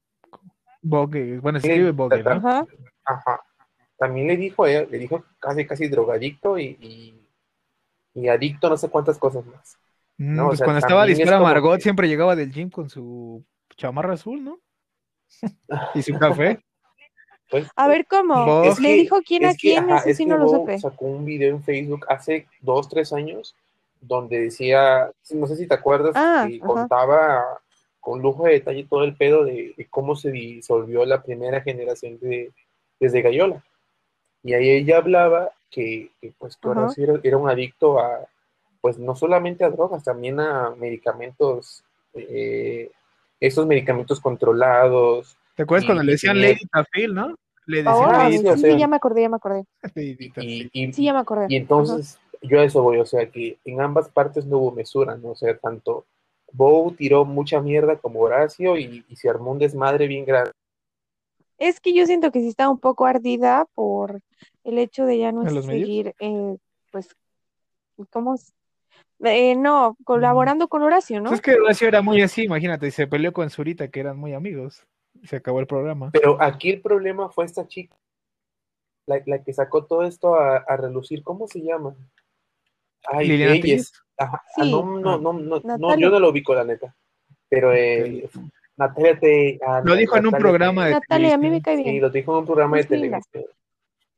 Vogue, 0.81 1.39
bueno, 1.39 1.57
escribe 1.57 1.91
Vogue, 1.91 2.23
¿no? 2.23 2.31
Ajá. 2.31 2.65
ajá, 3.05 3.41
también 3.97 4.27
le 4.27 4.37
dijo 4.37 4.63
a 4.63 4.69
ella, 4.71 4.87
le 4.89 4.97
dijo 4.99 5.23
casi 5.39 5.65
casi 5.65 5.87
drogadicto 5.87 6.57
y, 6.59 6.77
y, 6.79 7.29
y 8.13 8.27
adicto 8.27 8.67
a 8.67 8.71
no 8.71 8.77
sé 8.77 8.89
cuántas 8.89 9.17
cosas 9.17 9.45
más. 9.45 9.77
Mm, 10.17 10.35
No, 10.35 10.43
o 10.45 10.47
pues 10.47 10.59
sea, 10.59 10.65
cuando 10.65 10.79
estaba 10.79 11.05
también 11.05 11.27
es 11.27 11.39
Margot 11.39 11.75
que- 11.77 11.81
siempre 11.81 12.07
llegaba 12.07 12.35
del 12.35 12.51
gym 12.51 12.69
con 12.69 12.89
su 12.89 13.43
chamarra 13.77 14.13
azul, 14.13 14.43
¿no? 14.43 14.59
Y 15.93 16.01
su 16.01 16.17
café. 16.17 16.59
Pues, 17.49 17.67
A 17.75 17.87
ver, 17.87 18.05
¿cómo? 18.07 18.63
Es 18.63 18.79
¿Le 18.79 18.93
dijo 18.93 19.21
quién 19.25 19.45
a 19.45 19.53
quién? 19.53 19.87
es 20.05 20.17
sí 20.17 20.23
que 20.25 20.29
no 20.29 20.37
lo 20.37 20.47
supe. 20.49 20.79
sacó 20.79 21.05
un 21.05 21.25
video 21.25 21.51
en 21.55 21.63
Facebook 21.63 22.05
hace 22.09 22.47
dos, 22.61 22.89
tres 22.89 23.13
años 23.13 23.55
donde 24.01 24.39
decía, 24.41 25.11
no 25.31 25.47
sé 25.47 25.55
si 25.55 25.67
te 25.67 25.73
acuerdas, 25.75 26.13
Ah, 26.15 26.45
que 26.49 26.57
ajá. 26.57 26.65
contaba 26.67 27.43
con 27.99 28.21
lujo 28.21 28.43
de 28.45 28.53
detalle 28.53 28.85
todo 28.89 29.03
el 29.03 29.15
pedo 29.15 29.43
de, 29.45 29.73
de 29.75 29.85
cómo 29.89 30.15
se 30.15 30.31
disolvió 30.31 31.05
la 31.05 31.23
primera 31.23 31.61
generación 31.61 32.19
de, 32.19 32.51
desde 32.99 33.21
Gallola. 33.21 33.63
Y 34.43 34.53
ahí 34.53 34.69
ella 34.69 34.97
hablaba 34.97 35.49
que, 35.71 36.11
que, 36.21 36.31
pues 36.37 36.55
que 36.57 36.69
era 37.23 37.37
un 37.37 37.49
adicto 37.49 37.99
a, 37.99 38.27
pues 38.81 38.99
no 38.99 39.15
solamente 39.15 39.63
a 39.63 39.69
drogas, 39.71 40.03
también 40.03 40.39
a 40.39 40.69
medicamentos, 40.71 41.83
eh, 42.13 42.91
esos 43.39 43.65
medicamentos 43.67 44.19
controlados, 44.19 45.37
¿Te 45.55 45.63
acuerdas 45.63 45.83
Y- 45.83 45.87
cuando 45.87 46.03
le 46.03 46.11
decían 46.13 46.41
Lady 46.41 46.65
Tafil, 46.71 47.13
no? 47.13 47.35
Le 47.65 47.77
decían 47.77 47.95
Ahora, 47.95 48.29
sí, 48.29 48.37
sí, 48.39 48.47
o 48.47 48.55
sí, 48.55 48.61
sea- 48.61 48.77
ya 48.77 48.87
me 48.87 48.95
acordé, 48.97 49.21
ya 49.21 49.29
me 49.29 49.37
acordé. 49.37 49.63
Lady 49.95 50.29
Tafil. 50.29 50.69
y, 50.73 50.83
y- 50.85 50.93
Sí, 50.93 51.03
ya 51.05 51.13
me 51.13 51.19
acordé. 51.19 51.45
Y 51.49 51.55
entonces 51.55 52.19
yo 52.41 52.59
a 52.59 52.63
eso 52.63 52.83
voy, 52.83 52.99
o 52.99 53.05
sea 53.05 53.29
que 53.29 53.57
en 53.65 53.81
ambas 53.81 54.09
partes 54.09 54.45
no 54.45 54.57
hubo 54.57 54.71
mesura, 54.71 55.15
¿no? 55.17 55.29
O 55.31 55.35
sea, 55.35 55.57
tanto 55.57 56.05
Bow 56.51 56.91
tiró 56.93 57.25
mucha 57.25 57.59
mierda 57.61 57.97
como 57.97 58.19
Horacio 58.19 58.77
y, 58.77 59.03
y 59.07 59.15
se 59.15 59.29
armó 59.29 59.51
un 59.51 59.59
desmadre 59.59 60.07
bien 60.07 60.25
grande. 60.25 60.51
Es 61.57 61.79
que 61.79 61.93
yo 61.93 62.05
siento 62.05 62.31
que 62.31 62.41
sí 62.41 62.49
está 62.49 62.69
un 62.69 62.79
poco 62.79 63.05
ardida 63.05 63.65
por 63.73 64.19
el 64.63 64.77
hecho 64.77 65.05
de 65.05 65.17
ya 65.17 65.31
no 65.31 65.49
seguir, 65.61 66.13
eh, 66.19 66.57
pues, 66.91 67.15
¿cómo? 68.09 68.35
Eh, 69.23 69.55
no, 69.55 69.95
colaborando 70.03 70.67
con 70.67 70.81
Horacio, 70.83 71.19
¿no? 71.21 71.29
Pues 71.29 71.39
es 71.39 71.41
que 71.45 71.55
Horacio 71.59 71.87
era 71.87 72.01
muy 72.01 72.21
así, 72.21 72.43
imagínate, 72.43 72.87
y 72.87 72.91
se 72.91 73.07
peleó 73.07 73.31
con 73.33 73.49
Zurita, 73.49 73.87
que 73.89 73.99
eran 74.01 74.17
muy 74.17 74.33
amigos. 74.33 74.85
Se 75.23 75.37
acabó 75.37 75.59
el 75.61 75.67
programa. 75.67 76.09
Pero 76.11 76.41
aquí 76.41 76.69
el 76.69 76.81
problema 76.81 77.29
fue 77.29 77.45
esta 77.45 77.65
chica, 77.67 77.95
la, 79.07 79.21
la 79.25 79.41
que 79.43 79.53
sacó 79.53 79.85
todo 79.85 80.03
esto 80.03 80.35
a, 80.35 80.57
a 80.57 80.77
relucir, 80.77 81.23
¿cómo 81.23 81.47
se 81.47 81.61
llama? 81.61 81.95
Ay, 83.07 83.27
Liliana. 83.29 83.83
Ajá, 84.17 84.43
ah, 84.57 84.63
Sí. 84.63 84.71
no, 84.71 84.83
no, 84.99 85.17
no, 85.17 85.33
no, 85.33 85.59
no, 85.59 85.59
Natalia. 85.77 85.97
yo 86.07 86.09
no 86.11 86.19
lo 86.19 86.29
ubico, 86.29 86.53
la 86.53 86.63
neta. 86.65 86.95
Pero 87.47 87.73
eh, 87.73 88.27
Natalia 88.77 89.19
te... 89.19 89.59
ah, 89.65 89.81
Lo 89.85 89.95
dijo 89.95 90.17
en 90.17 90.25
un 90.27 90.33
programa 90.33 90.85
de 90.87 90.91
Natalia, 90.93 91.35
a 91.35 91.37
mí 91.37 91.49
me 91.49 91.61
televisión. 91.61 91.63
cae 91.63 91.77
Sí, 91.77 91.83
bien. 91.83 92.01
lo 92.01 92.09
dijo 92.09 92.31
en 92.33 92.37
un 92.39 92.45
programa 92.45 92.75
de 92.77 92.81
Es 92.83 92.89
linda. 92.89 93.19
televisión. 93.31 93.55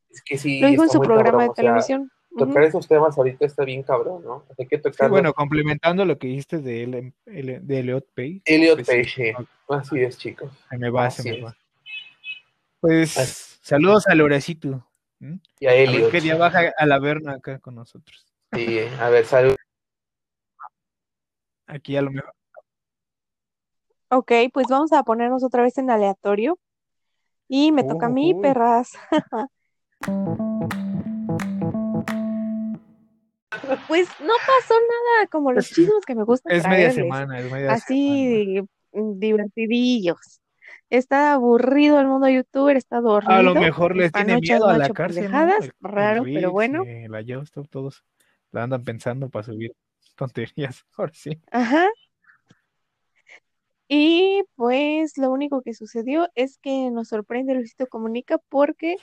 Es 0.10 0.22
que 0.24 0.38
sí, 0.38 0.60
Lo 0.62 0.68
dijo 0.68 0.84
en 0.84 0.90
su 0.90 1.00
programa 1.02 1.26
cabrón, 1.26 1.40
de 1.46 1.50
o 1.50 1.54
sea, 1.54 1.64
televisión. 1.64 2.12
Tocar 2.38 2.64
esos 2.64 2.88
temas 2.88 3.18
ahorita 3.18 3.46
está 3.46 3.64
bien 3.66 3.84
cabrón, 3.84 4.24
¿no? 4.24 4.44
Hay 4.58 4.66
que 4.68 4.78
Sí, 4.78 4.82
tocar. 4.84 5.10
bueno, 5.10 5.34
complementando 5.34 6.06
lo 6.06 6.18
que 6.18 6.28
dijiste 6.28 6.60
de, 6.60 6.86
Ellen- 6.88 7.14
Ele- 7.26 7.60
de 7.60 7.80
Elliot 7.80 8.06
Page. 8.16 8.42
Elliot 8.46 8.76
pues 8.76 8.88
sí, 8.88 8.94
Page, 8.98 9.36
sí. 9.38 9.48
Así 9.70 10.00
es, 10.02 10.18
chicos. 10.18 10.52
Se 10.70 10.78
me 10.78 10.90
va, 10.90 11.10
se 11.10 11.24
me 11.30 11.38
es. 11.40 11.46
va. 11.46 11.58
Pues 12.80 13.18
Así- 13.18 13.58
saludos 13.62 14.08
a 14.08 14.16
Lorecito. 14.16 14.86
Y 15.60 15.66
a 15.66 15.72
A 15.72 15.74
ver 15.74 15.90
Elliot. 15.90 16.12
qué 16.12 16.22
día 16.22 16.38
baja 16.38 16.72
a 16.78 16.86
la 16.86 17.00
verna 17.00 17.34
acá 17.34 17.58
con 17.60 17.74
nosotros. 17.76 18.26
Sí, 18.54 18.80
a 19.00 19.10
ver, 19.10 19.26
salud. 19.26 19.56
Aquí 21.66 21.98
a 21.98 22.02
lo 22.02 22.12
mejor. 22.12 22.34
Ok, 24.10 24.32
pues 24.54 24.68
vamos 24.70 24.94
a 24.94 25.04
ponernos 25.04 25.44
otra 25.44 25.64
vez 25.64 25.78
en 25.80 25.90
aleatorio. 25.90 26.58
Y 27.50 27.72
me 27.72 27.84
toca 27.84 28.06
a 28.06 28.10
mí, 28.10 28.34
Ujú. 28.34 28.42
perras. 28.42 28.92
Pues 33.88 34.08
no 34.20 34.34
pasó 34.46 34.74
nada 34.76 35.28
como 35.28 35.52
los 35.52 35.68
chismes 35.68 36.06
que 36.06 36.16
me 36.16 36.24
gusta 36.24 36.50
Es 36.54 36.68
media 36.68 36.92
semana, 36.92 37.40
es 37.40 37.52
media 37.52 37.52
semana. 37.52 37.74
Así 37.74 38.62
mm, 38.92 39.20
divertidillos. 39.20 40.42
Está 40.90 41.34
aburrido 41.34 42.00
el 42.00 42.08
mundo 42.08 42.30
youtuber, 42.30 42.78
está 42.78 43.02
dormido. 43.02 43.34
A 43.34 43.44
lo 43.44 43.56
mejor 43.56 43.96
les 43.96 44.12
tiene 44.12 44.40
miedo 44.40 44.68
a 44.70 44.78
la 44.78 44.90
cárcel, 44.90 45.30
raro, 45.82 46.24
pero 46.24 46.52
bueno. 46.52 46.86
y 46.86 47.08
La 47.08 47.22
Yosto, 47.22 47.64
todos 47.64 48.04
la 48.52 48.64
andan 48.64 48.84
pensando 48.84 49.30
para 49.30 49.44
subir 49.44 49.74
tonterías. 50.16 50.86
Ahora 50.98 51.12
sí. 51.14 51.42
Ajá. 51.52 51.88
Y 53.90 54.44
pues 54.56 55.18
lo 55.18 55.32
único 55.32 55.62
que 55.62 55.74
sucedió 55.74 56.30
es 56.36 56.58
que 56.58 56.90
nos 56.92 57.08
sorprende 57.10 57.54
Luisito 57.54 57.88
Comunica 57.88 58.38
porque 58.50 58.98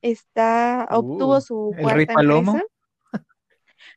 está, 0.00 0.86
obtuvo 0.90 1.36
Uh, 1.36 1.40
su 1.40 1.74
¿el 1.76 1.90
Rey 1.90 2.06
cuarta 2.06 2.14
Palomo? 2.14 2.60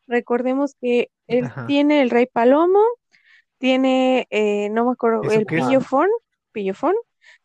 Recordemos 0.08 0.76
que 0.82 1.10
él 1.28 1.45
Ajá. 1.45 1.67
tiene 1.67 2.02
el 2.02 2.10
Rey 2.10 2.26
Palomo, 2.28 2.80
tiene, 3.58 4.28
eh, 4.30 4.69
no 4.71 4.86
me 4.86 4.91
acuerdo, 4.91 5.23
¿Eso 5.23 5.39
el? 5.39 5.45
Pillofón, 5.45 6.10
Pillofón, 6.52 6.95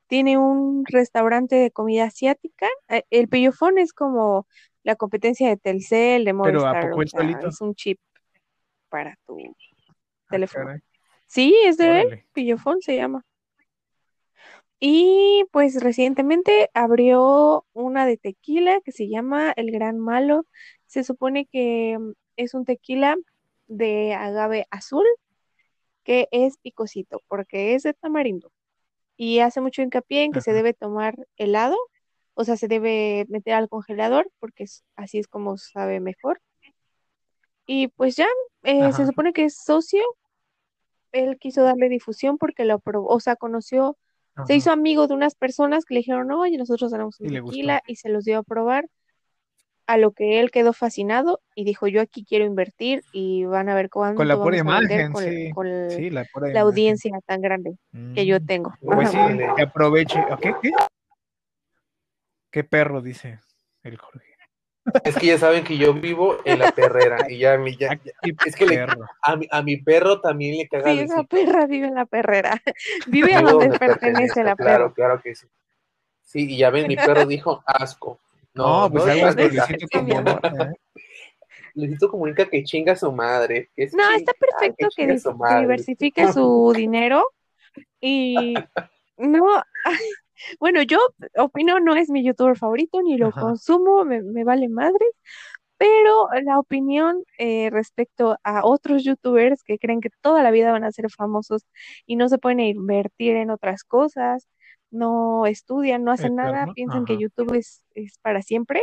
tiene 0.07 0.39
un 0.39 0.85
restaurante 0.87 1.57
de 1.57 1.71
comida 1.71 2.05
asiática. 2.05 2.67
Eh, 2.89 3.05
El 3.11 3.29
Pillofón 3.29 3.79
es 3.79 3.93
como 3.93 4.47
la 4.83 4.97
competencia 4.97 5.49
de 5.49 5.57
Telcel, 5.57 6.25
de 6.25 6.33
Pero 6.33 6.67
¿a 6.67 6.73
Movistar, 6.73 6.91
poco 6.91 7.01
o 7.01 7.03
él 7.03 7.09
sea, 7.09 7.21
solito? 7.21 7.49
es 7.49 7.61
un 7.61 7.75
chip 7.75 7.99
para 8.89 9.17
tu 9.27 9.39
Ah, 9.39 10.31
teléfono. 10.31 10.67
caray, 10.67 10.81
Sí, 11.27 11.57
es 11.65 11.77
de 11.79 12.01
él. 12.03 12.25
Pillofón 12.35 12.81
se 12.83 12.97
llama. 12.97 13.25
Y 14.81 15.45
pues 15.53 15.81
recientemente 15.83 16.69
abrió 16.75 17.65
una 17.73 18.05
de 18.05 18.17
tequila 18.17 18.81
que 18.85 18.93
se 18.93 19.09
llama 19.09 19.53
El 19.57 19.71
Gran 19.71 19.99
Malo. 19.99 20.47
Se 20.87 21.05
supone 21.05 21.47
que 21.47 21.99
es 22.37 22.55
un 22.55 22.65
tequila 22.65 23.17
de 23.69 24.15
agave 24.15 24.67
azul 24.71 25.05
que 26.05 26.29
es 26.33 26.57
picosito 26.59 27.23
porque 27.29 27.75
es 27.75 27.83
de 27.85 27.95
tamarindo. 27.95 28.51
Y 29.17 29.39
hace 29.41 29.61
mucho 29.61 29.83
hincapié 29.83 30.25
en 30.25 30.33
que 30.33 30.41
se 30.41 30.53
debe 30.53 30.75
tomar 30.75 31.15
helado, 31.37 31.77
o 32.35 32.45
sea, 32.45 32.57
se 32.57 32.67
debe 32.69 33.25
meter 33.29 33.55
al 33.55 33.69
congelador 33.69 34.31
porque 34.41 34.65
es- 34.65 34.85
así 34.97 35.19
es 35.19 35.29
como 35.29 35.59
sabe 35.59 36.01
mejor. 36.01 36.41
Y 37.67 37.89
pues 37.89 38.17
ya, 38.17 38.27
eh, 38.65 38.93
se 38.93 39.07
supone 39.07 39.33
que 39.33 39.45
es 39.45 39.57
socio. 39.57 40.03
Él 41.13 41.39
quiso 41.39 41.63
darle 41.63 41.89
difusión 41.89 42.39
porque 42.39 42.65
lo 42.65 42.79
probó, 42.79 43.09
o 43.09 43.21
sea, 43.21 43.37
conoció 43.37 43.97
se 44.47 44.57
hizo 44.57 44.73
amigo 44.73 45.07
de 45.07 45.15
unas 45.15 45.35
personas 45.35 45.85
que 45.85 45.95
le 45.95 46.01
dijeron, 46.01 46.31
oye, 46.33 46.57
nosotros 46.57 46.91
tenemos 46.91 47.21
un 47.21 47.27
tequila 47.51 47.83
y 47.87 47.97
se 47.97 48.09
los 48.09 48.25
dio 48.25 48.39
a 48.39 48.43
probar, 48.43 48.89
a 49.93 49.99
lo 49.99 50.13
que 50.13 50.41
él 50.41 50.51
quedó 50.51 50.73
fascinado 50.73 51.43
y 51.55 51.65
dijo, 51.65 51.87
yo 51.87 52.01
aquí 52.01 52.25
quiero 52.25 52.47
invertir 52.47 53.05
y 53.13 53.45
van 53.45 53.69
a 53.69 53.75
ver 53.75 53.91
cuánto 53.91 54.17
Con 54.17 54.29
la 54.29 54.37
pura 54.43 54.57
vamos 54.57 54.75
a 54.75 54.79
vender 54.81 55.01
imagen, 55.01 55.13
con, 55.13 55.23
sí. 55.23 55.51
con 55.51 55.91
Sí, 55.91 56.09
la 56.11 56.25
pura 56.25 56.47
la 56.47 56.51
imagen. 56.53 56.67
audiencia 56.67 57.21
tan 57.27 57.43
grande 57.43 57.77
que 58.15 58.25
yo 58.25 58.41
Mm, 58.41 58.47
tengo. 58.47 58.75
Pues 58.81 59.11
sí, 59.11 59.19
que 59.55 59.63
aproveche. 59.63 60.19
¿O 60.31 60.39
¿Qué? 60.39 60.55
¿Qué? 60.63 60.71
¿Qué 62.51 62.65
perro 62.65 63.03
dice 63.03 63.41
el 63.83 63.99
Jorge? 63.99 64.33
Es 65.05 65.15
que 65.19 65.27
ya 65.27 65.37
saben 65.37 65.63
que 65.63 65.77
yo 65.77 65.93
vivo 65.93 66.39
en 66.47 66.59
la 66.59 66.73
perrera 66.73 67.31
y 67.31 67.39
ya, 67.39 67.59
mi- 67.59 67.77
ya, 67.77 67.91
ya- 68.03 68.13
es 68.45 68.57
que 68.57 68.65
le- 68.67 68.81
a, 69.21 69.37
mi, 69.37 69.47
a 69.51 69.61
mi 69.63 69.77
perro 69.77 70.23
también 70.23 70.57
le 70.57 70.69
caga 70.69 70.91
Sí, 70.91 71.01
esa 71.01 71.23
perra 71.25 71.67
vive 71.67 71.89
en 71.89 71.95
la 71.97 72.07
perrera. 72.07 72.63
Vive 73.07 73.35
a 73.35 73.43
donde 73.43 73.67
donde 73.69 73.79
pertenece 73.79 74.43
la 74.43 74.57
claro, 74.57 74.87
perra. 74.87 74.95
claro 74.95 75.23
que 75.23 75.35
sí. 75.35 75.47
Sí, 76.23 76.47
y 76.55 76.57
ya 76.57 76.71
ven, 76.71 76.89
mi 76.89 76.97
perro 76.97 77.27
dijo 77.27 77.63
asco. 77.67 78.19
No, 78.55 78.91
pues 78.91 79.07
no, 79.07 79.13
aguas 79.13 79.37
no, 79.37 79.43
con 79.43 79.55
no, 79.55 79.63
Luisito 79.63 79.87
sí, 79.91 80.03
mi 80.03 80.15
amor. 80.15 80.41
Comunica, 80.41 80.65
¿eh? 80.65 81.03
Luisito 81.75 82.11
comunica 82.11 82.49
que 82.49 82.65
chinga 82.65 82.93
a 82.93 82.97
su 82.97 83.13
madre. 83.13 83.71
que 83.75 83.85
es 83.85 83.95
No, 83.95 84.11
está 84.11 84.33
perfecto 84.35 84.89
que, 84.95 85.19
su 85.19 85.33
diversifique 85.61 86.33
su 86.33 86.73
dinero 86.77 87.25
y 88.01 88.55
no, 89.17 89.63
bueno, 90.61 90.83
yo 90.83 90.99
opino, 91.37 91.81
no 91.81 91.95
es 91.95 92.11
mi 92.11 92.25
youtuber 92.25 92.57
favorito, 92.57 93.01
ni 93.03 93.17
lo 93.17 93.29
Ajá. 93.29 93.41
consumo, 93.41 94.05
me, 94.05 94.23
me 94.23 94.45
vale 94.45 94.69
madre, 94.69 95.07
pero 95.77 96.29
la 96.45 96.59
opinión 96.59 97.25
eh, 97.39 97.69
respecto 97.71 98.37
a 98.45 98.65
otros 98.65 99.05
youtubers 99.05 99.63
que 99.65 99.79
creen 99.79 100.01
que 100.01 100.11
toda 100.21 100.43
la 100.43 100.51
vida 100.51 100.73
van 100.73 100.85
a 100.85 100.93
ser 100.93 101.11
famosos 101.11 101.67
y 102.07 102.17
no 102.17 102.29
se 102.29 102.39
pueden 102.39 102.61
invertir 102.61 103.37
en 103.37 103.51
otras 103.51 103.85
cosas, 103.85 104.49
no 104.93 105.47
estudian, 105.47 106.05
no 106.05 106.13
hacen 106.13 106.37
nada, 106.37 106.59
Eterno, 106.59 106.75
piensan 106.75 107.05
que 107.05 107.15
ajá. 107.15 107.23
YouTube 107.23 107.55
es, 107.55 107.85
es 107.95 108.19
para 108.23 108.43
siempre. 108.43 108.83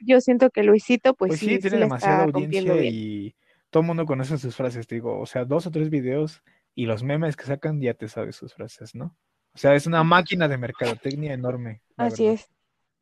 Yo 0.00 0.20
siento 0.22 0.48
que 0.50 0.62
Luisito, 0.62 1.12
pues, 1.14 1.30
Pues 1.30 1.40
sí, 1.40 1.46
sí, 1.46 1.52
sí 1.56 1.60
tiene 1.60 1.76
la 1.78 1.84
demasiada 1.84 2.24
audiencia 2.24 2.72
bien. 2.74 2.94
y 2.94 3.34
todo 3.68 3.82
el 3.82 3.86
mundo 3.86 4.06
conoce 4.06 4.38
sus 4.38 4.56
frases, 4.56 4.86
te 4.86 4.94
digo, 4.94 5.20
o 5.20 5.26
sea, 5.26 5.44
dos 5.44 5.66
o 5.66 5.70
tres 5.70 5.90
videos 5.90 6.42
y 6.74 6.86
los 6.86 7.02
memes 7.02 7.36
que 7.36 7.44
sacan 7.44 7.80
ya 7.80 7.92
te 7.94 8.08
sabes 8.08 8.36
sus 8.36 8.54
frases, 8.54 8.94
¿no? 8.94 9.14
O 9.52 9.58
sea, 9.58 9.74
es 9.74 9.86
una 9.86 10.02
máquina 10.04 10.48
de 10.48 10.56
mercadotecnia 10.56 11.34
enorme, 11.34 11.82
la 11.96 12.06
Así 12.06 12.24
verdad. 12.24 12.40
es. 12.40 12.50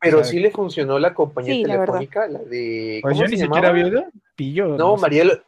Pero 0.01 0.19
o 0.19 0.23
sea, 0.23 0.31
sí 0.31 0.39
le 0.39 0.51
funcionó 0.51 0.97
la 0.97 1.13
compañía 1.13 1.53
Sí, 1.53 1.63
la 1.65 1.73
telefónica, 1.73 2.27
la 2.27 2.39
de. 2.39 2.99
Pues 3.01 3.13
¿Cómo 3.13 3.23
yo 3.25 3.29
ni 3.29 3.37
se 3.37 3.43
siquiera 3.43 3.67
llamaba? 3.67 3.69
había 3.69 3.85
oído, 3.85 4.11
pillo. 4.35 4.77
No, 4.77 4.95
sé. 4.97 5.01
Marielo. 5.01 5.43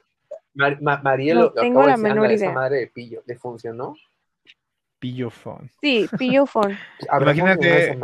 Mar- 0.54 0.82
Ma- 0.82 1.02
Marielo, 1.02 1.40
No 1.40 1.46
lo 1.56 1.62
tengo 1.62 1.88
la 1.88 1.98
menor 1.98 2.18
ándale, 2.18 2.34
esa 2.36 2.46
idea. 2.46 2.54
madre 2.56 2.78
de 2.80 2.88
pillo. 2.88 3.24
¿Le 3.26 3.38
funcionó? 3.38 3.96
Pillo 5.02 5.32
phone. 5.32 5.68
Sí, 5.82 6.08
Pillofon. 6.16 6.78
¿Habrá 7.10 7.32
Imagínate? 7.32 7.98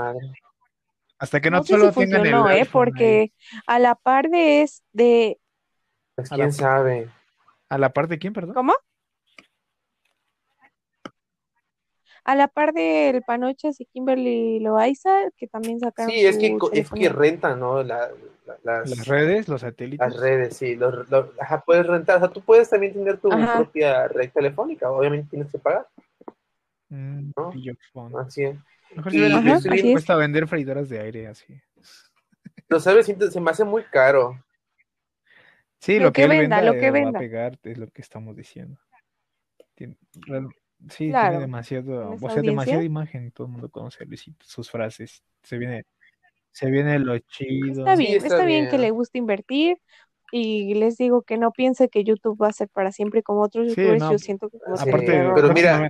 Hasta 1.19 1.39
que 1.39 1.51
no, 1.51 1.57
No 1.57 1.63
sé 1.63 1.73
solo 1.73 1.91
si 1.93 1.99
tengan 1.99 2.21
el 2.25 2.31
funcionó, 2.31 2.49
¿eh? 2.49 2.61
ahí. 2.61 2.65
Porque 2.71 3.31
a 3.67 3.77
la 3.77 3.93
par 3.93 4.29
de 4.29 4.63
es 4.63 4.83
de 4.93 5.39
Pues 6.15 6.31
A 6.31 6.37
la- 6.37 6.43
quién 6.45 6.53
sabe. 6.53 7.09
¿A 7.69 7.77
la 7.77 7.93
parte 7.93 8.15
de 8.15 8.19
quién, 8.19 8.33
perdón? 8.33 8.55
¿cómo? 8.55 8.73
A 12.23 12.35
la 12.35 12.47
par 12.47 12.73
del 12.73 13.21
Panochas 13.21 13.79
y 13.79 13.85
Kimberly 13.85 14.59
Loaiza, 14.59 15.29
que 15.37 15.47
también 15.47 15.79
sacaron 15.79 16.11
Sí, 16.11 16.25
es 16.25 16.37
que, 16.37 16.57
es 16.73 16.89
que 16.89 17.09
rentan, 17.09 17.59
¿no? 17.59 17.83
La- 17.83 18.09
la- 18.45 18.57
las, 18.63 18.89
Las 18.89 19.07
redes, 19.07 19.47
los 19.47 19.61
satélites. 19.61 19.99
las 20.09 20.19
redes, 20.19 20.57
sí. 20.57 20.75
Los, 20.75 21.07
los- 21.11 21.29
ajá, 21.39 21.61
puedes 21.61 21.85
rentar. 21.85 22.17
O 22.17 22.19
sea, 22.21 22.29
tú 22.29 22.41
puedes 22.41 22.69
también 22.69 22.93
tener 22.93 23.17
tu 23.17 23.31
Ajá. 23.31 23.57
propia 23.57 24.07
red 24.07 24.31
telefónica. 24.31 24.89
Obviamente 24.89 25.27
tienes 25.29 25.51
que 25.51 25.59
pagar. 25.59 25.85
Mm, 26.89 27.31
¿no? 27.35 28.19
Así 28.19 28.43
es. 28.43 28.57
Mejor 28.95 29.11
Y 29.11 29.15
si 29.15 29.19
hubieran 29.19 29.43
yo 29.43 29.49
Ajá, 29.49 29.57
estoy 29.57 29.71
así 29.71 29.81
bien- 29.81 29.87
es. 29.89 29.93
puesto 29.93 30.13
a 30.13 30.15
vender 30.17 30.47
freidoras 30.47 30.89
de 30.89 30.99
aire 30.99 31.27
así. 31.27 31.45
Lo 32.69 32.79
sabes, 32.79 33.05
se 33.05 33.41
me 33.41 33.51
hace 33.51 33.63
muy 33.63 33.83
caro. 33.83 34.37
Sí, 35.79 35.99
Lo 35.99 36.05
lo 36.05 36.11
que, 36.13 36.21
que 36.21 36.23
él 36.25 36.29
venda, 36.31 36.57
venda 36.57 36.71
lo 36.71 36.73
que 36.73 36.87
eh, 36.87 36.91
va 36.91 36.97
a 36.97 37.01
venda. 37.03 37.19
pegar, 37.19 37.59
es 37.63 37.77
lo 37.77 37.87
que 37.87 38.01
estamos 38.01 38.35
diciendo. 38.35 38.79
Tiene- 39.75 39.95
sí, 40.89 41.09
Claro, 41.09 41.29
tiene 41.29 41.39
demasiado, 41.39 42.11
o 42.13 42.29
sea, 42.29 42.41
demasiada 42.41 42.83
imagen, 42.83 43.31
todo 43.31 43.47
el 43.47 43.53
mundo 43.53 43.69
conoce 43.69 44.03
a 44.03 44.07
Luisito, 44.07 44.45
sus 44.45 44.69
frases, 44.71 45.23
se 45.43 45.57
viene, 45.57 45.85
se 46.51 46.69
viene 46.71 46.99
lo 46.99 47.17
chido. 47.19 47.69
Está 47.69 47.95
Sí, 47.95 48.03
bien, 48.03 48.17
está 48.17 48.27
está 48.27 48.45
bien 48.45 48.67
que 48.69 48.77
le 48.77 48.91
guste 48.91 49.17
invertir 49.17 49.77
y 50.31 50.73
les 50.75 50.97
digo 50.97 51.21
que 51.21 51.37
no 51.37 51.51
piense 51.51 51.89
que 51.89 52.03
YouTube 52.03 52.41
va 52.41 52.49
a 52.49 52.53
ser 52.53 52.69
para 52.69 52.91
siempre 52.91 53.23
como 53.23 53.41
otros 53.41 53.67
Sí, 53.67 53.81
youtubers. 53.81 54.01
no, 54.01 54.11
Yo 54.11 54.17
siento 54.19 54.49
que 54.49 54.59
como 54.59 54.75
Aparte, 54.75 55.31
pero 55.35 55.53
mira, 55.53 55.89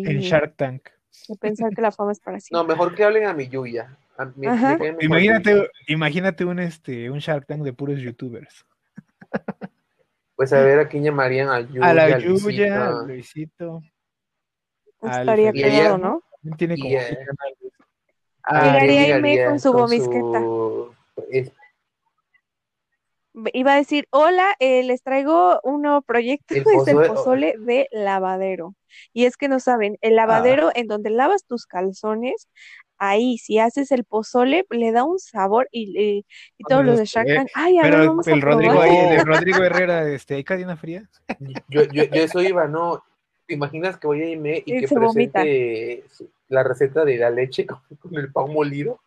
próximamente 0.00 0.10
en 0.10 0.20
Shark 0.20 0.56
Tank. 0.56 0.88
de 1.28 1.36
pensar 1.36 1.70
que 1.74 1.82
la 1.82 1.92
fama 1.92 2.12
es 2.12 2.20
para 2.20 2.36
No, 2.36 2.40
siempre. 2.40 2.74
mejor 2.74 2.94
que 2.94 3.04
hablen 3.04 3.26
a 3.26 3.34
mi 3.34 3.48
Yuya. 3.48 3.96
A 4.18 4.24
cae 4.26 4.32
mejor 4.36 5.02
Imagínate, 5.02 5.70
imagínate 5.88 6.44
un 6.44 6.58
este, 6.58 7.10
un 7.10 7.18
Shark 7.18 7.46
Tank 7.46 7.62
de 7.62 7.72
puros 7.72 7.98
youtubers. 8.00 8.64
Pues 10.36 10.52
a 10.52 10.60
ver 10.62 10.78
a 10.80 10.88
quién 10.88 11.04
llamarían 11.04 11.48
a 11.48 11.60
Yuya. 11.60 11.86
A 11.86 11.94
la 11.94 12.04
a 12.04 12.18
Yuya, 12.18 12.90
Luisito. 13.02 13.06
Luisito, 13.06 13.82
Estaría 15.02 15.50
ella- 15.50 15.98
¿no? 15.98 16.22
tiene 16.56 16.76
como 16.76 16.88
Llegaría 18.50 19.04
¿quién 19.04 19.24
Aime 19.24 19.44
con 19.46 19.60
su 19.60 19.72
gomisqueta. 19.72 20.40
su- 20.40 20.94
Iba 23.54 23.72
a 23.74 23.76
decir, 23.76 24.06
hola, 24.10 24.54
eh, 24.58 24.82
les 24.82 25.02
traigo 25.02 25.58
un 25.62 25.82
nuevo 25.82 26.02
proyecto, 26.02 26.54
El 26.54 26.64
es 26.82 26.88
el 26.88 26.96
pozole- 26.96 27.54
de 27.58 27.88
lavadero. 27.90 28.74
Y 29.14 29.24
es 29.24 29.36
que 29.38 29.48
no 29.48 29.58
saben, 29.58 29.96
el 30.02 30.16
lavadero 30.16 30.70
en 30.74 30.86
donde 30.86 31.08
lavas 31.10 31.44
tus 31.46 31.66
calzones, 31.66 32.48
ahí, 32.98 33.38
si 33.38 33.58
haces 33.58 33.90
el 33.90 34.04
pozole, 34.04 34.64
le 34.70 34.92
da 34.92 35.04
un 35.04 35.18
sabor 35.18 35.66
y, 35.72 35.98
y- 35.98 36.26
y 36.58 36.64
todos 36.64 36.84
los 36.84 36.98
de 36.98 37.06
sé, 37.06 37.12
Shark 37.14 37.26
Tank, 37.34 37.48
ay, 37.54 37.78
a 37.78 37.84
ver, 37.84 37.92
Pero 37.92 38.06
vamos 38.06 38.26
a 38.26 38.30
el 38.34 38.42
Rodrigo, 38.42 38.72
probar". 38.72 38.88
ahí- 38.88 38.96
el 39.16 39.24
Rodrigo 39.26 39.62
Herrera, 39.62 40.08
este, 40.10 40.34
¿hay 40.34 40.44
cadena 40.44 40.76
fría? 40.76 41.08
Yo, 41.68 41.84
yo, 41.84 42.04
yo 42.04 42.22
eso 42.22 42.42
iba, 42.42 42.66
¿no? 42.68 43.02
¿Te 43.46 43.54
imaginas 43.54 43.96
que 43.96 44.06
voy 44.06 44.22
a 44.22 44.26
irme 44.28 44.62
y 44.64 44.72
Y 44.72 44.80
que 44.80 44.94
vomita. 44.94 45.40
presente 45.40 46.04
la 46.48 46.62
receta 46.62 47.04
de 47.04 47.16
la 47.16 47.30
leche 47.30 47.66
con, 47.66 47.80
con 48.00 48.14
el 48.16 48.30
pan 48.30 48.52
molido? 48.52 49.00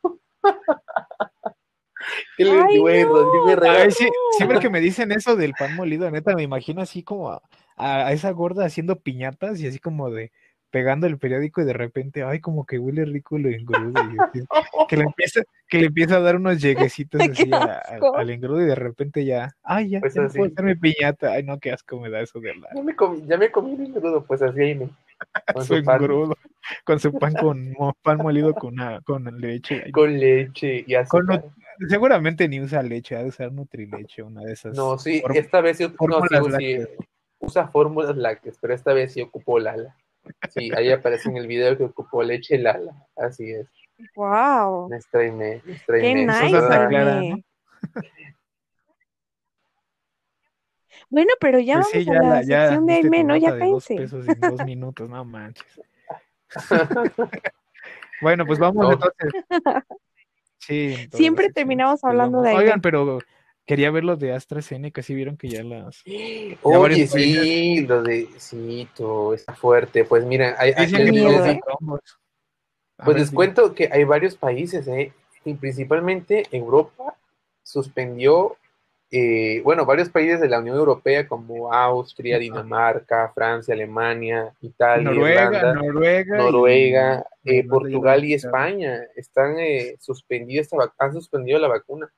¿Qué 2.38 2.46
le 2.46 2.52
Ay, 2.52 2.78
güey, 2.80 3.04
no. 3.04 3.10
Rodrigo 3.10 3.50
Herrera? 3.50 3.82
Ay, 3.84 3.92
sí, 3.92 4.08
siempre 4.38 4.60
que 4.60 4.70
me 4.70 4.80
dicen 4.80 5.12
eso 5.12 5.36
del 5.36 5.54
pan 5.58 5.76
molido, 5.76 6.10
neta, 6.12 6.36
me 6.36 6.44
imagino 6.44 6.82
así 6.82 7.04
como 7.04 7.32
a, 7.32 7.42
a 7.78 8.12
esa 8.12 8.32
gorda 8.32 8.66
haciendo 8.66 9.00
piñatas 9.00 9.60
y 9.60 9.68
así 9.68 9.80
como 9.80 10.10
de 10.12 10.32
pegando 10.72 11.08
el 11.08 11.18
periódico 11.18 11.62
y 11.62 11.66
de 11.66 11.72
repente, 11.72 12.24
ay, 12.24 12.42
como 12.42 12.66
que 12.66 12.78
huele 12.78 13.06
rico 13.06 13.38
lo 13.38 13.48
engrudo. 13.50 13.94
que 14.90 14.98
le 14.98 15.04
empieza, 15.04 15.42
que 15.70 15.80
le 15.80 15.86
empieza 15.86 16.18
a 16.18 16.20
dar 16.20 16.36
unos 16.36 16.62
lleguecitos 16.62 17.22
así 17.22 17.50
a- 17.54 17.58
a- 17.64 17.72
asco. 17.78 18.18
al 18.18 18.30
engrudo 18.30 18.62
y 18.62 18.66
de 18.66 18.76
repente 18.76 19.24
ya, 19.24 19.56
ay, 19.64 19.92
ya, 19.92 20.02
Pues 20.02 20.14
ya 20.16 20.24
no 20.24 20.30
puedo 20.30 20.52
hacer 20.52 20.66
mi 20.66 20.76
piñata. 20.76 21.32
Ay, 21.32 21.44
no, 21.44 21.60
qué 21.60 21.72
asco 21.72 22.00
me 22.02 22.10
da 22.10 22.20
eso 22.20 22.42
de 22.42 22.54
la 22.56 22.68
Ya 22.76 22.82
me 22.84 22.94
comí, 22.94 23.24
ya 23.26 23.38
me 23.38 23.50
comí 23.52 23.74
el 23.76 23.86
engrudo, 23.86 24.26
pues 24.26 24.42
así 24.42 24.60
ahí 24.60 24.76
me. 24.76 24.90
Con 25.54 25.66
su 25.66 25.78
su 25.78 25.84
pan, 25.86 26.02
engrudo, 26.02 26.36
con 26.84 27.00
su 27.00 27.14
pan 27.14 27.34
con 27.36 27.74
pan 28.02 28.18
molido 28.18 28.54
con, 28.54 28.74
una- 28.74 29.00
con 29.02 29.24
leche. 29.40 29.82
Ay, 29.86 29.92
con 29.94 30.20
leche 30.20 30.84
y 30.86 30.94
Con 31.08 31.32
azúcar. 31.32 31.46
Seguramente 31.90 32.48
ni 32.48 32.60
usa 32.62 32.82
leche, 32.84 33.16
ha 33.16 33.20
de 33.24 33.30
usar 33.30 33.52
Nutrileche, 33.52 34.24
una 34.24 34.42
de 34.42 34.54
esas. 34.54 34.76
No, 34.76 34.98
sí, 34.98 35.22
form- 35.22 35.36
esta 35.36 35.62
vez 35.62 35.78
sí, 35.78 35.84
no, 35.84 36.22
sí, 36.28 36.58
sí, 36.58 36.78
usa 37.40 37.68
fórmulas 37.68 38.16
lácteas, 38.16 38.58
pero 38.62 38.74
esta 38.74 38.94
vez 38.94 39.14
sí 39.14 39.22
ocupó 39.22 39.60
Lala. 39.60 39.96
Sí, 40.50 40.72
ahí 40.76 40.92
aparece 40.92 41.30
en 41.30 41.38
el 41.38 41.48
video 41.48 41.78
que 41.78 41.84
ocupó 41.84 42.24
leche 42.24 42.58
Lala. 42.58 42.94
Así 43.16 43.52
es. 43.52 43.68
Wow, 44.16 44.90
Nuestra 44.90 45.22
Aimee, 45.22 45.62
nuestra 45.66 46.00
qué 46.00 46.08
Aimee, 46.08 46.26
nice. 46.26 46.50
Clara, 46.50 46.88
Aimee. 46.90 47.46
Bueno, 51.10 51.32
pero 51.40 51.60
ya 51.60 51.76
Pues 51.76 51.88
sí, 51.88 52.06
vamos 52.06 52.20
a 52.20 52.24
la 52.24 52.30
la- 52.36 52.42
ya 52.44 52.62
sección 52.68 52.86
de 52.86 52.94
Aimee, 52.94 53.24
¿no? 53.24 53.38
Ya 53.38 53.50
cállense. 53.58 53.96
pesos 53.96 54.28
en 54.28 54.40
dos 54.40 54.64
minutos, 54.66 55.10
no 55.10 55.24
manches. 55.26 55.82
Bueno, 58.22 58.46
pues 58.46 58.58
vamos 58.60 58.82
No. 58.88 58.94
entonces. 58.94 59.44
Sí, 60.66 60.96
Siempre 61.12 61.46
secciones 61.46 61.54
terminamos 61.54 62.02
que 62.02 62.08
hablando 62.08 62.42
de 62.42 62.54
Oigan, 62.54 62.82
pero 62.82 63.20
quería 63.66 63.92
ver 63.92 64.04
los 64.04 64.20
de 64.20 64.34
AstraZeneca, 64.34 65.02
sí 65.02 65.14
vieron 65.16 65.38
que 65.38 65.50
ya 65.50 65.64
las... 65.64 66.02
Oye, 66.62 67.08
sí, 67.08 67.82
lo 67.88 68.04
de 68.04 68.28
sí, 68.38 68.88
todo 68.96 69.34
está 69.34 69.54
fuerte. 69.56 70.04
Pues 70.06 70.26
mira, 70.26 70.56
hay, 70.58 70.72
hay- 70.76 70.92
que 70.92 70.98
les- 71.00 71.12
miedo, 71.12 71.30
les- 71.30 71.56
¿eh? 71.56 71.60
pues 73.04 73.18
les 73.18 73.32
cuento 73.32 73.74
que 73.74 73.90
hay 73.92 74.04
varios 74.04 74.36
países, 74.36 74.88
¿eh? 74.88 75.12
Y 75.44 75.54
principalmente 75.56 76.46
Europa 76.52 77.16
suspendió, 77.64 78.58
eh, 79.12 79.62
bueno, 79.64 79.86
varios 79.86 80.10
países 80.10 80.42
de 80.42 80.50
la 80.50 80.60
Unión 80.60 80.78
Europea 80.78 81.28
como 81.28 81.72
Austria, 81.72 82.38
Dinamarca, 82.40 83.32
Francia, 83.34 83.74
Alemania, 83.74 84.54
Italia, 84.62 85.04
Noruega, 85.10 85.44
Irlanda, 85.46 85.74
Noruega, 85.74 86.36
y- 86.36 86.44
Noruega, 86.44 87.26
eh, 87.46 87.64
Portugal 87.68 88.26
y. 88.26 88.34
España 88.34 89.02
están 89.16 89.58
eh, 89.60 89.96
suspendidas 90.00 90.70
han 90.98 91.14
suspendido 91.14 91.60
la 91.60 91.68
vacuna 91.68 92.12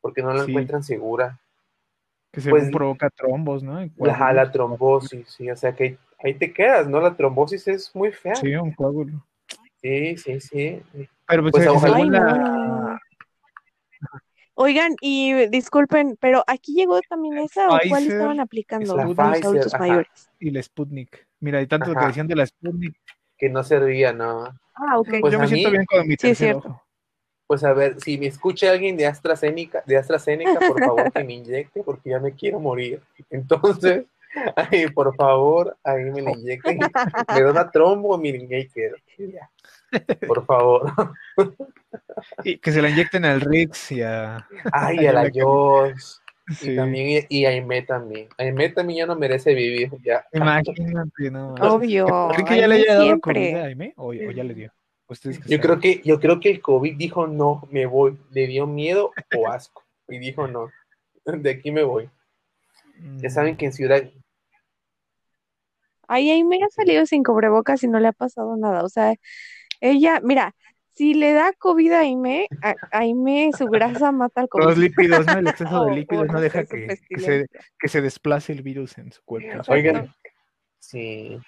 porque 0.00 0.22
no 0.22 0.32
la 0.34 0.44
Sí. 0.44 0.50
encuentran 0.50 0.82
segura. 0.82 1.40
Que 2.30 2.40
según 2.42 2.60
pues, 2.60 2.70
provoca 2.72 3.10
trombos, 3.10 3.62
¿no? 3.62 3.80
La, 3.96 4.32
la 4.32 4.50
trombosis, 4.52 5.28
sí, 5.28 5.50
o 5.50 5.56
sea 5.56 5.72
que 5.74 5.84
ahí, 5.84 5.98
ahí 6.22 6.34
te 6.34 6.52
quedas, 6.52 6.86
¿no? 6.88 7.00
La 7.00 7.16
trombosis 7.16 7.66
es 7.68 7.94
muy 7.94 8.12
fea. 8.12 8.34
Sí, 8.34 8.54
un 8.56 8.72
coágulo. 8.72 9.24
Sí, 9.80 10.16
sí, 10.16 10.40
sí. 10.40 10.82
Pero 11.26 11.42
pues, 11.42 11.52
Pues, 11.52 11.66
eh, 11.66 11.68
ojalá- 11.70 12.04
la... 12.04 12.83
Oigan, 14.56 14.94
y 15.00 15.48
disculpen, 15.48 16.16
pero 16.20 16.44
aquí 16.46 16.74
llegó 16.74 17.00
también 17.08 17.38
esa 17.38 17.68
o 17.68 17.78
cuál 17.88 18.06
estaban 18.06 18.38
aplicando 18.40 18.84
es 18.84 18.96
la 18.96 19.04
los 19.04 19.16
Pfizer, 19.16 19.46
adultos 19.46 19.74
ajá. 19.74 19.82
mayores. 19.86 20.30
y 20.38 20.50
la 20.50 20.62
Sputnik. 20.62 21.26
Mira, 21.40 21.60
y 21.60 21.66
tanto 21.66 21.90
que 21.92 21.98
Ajá. 21.98 22.06
decían 22.08 22.28
de 22.28 22.36
la 22.36 22.46
Sputnik. 22.46 22.96
Que 23.36 23.48
no 23.48 23.64
servía, 23.64 24.12
¿no? 24.12 24.44
Ah, 24.74 24.98
ok. 24.98 25.08
Pues 25.20 25.32
Yo 25.32 25.38
me 25.40 25.44
a 25.44 25.48
siento 25.48 25.68
mí- 25.70 25.72
bien 25.72 25.84
con 25.86 26.06
mi 26.06 26.14
Sí, 26.16 26.28
es 26.30 26.38
cierto. 26.38 26.68
ojo. 26.68 26.82
Pues 27.46 27.62
a 27.64 27.72
ver, 27.74 28.00
si 28.00 28.16
me 28.16 28.26
escucha 28.26 28.70
alguien 28.70 28.96
de 28.96 29.06
AstraZeneca, 29.06 29.82
de 29.86 29.96
AstraZeneca, 29.98 30.60
por 30.60 30.78
favor 30.82 31.12
que 31.12 31.24
me 31.24 31.34
inyecte, 31.34 31.82
porque 31.82 32.10
ya 32.10 32.18
me 32.20 32.32
quiero 32.32 32.58
morir. 32.60 33.02
Entonces, 33.30 34.06
ay, 34.56 34.88
por 34.90 35.14
favor, 35.16 35.76
ahí 35.84 36.04
me 36.04 36.22
la 36.22 36.30
inyecten. 36.32 36.78
Me 36.78 37.40
da 37.42 37.50
una 37.50 37.70
trombo, 37.70 38.16
miren, 38.16 38.46
y 38.50 38.54
ahí 38.54 38.68
quedo. 38.68 38.96
Y 39.18 39.32
ya. 39.32 39.50
Por 40.26 40.44
favor. 40.46 40.92
Y 42.44 42.58
que 42.58 42.72
se 42.72 42.82
la 42.82 42.90
inyecten 42.90 43.24
al 43.24 43.40
Rix 43.40 43.92
y 43.92 44.02
a... 44.02 44.46
Ay, 44.72 45.06
a 45.06 45.12
la 45.12 45.30
Joss. 45.34 46.22
Sí. 46.58 46.72
Y 46.72 46.76
también, 46.76 47.26
y 47.28 47.46
a 47.46 47.50
Aimee 47.50 47.82
también. 47.82 48.28
Aimee 48.36 48.68
también 48.68 48.98
ya 48.98 49.06
no 49.06 49.16
merece 49.16 49.54
vivir. 49.54 49.90
Ya. 50.02 50.26
Imagínate, 50.32 51.30
no. 51.30 51.54
Obvio. 51.60 52.28
¿Creen 52.32 52.46
que 52.46 52.58
ya 52.58 52.68
le 52.68 52.74
haya 52.74 52.94
dado 52.94 53.04
siempre. 53.04 53.52
COVID 53.52 53.56
a 53.56 53.64
Aimee? 53.64 53.94
¿O, 53.96 54.08
o 54.08 54.12
ya 54.12 54.44
le 54.44 54.54
dio? 54.54 54.72
Ustedes 55.08 55.38
que 55.38 55.48
Yo 55.48 55.60
creo 55.60 55.80
que, 55.80 56.02
yo 56.04 56.20
creo 56.20 56.40
que 56.40 56.50
el 56.50 56.60
COVID 56.60 56.96
dijo 56.96 57.26
no, 57.26 57.66
me 57.70 57.86
voy. 57.86 58.18
Le 58.30 58.46
dio 58.46 58.66
miedo 58.66 59.12
o 59.36 59.48
asco. 59.48 59.82
Y 60.08 60.18
dijo 60.18 60.46
no. 60.46 60.68
De 61.24 61.50
aquí 61.50 61.70
me 61.70 61.82
voy. 61.82 62.10
Ya 63.20 63.28
Mm, 63.28 63.30
saben 63.30 63.56
que 63.56 63.66
en 63.66 63.72
Ciudad, 63.72 64.04
Ay, 66.06 66.30
Aimee 66.30 66.62
ha 66.62 66.68
salido 66.70 67.06
sin 67.06 67.22
cubrebocas 67.22 67.82
y 67.82 67.88
no 67.88 67.98
le 67.98 68.08
ha 68.08 68.12
pasado 68.12 68.56
nada. 68.56 68.84
O 68.84 68.88
sea, 68.88 69.14
ella, 69.90 70.20
mira, 70.22 70.54
si 70.94 71.14
le 71.14 71.32
da 71.32 71.52
COVID 71.52 71.92
a 71.92 72.00
Aimee, 72.00 72.46
a 72.62 72.74
Aimee 72.92 73.52
su 73.52 73.66
grasa 73.66 74.12
mata 74.12 74.42
al 74.42 74.48
Los 74.52 74.66
COVID. 74.74 74.78
lípidos, 74.80 75.26
¿no? 75.26 75.38
El 75.38 75.48
exceso 75.48 75.84
de 75.84 75.90
o 75.92 75.94
lípidos 75.94 76.26
no 76.28 76.40
deja 76.40 76.64
que, 76.64 76.68
que 76.68 76.80
se, 76.80 76.86
pestilencia. 76.86 77.60
que 77.78 77.88
se 77.88 78.00
desplace 78.00 78.52
el 78.52 78.62
virus 78.62 78.96
en 78.98 79.10
su 79.12 79.22
cuerpo. 79.24 79.48
Oigan, 79.68 80.14
sí. 80.78 81.38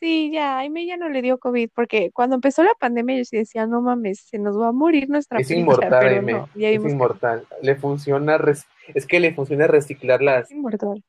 Sí, 0.00 0.30
ya, 0.32 0.58
Aimee 0.58 0.86
ya 0.86 0.96
no 0.96 1.08
le 1.08 1.22
dio 1.22 1.38
COVID, 1.38 1.70
porque 1.74 2.10
cuando 2.12 2.36
empezó 2.36 2.62
la 2.62 2.74
pandemia 2.78 3.16
yo 3.16 3.24
sí 3.24 3.36
decía, 3.36 3.66
no 3.66 3.80
mames, 3.82 4.20
se 4.20 4.38
nos 4.38 4.56
va 4.56 4.68
a 4.68 4.72
morir 4.72 5.08
nuestra 5.08 5.40
Es 5.40 5.48
prima", 5.48 5.62
inmortal, 5.62 5.88
pero 6.00 6.14
Aimee. 6.14 6.34
no, 6.34 6.48
ya 6.54 6.68
es 6.68 6.80
que 6.82 6.88
inmortal. 6.88 7.46
Le 7.62 7.74
funciona, 7.74 8.38
res- 8.38 8.66
es 8.94 9.06
que 9.06 9.18
le 9.18 9.34
funciona 9.34 9.66
reciclar 9.66 10.22
las 10.22 10.44
es 10.44 10.50
inmortal. 10.52 11.02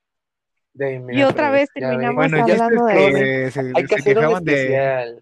de 0.73 1.03
Y 1.11 1.21
otra 1.23 1.51
vez 1.51 1.69
terminamos 1.71 2.15
Bueno, 2.31 2.41
hablando 2.41 2.85
de 2.85 2.93
que 2.93 2.99
Aimee. 3.05 3.51
se, 3.51 3.59
Hay 3.75 3.83
que 3.85 3.87
se 4.01 4.11
hacer 4.11 4.17
un 4.17 4.43
de... 4.43 5.19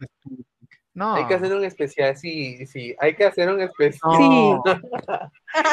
No, 0.97 1.13
Hay 1.13 1.27
que 1.27 1.35
hacer 1.35 1.53
un 1.53 1.63
especial, 1.63 2.17
sí, 2.17 2.65
sí. 2.65 2.95
Hay 2.97 3.13
que 3.13 3.25
hacer 3.25 3.47
un 3.49 3.61
especial. 3.61 4.11
Sí. 4.17 4.55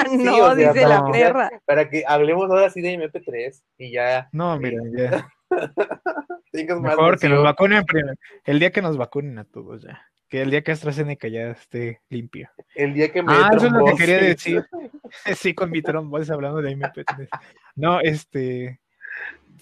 Sí, 0.09 0.17
no, 0.25 0.37
o 0.37 0.55
sea, 0.55 0.73
dice 0.73 0.83
para 0.83 0.89
la 1.03 1.11
perra. 1.11 1.51
Para 1.67 1.89
que 1.91 2.05
hablemos 2.07 2.49
ahora 2.51 2.71
sí 2.71 2.81
de 2.81 2.95
MP3 2.99 3.63
y 3.79 3.91
ya 3.91 4.29
No, 4.33 4.59
mira, 4.59 4.81
ya. 4.97 5.29
tengas 6.53 6.81
más 6.81 6.97
Mejor 6.97 7.19
que 7.19 7.29
nos 7.29 7.43
vacunen 7.43 7.85
primero. 7.85 8.15
El 8.45 8.61
día 8.61 8.71
que 8.71 8.81
nos 8.83 8.97
vacunen 8.97 9.39
a 9.39 9.45
todos 9.45 9.83
ya. 9.83 10.01
Que 10.29 10.43
el 10.43 10.51
día 10.51 10.63
que 10.63 10.73
AstraZeneca 10.73 11.29
ya 11.29 11.51
esté 11.51 12.01
limpio. 12.09 12.51
El 12.75 12.95
día 12.95 13.11
que 13.13 13.23
me 13.23 13.33
Ah, 13.33 13.51
eso 13.55 13.67
es 13.67 13.73
lo 13.73 13.85
que 13.85 13.95
quería 13.95 14.19
decir. 14.19 14.65
Sí, 15.37 15.55
con 15.55 15.71
mi 15.71 15.81
trombosis 15.83 16.31
hablando 16.31 16.61
de 16.63 16.77
MP3. 16.77 17.29
No, 17.77 18.01
este. 18.01 18.81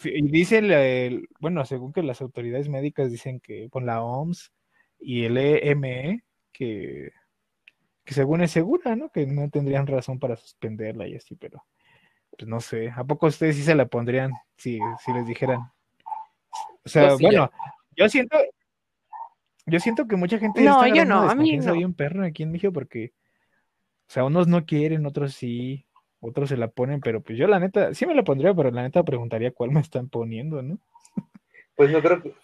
Y 0.05 0.29
dice, 0.29 0.59
el, 0.59 0.71
el- 0.73 1.29
bueno, 1.41 1.65
según 1.65 1.93
que 1.93 2.03
las 2.03 2.21
autoridades 2.21 2.69
médicas 2.69 3.11
dicen 3.11 3.39
que 3.41 3.69
con 3.71 3.87
la 3.87 4.03
OMS 4.03 4.51
y 5.03 5.25
el 5.25 5.37
EME, 5.37 6.23
que, 6.53 7.13
que 8.05 8.15
según 8.15 8.43
es 8.43 8.51
segura, 8.51 8.95
¿no? 8.97 9.11
Que 9.11 9.27
no 9.27 9.51
tendrían 9.51 9.87
razón 9.87 10.19
para 10.19 10.37
suspenderla 10.37 11.09
y 11.09 11.17
así, 11.17 11.35
pero 11.35 11.65
pues 12.39 12.49
no 12.49 12.61
sé. 12.61 12.91
¿A 12.95 13.05
poco 13.05 13.27
ustedes 13.27 13.57
sí 13.57 13.63
se 13.63 13.75
la 13.75 13.87
pondrían 13.87 14.33
si, 14.57 14.79
si 15.05 15.13
les 15.13 15.27
dijeran? 15.27 15.61
O 16.85 16.89
sea, 16.89 17.17
sí, 17.17 17.25
bueno, 17.25 17.51
yo 17.97 18.09
siento, 18.09 18.39
yo 19.67 19.81
siento 19.81 20.07
que 20.07 20.17
mucha 20.17 20.39
gente 20.39 20.63
No, 20.63 20.85
está 20.85 20.97
yo 20.97 21.05
no, 21.05 21.29
a 21.29 21.35
mí 21.35 21.57
no. 21.59 21.73
bien 21.75 21.95
perro 21.95 22.25
aquí 22.25 22.43
en 22.43 22.53
México 22.53 22.73
porque, 22.73 23.13
o 24.09 24.13
sea, 24.13 24.25
unos 24.25 24.49
no 24.49 24.65
quieren, 24.65 25.07
otros 25.07 25.35
sí, 25.35 25.87
otros 26.21 26.49
se 26.49 26.57
la 26.57 26.69
ponen, 26.69 27.01
pero 27.01 27.21
pues 27.21 27.37
yo 27.39 27.47
la 27.47 27.59
neta, 27.59 27.95
sí 27.95 28.07
me 28.07 28.15
la 28.15 28.23
pondría, 28.23 28.55
pero 28.55 28.71
la 28.71 28.83
neta 28.83 29.03
preguntaría 29.03 29.53
cuál 29.53 29.71
me 29.71 29.81
están 29.81 30.09
poniendo, 30.09 30.63
¿no? 30.63 30.79
Pues 31.75 31.91
no 31.91 32.01
creo 32.01 32.23
que. 32.23 32.35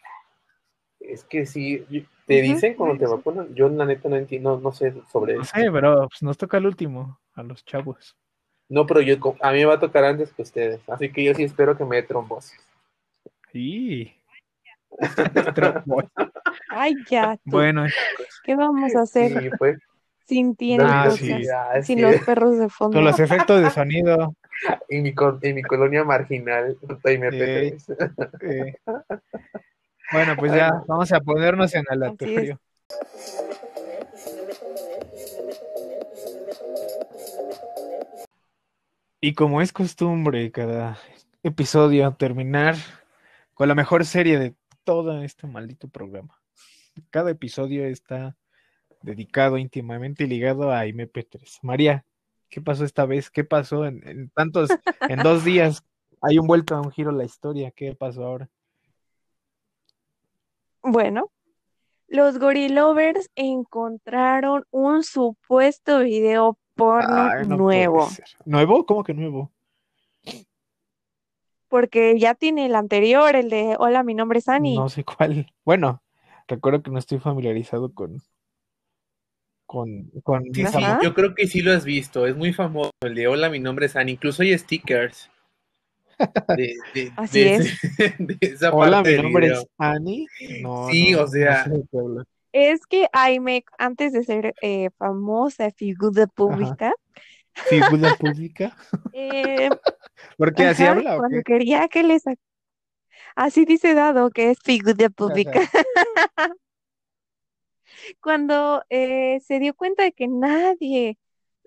Es 1.01 1.25
que 1.25 1.47
sí, 1.47 1.85
te 2.29 2.43
dicen 2.43 2.75
cuando 2.75 2.97
te 2.99 3.07
vacunan. 3.07 3.55
Yo, 3.55 3.69
la 3.69 3.85
neta, 3.87 4.09
no 4.09 4.17
entiendo, 4.17 4.61
no 4.61 4.71
sé 4.73 4.93
sobre 5.11 5.35
No 5.35 5.43
eso. 5.43 5.53
sé, 5.55 5.71
pero 5.73 6.09
pues 6.09 6.23
nos 6.23 6.37
toca 6.39 6.59
el 6.59 6.67
último, 6.67 7.19
a 7.35 7.43
los 7.43 7.65
chavos. 7.65 8.17
No, 8.69 8.87
pero 8.87 9.01
yo, 9.01 9.17
a 9.41 9.51
mí 9.53 9.59
me 9.61 9.65
va 9.65 9.75
a 9.75 9.81
tocar 9.81 10.05
antes 10.05 10.33
que 10.33 10.43
ustedes. 10.43 10.81
Así 10.89 11.11
que 11.11 11.25
yo 11.25 11.35
sí 11.35 11.43
espero 11.45 11.77
que 11.77 11.85
me 11.85 11.97
dé 11.97 12.03
trombosis. 12.03 12.61
Y... 13.53 14.13
Trombosis. 15.55 16.11
Ay, 16.71 16.95
ya, 17.11 17.37
tú. 17.37 17.43
bueno, 17.51 17.87
¿Qué 18.45 18.55
vamos 18.57 18.95
a 18.95 19.03
hacer 19.03 19.41
Sí, 19.43 19.51
pues. 19.59 19.79
sin 20.27 20.55
ti 20.55 20.75
en 20.75 20.83
Ah, 20.83 21.11
sí. 21.11 21.29
ya, 21.45 21.83
Sin 21.83 21.97
sí. 21.99 22.03
los 22.03 22.17
perros 22.23 22.59
de 22.59 22.69
fondo. 22.69 22.97
con 22.97 23.05
los 23.05 23.19
efectos 23.19 23.63
de 23.63 23.71
sonido. 23.71 24.35
En 24.89 25.05
mi, 25.05 25.15
en 25.43 25.55
mi 25.55 25.63
colonia 25.63 26.03
marginal, 26.03 26.77
y 27.05 27.19
me 27.19 27.29
Ey. 27.29 27.77
Bueno, 30.11 30.37
pues 30.37 30.53
ya 30.53 30.83
vamos 30.87 31.13
a 31.13 31.21
ponernos 31.21 31.75
en 31.75 31.85
aleatorio. 31.89 32.61
Y 39.21 39.35
como 39.35 39.61
es 39.61 39.73
costumbre 39.73 40.51
cada 40.51 40.99
episodio 41.43 42.15
terminar 42.15 42.77
con 43.53 43.69
la 43.69 43.75
mejor 43.75 44.05
serie 44.07 44.39
de 44.39 44.55
todo 44.85 45.23
este 45.23 45.47
maldito 45.47 45.89
programa. 45.89 46.41
Cada 47.11 47.31
episodio 47.31 47.85
está 47.85 48.37
dedicado 49.03 49.59
íntimamente 49.59 50.25
y 50.25 50.27
ligado 50.29 50.73
a 50.73 50.87
MP3. 50.87 51.59
María, 51.63 52.05
¿qué 52.49 52.61
pasó 52.61 52.85
esta 52.85 53.05
vez? 53.05 53.31
¿Qué 53.31 53.45
pasó 53.45 53.85
en, 53.85 54.07
en 54.09 54.31
tantos, 54.31 54.71
en 55.09 55.23
dos 55.23 55.45
días? 55.45 55.85
Hay 56.23 56.39
un 56.39 56.47
vuelto 56.47 56.75
a 56.75 56.81
un 56.81 56.91
giro 56.91 57.13
la 57.13 57.25
historia. 57.25 57.71
¿Qué 57.73 57.95
pasó 57.95 58.25
ahora? 58.25 58.49
Bueno, 60.83 61.31
los 62.07 62.39
gorilovers 62.39 63.31
encontraron 63.35 64.65
un 64.71 65.03
supuesto 65.03 66.01
video 66.01 66.59
porno 66.75 67.31
Ay, 67.31 67.47
no 67.47 67.59
puede 67.59 67.87
nuevo. 67.87 68.09
¿Nuevo? 68.45 68.87
¿Cómo 68.87 69.05
que 69.05 69.15
nuevo? 69.15 69.53
porque 71.69 72.19
ya 72.19 72.35
tiene 72.35 72.67
el 72.67 72.75
anterior, 72.75 73.37
el 73.37 73.51
de 73.51 73.77
Hola, 73.79 74.03
mi 74.03 74.15
nombre 74.15 74.41
es 74.41 74.49
Annie. 74.49 74.77
No 74.77 74.89
sé 74.89 75.05
cuál. 75.05 75.53
Bueno, 75.65 76.03
recuerdo 76.47 76.83
que 76.83 76.91
no 76.91 76.99
estoy 76.99 77.19
familiarizado 77.19 77.93
con, 77.95 78.23
con, 79.67 80.11
con 80.23 80.45
Sí, 80.53 80.67
sí, 80.67 80.83
yo 81.03 81.15
creo 81.15 81.35
que 81.35 81.47
sí 81.47 81.61
lo 81.61 81.73
has 81.73 81.85
visto. 81.85 82.27
Es 82.27 82.37
muy 82.37 82.53
famoso 82.53 82.91
el 83.03 83.15
de 83.15 83.29
Hola, 83.29 83.51
mi 83.51 83.61
nombre 83.61 83.87
es 83.87 83.97
Annie. 83.97 84.15
Incluso 84.15 84.43
hay 84.43 84.57
stickers 84.59 85.31
de, 86.57 86.77
de- 86.95 87.13
Así 87.17 87.41
de 87.43 87.55
es. 87.55 87.61
ese- 87.61 88.15
de 88.19 88.37
esa 88.41 88.73
Hola, 88.73 88.97
parte 88.99 89.11
mi 89.11 89.15
del 89.17 89.23
nombre 89.25 89.47
video. 89.47 89.63
es 89.63 89.69
Annie. 89.79 90.27
No, 90.63 90.89
Sí, 90.91 91.13
no, 91.13 91.23
o 91.23 91.27
sea- 91.27 91.67
no 91.67 91.77
sé. 92.23 92.25
Es 92.53 92.87
que 92.87 93.09
Aime, 93.13 93.65
antes 93.79 94.13
de 94.13 94.25
ser 94.25 94.55
eh, 94.63 94.91
famosa 94.99 95.71
figura 95.71 96.27
pública, 96.27 96.93
Figura 97.55 98.15
pública. 98.19 98.77
eh, 99.13 99.69
¿Por 100.37 100.55
qué 100.55 100.65
así 100.67 100.85
ajá, 100.85 100.93
habla 100.93 101.17
o 101.17 101.19
cuando 101.19 101.39
qué? 101.39 101.43
quería 101.43 101.89
que 101.89 102.03
les... 102.03 102.23
Así 103.37 103.65
dice 103.65 103.95
Dado, 103.95 104.31
que 104.31 104.51
es 104.51 104.59
figura 104.61 105.09
pública. 105.11 105.61
Ajá. 105.61 105.69
Cuando 108.21 108.83
eh, 108.91 109.41
se 109.41 109.59
dio 109.59 109.75
cuenta 109.75 110.03
de 110.05 110.13
que 110.13 110.29
nadie 110.29 111.19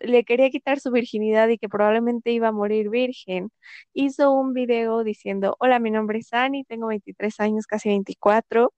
le 0.04 0.24
quería 0.24 0.50
quitar 0.50 0.80
su 0.80 0.92
virginidad 0.92 1.48
y 1.50 1.58
que 1.58 1.70
probablemente 1.70 2.32
iba 2.32 2.50
a 2.50 2.52
morir 2.52 2.90
virgen, 2.90 3.52
hizo 3.94 4.32
un 4.32 4.54
video 4.54 5.04
diciendo, 5.04 5.56
hola, 5.60 5.80
mi 5.80 5.92
nombre 5.92 6.20
es 6.20 6.34
Annie, 6.34 6.66
tengo 6.66 6.88
23 6.88 7.40
años, 7.40 7.68
casi 7.68 7.90
24, 7.90 8.74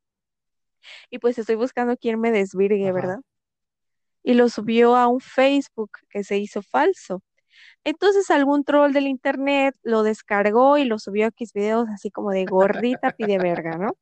y 1.09 1.19
pues 1.19 1.37
estoy 1.37 1.55
buscando 1.55 1.97
quien 1.97 2.19
me 2.19 2.31
desvirgue, 2.31 2.85
Ajá. 2.85 2.93
¿verdad? 2.93 3.19
Y 4.23 4.33
lo 4.35 4.49
subió 4.49 4.95
a 4.95 5.07
un 5.07 5.19
Facebook 5.19 5.91
que 6.09 6.23
se 6.23 6.37
hizo 6.37 6.61
falso. 6.61 7.21
Entonces 7.83 8.29
algún 8.31 8.63
troll 8.63 8.93
del 8.93 9.07
internet 9.07 9.75
lo 9.83 10.03
descargó 10.03 10.77
y 10.77 10.85
lo 10.85 10.99
subió 10.99 11.27
a 11.27 11.31
Xvideos 11.31 11.89
así 11.89 12.09
como 12.09 12.31
de 12.31 12.45
gordita 12.45 13.11
pide 13.11 13.37
verga, 13.37 13.77
¿no? 13.77 13.97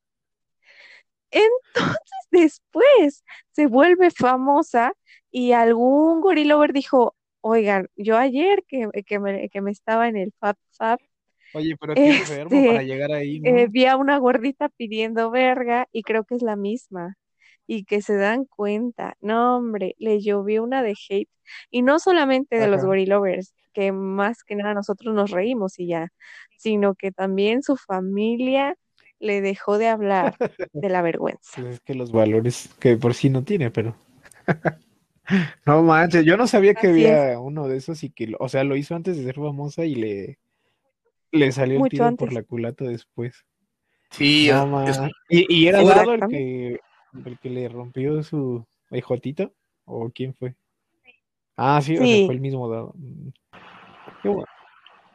Entonces 1.32 1.98
después 2.32 3.24
se 3.52 3.68
vuelve 3.68 4.12
famosa 4.12 4.94
y 5.32 5.54
algún 5.54 6.22
gorilover 6.22 6.74
dijo, 6.74 7.16
oigan, 7.42 7.90
yo 7.96 8.18
ayer 8.18 8.64
que, 8.68 8.90
que 9.06 9.20
me, 9.20 9.50
que 9.50 9.62
me 9.62 9.72
estaba 9.72 10.08
en 10.08 10.18
el 10.18 10.34
Fab 10.40 10.58
Fab, 10.78 11.00
Oye, 11.54 11.76
pero 11.78 11.98
qué 11.98 12.10
enfermo 12.10 12.52
Este, 12.56 12.68
para 12.68 12.84
llegar 12.84 13.12
ahí, 13.12 13.40
¿no? 13.40 13.50
eh, 13.50 13.68
vi 13.70 13.86
a 13.86 13.98
una 13.98 14.18
gordita 14.18 14.70
pidiendo 14.70 15.32
verga 15.32 15.88
y 15.92 16.04
creo 16.04 16.24
que 16.26 16.36
es 16.36 16.42
la 16.42 16.56
misma. 16.56 17.18
Y 17.68 17.86
que 17.86 18.02
se 18.02 18.18
dan 18.18 18.46
cuenta, 18.46 19.16
no 19.22 19.58
hombre, 19.58 19.96
le 20.00 20.22
llovió 20.22 20.64
una 20.64 20.84
de 20.84 20.96
hate. 21.10 21.30
Y 21.70 21.84
no 21.84 22.00
solamente 22.00 22.58
de 22.58 22.68
los 22.68 22.84
gorilovers, 22.84 23.54
que 23.74 23.92
más 23.92 24.44
que 24.44 24.56
nada 24.56 24.74
nosotros 24.74 25.14
nos 25.16 25.32
reímos 25.32 25.80
y 25.80 25.88
ya, 25.88 26.10
sino 26.58 26.96
que 26.96 27.12
también 27.12 27.64
su 27.64 27.78
familia 27.78 28.76
le 29.22 29.40
dejó 29.42 29.78
de 29.78 29.88
hablar 29.88 30.36
de 30.74 30.90
la 30.90 31.02
vergüenza. 31.02 31.62
Pues 31.62 31.76
es 31.76 31.80
que 31.82 31.96
los 31.96 32.12
valores 32.12 32.70
que 32.80 32.98
por 32.98 33.14
sí 33.14 33.30
no 33.30 33.44
tiene, 33.44 33.72
pero. 33.72 33.96
No 35.66 35.82
manches, 35.82 36.26
yo 36.26 36.36
no 36.36 36.46
sabía 36.46 36.74
que 36.74 36.88
había 36.88 37.40
uno 37.40 37.70
de 37.70 37.78
esos 37.78 38.04
y 38.04 38.10
que, 38.10 38.34
o 38.38 38.50
sea, 38.50 38.66
lo 38.66 38.76
hizo 38.76 38.96
antes 38.96 39.16
de 39.16 39.24
ser 39.24 39.36
famosa 39.36 39.86
y 39.86 39.96
le, 39.96 40.40
le 41.32 41.52
salió 41.54 41.76
el 41.76 41.80
Mucho 41.80 41.90
tiro 41.90 42.16
por 42.18 42.34
la 42.34 42.44
culata 42.44 42.84
después. 42.84 43.46
Sí, 44.10 44.50
No 44.52 44.86
es-. 44.86 45.00
¿Y, 45.30 45.56
y 45.56 45.68
era 45.68 45.84
Dado 45.84 46.16
el 46.16 46.28
que, 46.28 46.80
el 47.26 47.40
que 47.40 47.50
le 47.50 47.70
rompió 47.70 48.22
su 48.24 48.66
hijotito? 48.90 49.54
¿O 49.86 50.10
quién 50.10 50.34
fue? 50.34 50.56
Ah, 51.56 51.80
sí, 51.82 51.98
o 51.98 52.06
sea, 52.06 52.26
fue 52.26 52.36
el 52.36 52.42
mismo 52.42 52.68
Dado. 52.70 52.94
Mm. 52.96 53.30
Qué 54.24 54.30
bueno. 54.30 54.48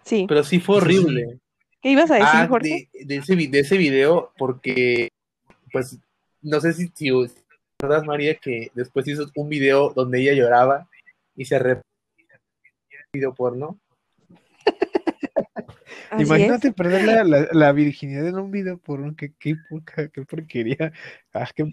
Sí. 0.03 0.25
pero 0.27 0.45
sí 0.45 0.61
fue 0.61 0.81
Sí, 0.83 0.97
sí. 0.97 1.41
¿Qué 1.83 1.91
ibas 1.91 2.11
a 2.11 2.15
decir, 2.15 2.29
Ah, 2.33 2.47
Jorge? 2.49 2.89
de, 2.93 3.05
de 3.05 3.17
ese, 3.17 3.35
vi- 3.35 3.47
de 3.49 3.61
ese 3.61 3.77
video, 3.77 4.33
porque, 4.39 5.09
pues, 5.73 5.99
no 6.43 6.61
sé 6.61 6.73
si, 6.73 6.89
si 6.95 7.11
recuerdas, 7.79 8.05
María, 8.07 8.35
que 8.37 8.71
después 8.75 9.07
hizo 9.09 9.31
un 9.37 9.49
video 9.49 9.91
donde 9.95 10.21
ella 10.21 10.33
lloraba 10.33 10.89
y 11.37 11.45
se 11.45 11.57
arrepintió 11.57 11.85
del 12.91 13.05
video 13.13 13.35
porno. 13.35 13.79
Es. 16.19 16.27
Imagínate 16.27 16.73
perder 16.73 17.05
la, 17.05 17.25
la, 17.25 17.49
la 17.53 17.73
virginidad 17.73 18.27
en 18.29 18.37
un 18.39 18.51
video 18.51 18.79
por 18.79 19.01
un 19.01 19.15
que 19.17 19.33
qué, 19.39 19.57
poca- 19.69 20.09
qué 20.09 20.23
porquería. 20.23 20.93
Ah, 21.33 21.49
qué, 21.55 21.65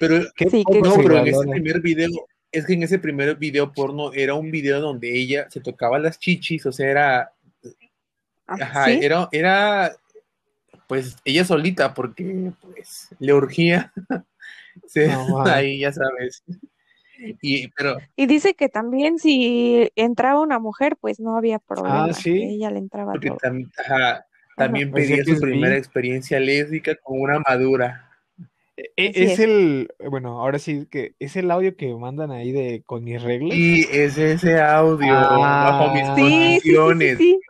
Pero, 0.00 0.24
qué 0.34 0.48
Sí, 0.50 0.64
qué 0.70 0.80
no, 0.80 0.94
pero 0.96 1.18
en 1.18 1.26
ese 1.28 1.46
primer 1.50 1.80
video, 1.80 2.08
es 2.50 2.66
que 2.66 2.72
en 2.72 2.82
ese 2.82 2.98
primer 2.98 3.36
video 3.36 3.72
porno 3.72 4.12
era 4.12 4.34
un 4.34 4.50
video 4.50 4.80
donde 4.80 5.16
ella 5.16 5.46
se 5.50 5.60
tocaba 5.60 5.98
las 5.98 6.18
chichis, 6.18 6.64
o 6.66 6.72
sea, 6.72 6.90
era, 6.90 7.31
ajá, 8.46 8.84
¿sí? 8.86 8.98
era, 9.02 9.28
era, 9.32 9.92
pues, 10.88 11.16
ella 11.24 11.44
solita, 11.44 11.94
porque, 11.94 12.52
pues, 12.60 13.08
le 13.18 13.34
urgía. 13.34 13.92
Sí, 14.86 15.00
ahí 15.44 15.80
ya 15.80 15.92
sabes. 15.92 16.42
Y, 17.42 17.68
pero, 17.68 17.98
Y 18.16 18.24
dice 18.24 18.54
que 18.54 18.70
también 18.70 19.18
si 19.18 19.90
entraba 19.96 20.40
una 20.40 20.58
mujer, 20.58 20.96
pues 20.98 21.20
no 21.20 21.36
había 21.36 21.58
problema, 21.58 22.06
Ah, 22.06 22.12
sí. 22.14 22.32
que 22.32 22.54
ella 22.54 22.70
le 22.70 22.78
entraba 22.78 23.12
porque 23.12 23.28
todo. 23.28 23.38
tam- 23.38 23.70
ajá, 23.76 24.24
también 24.56 24.90
Pues 24.90 25.08
pedía 25.10 25.24
su 25.26 25.38
primera 25.38 25.76
experiencia 25.76 26.40
lésbica 26.40 26.94
con 26.96 27.20
una 27.20 27.38
madura. 27.40 28.08
E- 28.78 28.90
e- 28.96 29.12
es 29.24 29.32
es. 29.32 29.38
el, 29.40 29.90
bueno, 30.08 30.40
ahora 30.40 30.58
sí 30.58 30.86
que 30.90 31.14
es 31.18 31.36
el 31.36 31.50
audio 31.50 31.76
que 31.76 31.94
mandan 31.94 32.30
ahí 32.30 32.50
de 32.50 32.82
con 32.86 33.04
mis 33.04 33.22
reglas. 33.22 33.54
Y 33.54 33.82
es 33.92 34.16
ese 34.16 34.58
audio 34.58 35.12
Ah. 35.14 35.68
bajo 35.70 35.94
mis 35.94 36.06
Sí, 36.06 36.14
sí, 36.14 36.22
sí, 36.22 36.70
sí, 36.70 36.74
condiciones. 36.74 37.18
sí. 37.18 37.40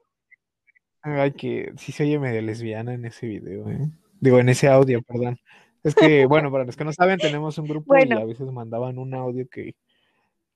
Ay, 1.03 1.33
que 1.33 1.73
sí 1.77 1.93
se 1.93 2.05
oye 2.05 2.19
medio 2.19 2.41
lesbiana 2.43 2.95
en 2.95 3.05
ese 3.05 3.27
video, 3.27 3.69
¿eh? 3.69 3.91
Digo, 4.21 4.39
en 4.39 4.49
ese 4.49 4.69
audio, 4.69 5.03
perdón. 5.03 5.37
Es 5.83 5.97
que, 5.97 6.27
bueno, 6.27 6.51
para 6.53 6.65
los 6.65 6.77
que 6.77 6.85
no 6.85 6.93
saben, 6.93 7.19
tenemos 7.19 7.59
un 7.59 7.67
grupo 7.67 7.97
y 7.99 8.13
a 8.13 8.25
veces 8.25 8.51
mandaban 8.53 8.99
un 8.99 9.15
audio 9.15 9.49
que, 9.49 9.75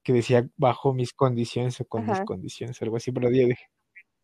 que 0.05 0.13
decía 0.13 0.49
bajo 0.57 0.95
mis 0.95 1.13
condiciones 1.13 1.81
o 1.81 1.85
con 1.85 2.07
mis 2.07 2.21
condiciones, 2.21 2.81
algo 2.83 2.97
así, 2.97 3.11
pero 3.13 3.29
yo 3.31 3.49
dije, 3.49 3.67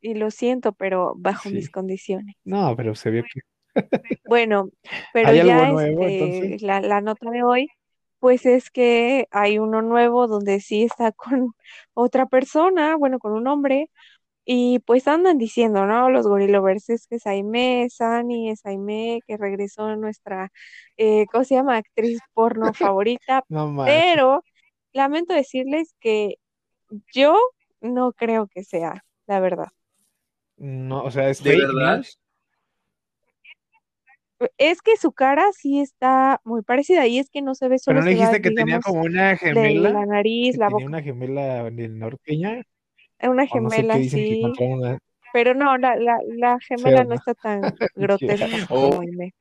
Y 0.00 0.14
lo 0.14 0.30
siento, 0.30 0.72
pero 0.72 1.14
bajo 1.16 1.48
Sí. 1.48 1.56
mis 1.56 1.70
condiciones. 1.70 2.36
no, 2.44 2.76
pero 2.76 2.94
se 2.94 3.10
vio 3.10 3.24
que 3.24 3.40
Bueno, 4.28 4.70
pero 5.12 5.28
¿Hay 5.28 5.38
ya 5.38 5.66
nuevo, 5.70 5.80
este, 5.80 6.64
la, 6.64 6.80
la 6.80 7.00
nota 7.00 7.30
de 7.30 7.42
hoy, 7.42 7.68
pues 8.20 8.46
es 8.46 8.70
que 8.70 9.26
hay 9.32 9.58
uno 9.58 9.82
nuevo 9.82 10.28
donde 10.28 10.60
sí 10.60 10.84
está 10.84 11.10
con 11.12 11.54
otra 11.94 12.26
persona, 12.26 12.96
bueno, 12.96 13.18
con 13.18 13.32
un 13.32 13.46
hombre, 13.48 13.90
y 14.44 14.80
pues 14.80 15.06
andan 15.08 15.38
diciendo, 15.38 15.86
¿no? 15.86 16.10
Los 16.10 16.26
gorilovers, 16.26 16.88
es 16.90 17.06
que 17.06 17.16
es 17.16 17.26
Aimee, 17.26 17.84
es 17.84 18.00
Annie, 18.00 18.50
es 18.50 18.64
Aimee, 18.66 19.20
que 19.26 19.36
regresó 19.36 19.94
nuestra, 19.96 20.50
eh, 20.96 21.26
¿cómo 21.30 21.44
se 21.44 21.54
llama? 21.54 21.76
Actriz 21.76 22.18
porno 22.34 22.72
favorita, 22.74 23.44
no 23.48 23.74
pero 23.84 24.42
lamento 24.92 25.34
decirles 25.34 25.94
que 26.00 26.36
yo 27.14 27.38
no 27.80 28.12
creo 28.12 28.48
que 28.48 28.64
sea, 28.64 29.04
la 29.26 29.40
verdad. 29.40 29.68
No, 30.56 31.04
o 31.04 31.10
sea, 31.10 31.28
es 31.30 31.42
¿De 31.42 31.50
fake 31.52 31.66
verdad? 31.66 31.96
news. 31.96 32.18
Es 34.58 34.82
que 34.82 34.96
su 34.96 35.12
cara 35.12 35.44
sí 35.52 35.80
está 35.80 36.40
muy 36.44 36.62
parecida 36.62 37.06
y 37.06 37.18
es 37.18 37.30
que 37.30 37.42
no 37.42 37.54
se 37.54 37.68
ve, 37.68 37.78
Pero 37.84 38.00
solo 38.00 38.00
no 38.00 38.02
se 38.02 38.10
dijiste 38.10 38.42
que 38.42 38.50
tenía 38.50 38.80
como 38.80 39.02
una 39.02 39.36
de 39.36 39.36
gemela, 39.36 39.90
la 39.90 40.06
nariz, 40.06 40.56
la 40.56 40.68
tenía 40.68 40.74
boca, 40.74 40.86
una 40.86 41.02
gemela 41.02 41.70
del 41.70 41.98
norteña, 41.98 42.62
una 43.30 43.44
no 43.44 43.70
sé 43.70 43.76
gemela 43.78 43.94
que 43.94 44.08
sí, 44.10 44.42
una 44.44 44.98
pero 45.32 45.54
no, 45.54 45.78
la, 45.78 45.96
la, 45.96 46.18
la 46.26 46.58
gemela 46.60 47.04
no 47.04 47.14
está 47.14 47.34
tan 47.34 47.60
¿no? 47.96 48.06
grotesca 48.06 48.46
Oh. 48.70 48.90
como 48.90 49.00
Aime. 49.02 49.34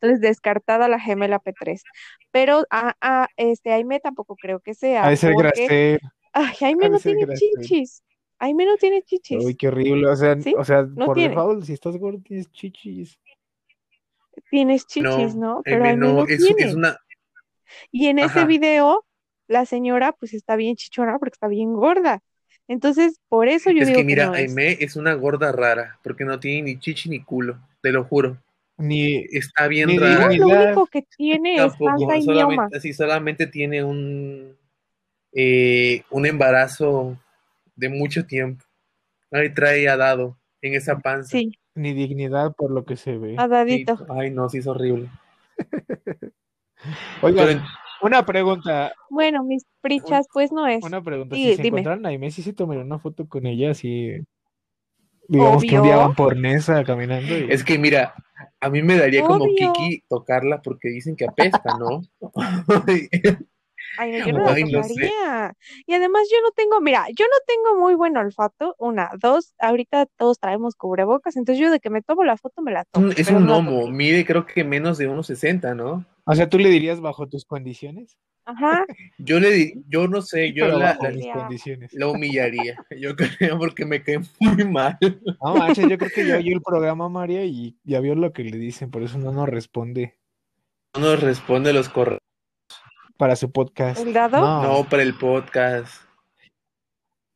Entonces, 0.00 0.20
descartada 0.20 0.88
la 0.88 1.00
gemela 1.00 1.40
P3. 1.40 1.82
Pero 2.30 2.64
a, 2.70 2.94
a 3.00 3.28
este 3.36 3.72
Aime 3.72 4.00
tampoco 4.00 4.36
creo 4.36 4.60
que 4.60 4.74
sea, 4.74 5.08
de 5.08 5.16
ser 5.16 5.32
porque 5.34 5.98
ay, 6.32 6.54
Aime 6.60 6.88
no 6.88 6.98
tiene 6.98 7.26
chichis. 7.34 8.02
Aime 8.38 8.64
no 8.64 8.76
tiene 8.76 8.96
Uy, 8.98 9.02
chichis. 9.04 9.56
qué 9.56 9.68
horrible. 9.68 10.06
O 10.08 10.16
sea, 10.16 10.40
¿Sí? 10.40 10.54
o 10.56 10.64
sea, 10.64 10.82
No 10.82 11.06
por 11.06 11.14
tiene. 11.16 11.30
default, 11.30 11.64
si 11.64 11.72
estás 11.72 11.96
gordo, 11.96 12.20
tienes 12.22 12.50
chichis. 12.52 13.18
Tienes 14.50 14.86
chichis, 14.86 15.34
No, 15.34 15.56
¿no? 15.56 15.62
Pero 15.64 15.84
Aime 15.84 15.96
no, 15.96 16.12
no 16.14 16.26
es, 16.26 16.38
tiene. 16.44 16.62
es 16.62 16.74
una, 16.74 16.96
Y 17.90 18.06
en 18.06 18.18
ese 18.20 18.44
video, 18.44 19.04
la 19.48 19.66
señora 19.66 20.12
pues 20.12 20.34
está 20.34 20.56
bien 20.56 20.76
chichona 20.76 21.18
porque 21.18 21.34
está 21.34 21.48
bien 21.48 21.72
gorda. 21.74 22.22
Entonces, 22.68 23.18
por 23.28 23.48
eso 23.48 23.70
yo 23.70 23.80
Es 23.82 23.88
digo 23.88 23.98
que 23.98 24.04
mira, 24.04 24.26
no 24.26 24.34
es. 24.34 24.50
Aimee 24.50 24.76
es 24.80 24.94
una 24.96 25.14
gorda 25.14 25.50
rara, 25.52 25.98
porque 26.04 26.24
no 26.24 26.38
tiene 26.38 26.62
ni 26.62 26.78
chichi 26.78 27.08
ni 27.08 27.20
culo, 27.22 27.58
te 27.80 27.90
lo 27.92 28.04
juro. 28.04 28.36
Ni, 28.76 29.24
Está 29.32 29.66
bien 29.66 29.88
Ni 29.88 29.98
rara. 29.98 30.28
No, 30.28 30.36
lo 30.36 30.46
único 30.64 30.86
que 30.86 31.02
tiene 31.16 31.54
es 31.56 31.60
Tampoco, 31.72 32.06
panza 32.06 32.16
y 32.18 32.26
mioma. 32.28 32.68
sí, 32.80 32.92
solamente 32.92 33.46
tiene 33.48 33.82
un, 33.82 34.54
eh, 35.32 36.02
un 36.10 36.26
embarazo 36.26 37.18
de 37.74 37.88
mucho 37.88 38.24
tiempo. 38.26 38.64
Ahí 39.32 39.52
trae 39.52 39.88
a 39.88 39.96
dado 39.96 40.38
en 40.62 40.74
esa 40.74 40.98
panza. 40.98 41.30
Sí, 41.30 41.58
ni 41.74 41.92
dignidad 41.94 42.52
por 42.54 42.70
lo 42.70 42.84
que 42.84 42.96
se 42.96 43.16
ve. 43.18 43.30
Sí, 43.30 43.36
adadito. 43.38 44.06
Ay, 44.10 44.30
no, 44.30 44.48
sí 44.48 44.58
es 44.58 44.66
horrible. 44.66 45.08
Oigan, 47.22 47.46
Pero- 47.46 47.60
una 48.02 48.24
pregunta, 48.24 48.92
Bueno, 49.10 49.42
mis 49.44 49.64
prichas, 49.80 50.26
pues 50.32 50.52
no 50.52 50.66
es. 50.66 50.84
una 50.84 51.02
pregunta. 51.02 51.36
Sí, 51.36 51.50
si 51.50 51.56
se 51.56 51.62
dime. 51.62 51.80
encontraron 51.80 52.06
a 52.06 52.30
sí 52.30 52.42
se 52.42 52.52
tomaron 52.52 52.86
una 52.86 52.98
foto 52.98 53.26
con 53.28 53.46
ella, 53.46 53.70
así, 53.70 54.12
digamos 55.28 55.62
que 55.64 55.76
un 55.78 55.82
día 55.82 55.92
Obvio. 55.96 56.06
van 56.06 56.14
por 56.14 56.36
Nesa 56.36 56.84
caminando 56.84 57.38
y... 57.38 57.50
Es 57.50 57.64
que 57.64 57.78
mira, 57.78 58.14
a 58.60 58.70
mí 58.70 58.82
me 58.82 58.96
daría 58.96 59.22
como 59.24 59.44
Obvio. 59.44 59.72
Kiki 59.72 60.02
tocarla 60.08 60.62
porque 60.62 60.88
dicen 60.88 61.16
que 61.16 61.26
apesta, 61.26 61.76
¿no? 61.78 62.00
Ay, 63.98 64.12
no, 64.12 64.26
yo 64.26 64.32
no 64.32 64.48
Ay, 64.50 64.64
no 64.64 64.82
sé. 64.84 65.10
Y 65.86 65.94
además 65.94 66.22
yo 66.30 66.38
no 66.42 66.50
tengo, 66.52 66.80
mira, 66.80 67.06
yo 67.16 67.24
no 67.26 67.36
tengo 67.46 67.80
muy 67.80 67.94
buen 67.94 68.16
olfato. 68.16 68.74
Una, 68.78 69.10
dos, 69.18 69.54
ahorita 69.58 70.06
todos 70.16 70.38
traemos 70.38 70.76
cubrebocas, 70.76 71.36
entonces 71.36 71.60
yo 71.60 71.70
de 71.70 71.80
que 71.80 71.90
me 71.90 72.02
tomo 72.02 72.24
la 72.24 72.36
foto 72.36 72.62
me 72.62 72.72
la 72.72 72.84
tomo. 72.84 73.06
un- 73.06 73.12
es 73.12 73.30
un 73.30 73.46
toco. 73.46 73.88
mide 73.88 74.24
creo 74.24 74.46
que 74.46 74.64
menos 74.64 74.98
de 74.98 75.08
1,60, 75.08 75.74
¿no? 75.74 76.04
O 76.30 76.34
sea, 76.34 76.48
¿tú 76.48 76.58
le 76.58 76.68
dirías 76.68 77.00
bajo 77.00 77.26
tus 77.26 77.44
condiciones? 77.46 78.18
Ajá, 78.44 78.84
Yo 79.18 79.40
le 79.40 79.50
di- 79.50 79.74
yo 79.88 80.08
no 80.08 80.22
sé, 80.22 80.52
yo 80.54 80.64
Pero 80.66 80.78
la, 80.78 80.86
bajo 80.92 81.04
la- 81.04 81.10
mis 81.10 81.24
Ya. 81.26 81.32
condiciones. 81.34 81.92
la 81.92 82.08
humillaría, 82.08 82.76
yo 82.98 83.14
creo, 83.56 83.58
porque 83.58 83.84
me 83.84 84.02
cae 84.02 84.20
muy 84.40 84.64
mal. 84.64 84.98
No 85.42 85.54
manches, 85.56 85.86
yo 85.88 85.98
creo 85.98 86.10
que 86.14 86.26
ya 86.26 86.36
oyó 86.38 86.54
el 86.54 86.62
programa 86.62 87.08
María 87.10 87.44
y 87.44 87.76
ya 87.84 88.00
vio 88.00 88.14
lo 88.14 88.32
que 88.32 88.44
le 88.44 88.56
dicen, 88.58 88.90
por 88.90 89.02
eso 89.02 89.18
no 89.18 89.32
nos 89.32 89.48
responde 89.48 90.18
No 90.94 91.00
nos 91.02 91.20
responde 91.20 91.72
los 91.74 91.88
correos, 91.90 92.20
para 93.18 93.36
su 93.36 93.50
podcast. 93.52 94.00
¿El 94.00 94.12
dado? 94.14 94.40
No. 94.40 94.62
no 94.62 94.84
para 94.88 95.02
el 95.02 95.14
podcast. 95.14 96.02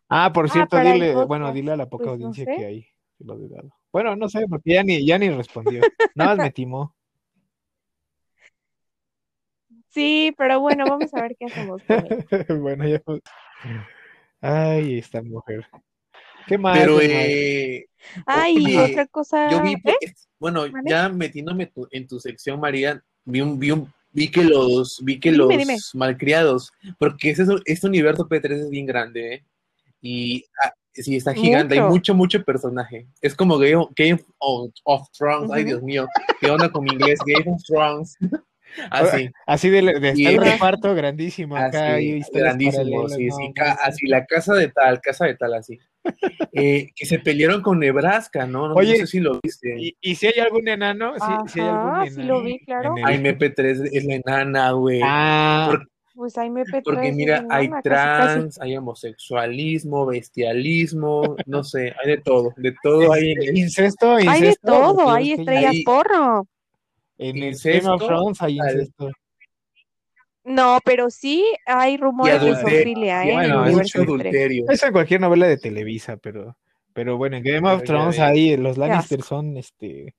Ah, 0.09 0.33
por 0.33 0.47
Ah, 0.47 0.49
cierto, 0.49 0.79
dile, 0.79 1.15
bueno, 1.27 1.53
dile 1.53 1.73
a 1.73 1.77
la 1.77 1.89
poca 1.89 2.05
Pues 2.07 2.21
no 2.21 2.27
audiencia 2.29 2.45
sé. 2.47 2.57
que 2.61 2.67
hay 2.67 2.87
lo 3.19 3.37
de 3.39 3.49
dado. 3.49 3.71
Bueno, 3.93 4.17
no 4.17 4.29
sé, 4.29 4.47
porque 4.49 4.73
ya 4.75 4.83
ni, 4.83 5.05
ya 5.07 5.19
ni 5.19 5.29
respondió. 5.31 5.81
Nada 6.15 6.37
más 6.37 6.39
me 6.47 6.51
timó. 6.51 6.95
Sí, 9.93 10.35
pero 10.39 10.61
bueno, 10.61 10.85
vamos 10.89 11.13
a 11.15 11.23
ver 11.23 11.37
qué 11.39 11.47
hacemos 11.47 11.83
bueno, 12.61 12.89
ya. 12.89 13.03
Ay, 14.41 14.99
esta 14.99 15.23
mujer. 15.23 15.67
¿Qué 16.47 16.59
más? 16.59 16.79
Pero, 16.79 17.01
eh, 17.01 17.87
Ay, 18.27 18.77
otra 18.77 19.07
cosa. 19.07 19.51
yo 19.51 19.63
vi, 19.63 19.75
¿eh? 19.75 20.13
bueno, 20.39 20.67
¿Mande? 20.69 20.91
ya 20.91 21.09
metiéndome 21.09 21.67
tu- 21.67 21.87
en 21.91 22.07
tu 22.07 22.19
sección, 22.19 22.59
María, 22.59 23.03
vi 23.25 23.41
un, 23.41 23.59
vi 23.59 23.71
un, 23.71 23.93
vi 24.11 24.29
que 24.29 24.43
los, 24.43 25.01
vi 25.05 25.21
que 25.21 25.31
Dime, 25.31 25.45
los 25.45 25.49
dime. 25.57 25.77
malcriados, 25.95 26.73
porque 26.99 27.31
ese, 27.31 27.43
es 27.45 27.49
un- 27.49 27.63
este 27.65 27.87
universo 27.87 28.29
P3 28.29 28.51
es 28.53 28.71
bien 28.71 28.87
grande, 28.87 29.35
¿eh? 29.35 29.45
Y 30.01 30.45
ah, 30.65 30.73
sí, 30.93 31.15
está 31.17 31.33
gigante, 31.33 31.75
hay 31.75 31.81
Mucho. 31.81 31.93
mucho, 31.93 32.15
mucho 32.15 32.45
personaje. 32.45 33.07
Es 33.21 33.37
como 33.37 33.57
Game, 33.59 33.77
of- 33.77 33.91
Game 33.95 34.19
of, 34.39 34.73
of 34.85 35.09
Thrones, 35.17 35.51
ay. 35.53 35.63
Dios 35.65 35.81
mío, 35.83 36.09
¿qué 36.41 36.51
onda 36.51 36.73
con 36.73 36.83
mi 36.83 36.91
inglés? 36.93 37.21
Game 37.25 37.49
of 37.55 37.63
Thrones. 37.63 38.17
Así. 38.91 39.31
Así 39.47 39.71
de, 39.71 39.83
de 40.01 40.11
el 40.11 40.37
reparto 40.39 40.95
grandísimo 40.95 41.57
acá. 41.57 41.95
Así, 41.95 42.13
hay 42.13 42.23
grandísimo, 42.33 43.09
sí, 43.09 43.27
no, 43.27 43.37
sí, 43.37 43.49
no, 43.49 43.53
ca- 43.55 43.75
no. 43.75 43.81
así, 43.83 44.07
la 44.07 44.25
casa 44.27 44.55
de 44.55 44.69
tal, 44.69 45.01
casa 45.01 45.27
de 45.27 45.35
tal, 45.37 45.55
así. 45.55 45.79
Eh, 46.55 46.89
que 46.95 47.07
se 47.07 47.19
pelearon 47.19 47.63
con 47.63 47.79
Nebraska, 47.79 48.45
¿no? 48.47 48.69
No, 48.69 48.75
Oye, 48.75 48.97
sé 48.97 49.07
si 49.07 49.21
lo 49.21 49.41
viste. 49.43 49.75
¿Y, 49.79 49.97
y 50.03 50.15
si 50.17 50.27
hay 50.27 50.39
algún 50.41 50.69
enano? 50.69 51.15
Sí, 51.15 51.33
sí 51.55 51.61
hay 51.61 51.69
algún 51.69 51.91
enano. 51.91 52.11
sí 52.11 52.23
lo 52.25 52.43
vi, 52.43 52.59
claro. 52.65 52.93
en 52.97 52.99
el- 52.99 53.05
Ay, 53.07 53.17
MP3 53.19 53.89
es 53.93 54.05
la 54.05 54.15
enana, 54.17 54.71
güey. 54.73 55.01
Ah, 55.03 55.79
Pues 56.15 56.37
ahí 56.37 56.51
me 56.51 56.65
P3 56.65 56.83
Porque 56.85 57.11
mira, 57.13 57.47
hay 57.49 57.67
enana, 57.67 57.83
casi, 57.83 57.95
casi. 57.95 58.35
trans, 58.35 58.61
hay 58.61 58.77
homosexualismo, 58.77 60.05
bestialismo, 60.07 61.37
no 61.47 61.65
sé, 61.65 61.95
hay 62.03 62.11
de 62.11 62.19
todo, 62.19 62.53
de 62.57 62.75
todo 62.83 63.13
hay 63.13 63.33
el- 63.33 63.57
incesto, 63.57 64.17
Hay 64.17 64.27
de 64.27 64.31
incesto, 64.49 64.67
todo, 64.73 65.11
hay 65.11 65.33
estrellas 65.33 65.71
Ahí- 65.73 65.85
porno. 65.85 66.47
En 67.23 67.43
el 67.43 67.57
Game 67.57 67.89
of 67.89 68.05
Thrones 68.05 68.43
hay 68.43 68.57
incesto. 68.57 69.11
No, 70.45 70.79
pero 70.85 71.09
sí 71.11 71.45
hay 71.67 71.97
rumores 71.97 72.41
de 72.41 72.51
adulterio, 72.51 72.79
zoofilia, 72.79 73.25
¿eh? 73.25 73.33
bueno, 73.33 73.67
en 73.67 73.73
mucho 73.75 73.99
3. 73.99 74.09
adulterio. 74.09 74.65
Eso 74.69 74.87
en 74.87 74.93
cualquier 74.93 75.21
novela 75.21 75.47
de 75.47 75.57
Televisa, 75.57 76.17
pero, 76.17 76.57
pero 76.93 77.17
bueno, 77.17 77.37
en 77.37 77.45
Game 77.45 77.71
of 77.71 77.85
Thrones 77.85 78.19
ahí 78.19 78.57
los 78.57 78.77
Lannister 78.77 79.23
son, 79.23 79.57
este, 79.57 80.17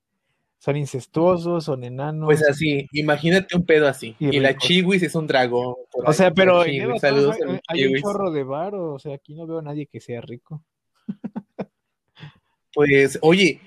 son 0.59 0.77
incestuosos, 0.77 1.65
son 1.65 1.83
enanos. 1.83 2.25
Pues 2.25 2.47
así, 2.47 2.87
imagínate 2.93 3.57
un 3.57 3.65
pedo 3.65 3.85
así. 3.85 4.15
Y 4.17 4.37
Y, 4.37 4.39
la. 4.39 4.55
Chiwis 4.55 5.03
es 5.03 5.13
un 5.13 5.27
dragón. 5.27 5.75
por 5.91 6.05
o 6.05 6.09
ahí, 6.09 6.13
sea, 6.15 6.31
pero 6.31 6.63
Chiwis, 6.63 7.01
saludos 7.01 7.35
a 7.41 7.51
hay, 7.67 7.81
hay 7.81 7.87
un 7.87 8.01
chorro 8.01 8.31
de 8.31 8.43
varo, 8.43 8.93
o 8.93 8.99
sea, 8.99 9.15
aquí 9.15 9.35
no 9.35 9.45
veo 9.45 9.59
a 9.59 9.63
nadie 9.63 9.87
que 9.87 9.99
sea 9.99 10.21
rico. 10.21 10.63
Pues, 12.73 13.19
oye, 13.21 13.61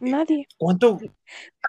Nadie. 0.00 0.46
¿cuánto? 0.58 1.00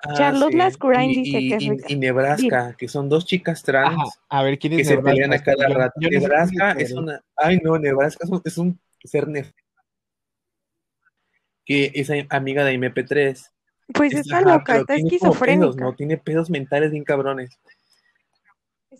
Ah, 0.03 0.13
Charlotte 0.15 0.51
sí. 0.51 0.57
Lascurain 0.57 1.09
dice 1.09 1.39
y- 1.39 1.49
que 1.49 1.55
es 1.55 1.63
y- 1.63 1.69
rica. 1.71 1.85
Y 1.89 1.95
Nebraska, 1.95 2.75
que 2.77 2.87
son 2.87 3.09
dos 3.09 3.25
chicas 3.25 3.63
trans. 3.63 3.95
Ajá, 3.97 4.03
a 4.29 4.43
ver, 4.43 4.59
¿quién 4.59 4.73
es 4.73 4.77
que 4.79 4.85
se 4.85 4.95
Nebraska? 4.95 5.11
pelean 5.11 5.33
a 5.33 5.43
cada 5.43 5.67
Yo- 5.67 5.73
rato. 5.75 5.93
yo 5.99 6.09
no 6.09 6.13
sé 6.13 6.19
Nebraska 6.19 6.71
es 6.73 6.91
una. 6.91 7.21
Ay, 7.35 7.59
no, 7.63 7.77
Nebraska 7.79 8.23
es 8.23 8.29
un, 8.29 8.41
es 8.45 8.57
un 8.59 8.79
ser 9.03 9.25
nef- 9.27 9.53
que 11.65 11.91
es 11.95 12.09
a- 12.09 12.25
amiga 12.35 12.63
de 12.63 12.73
MP3. 12.73 13.51
Pues 13.93 14.13
Es- 14.13 14.19
está 14.21 14.41
loca, 14.41 14.77
está 14.77 14.95
esquizofrénica. 14.95 15.61
pedos, 15.61 15.75
¿no? 15.77 15.95
Tiene 15.95 16.17
pedos 16.17 16.49
mentales 16.51 16.91
bien 16.91 17.03
cabrones. 17.03 17.57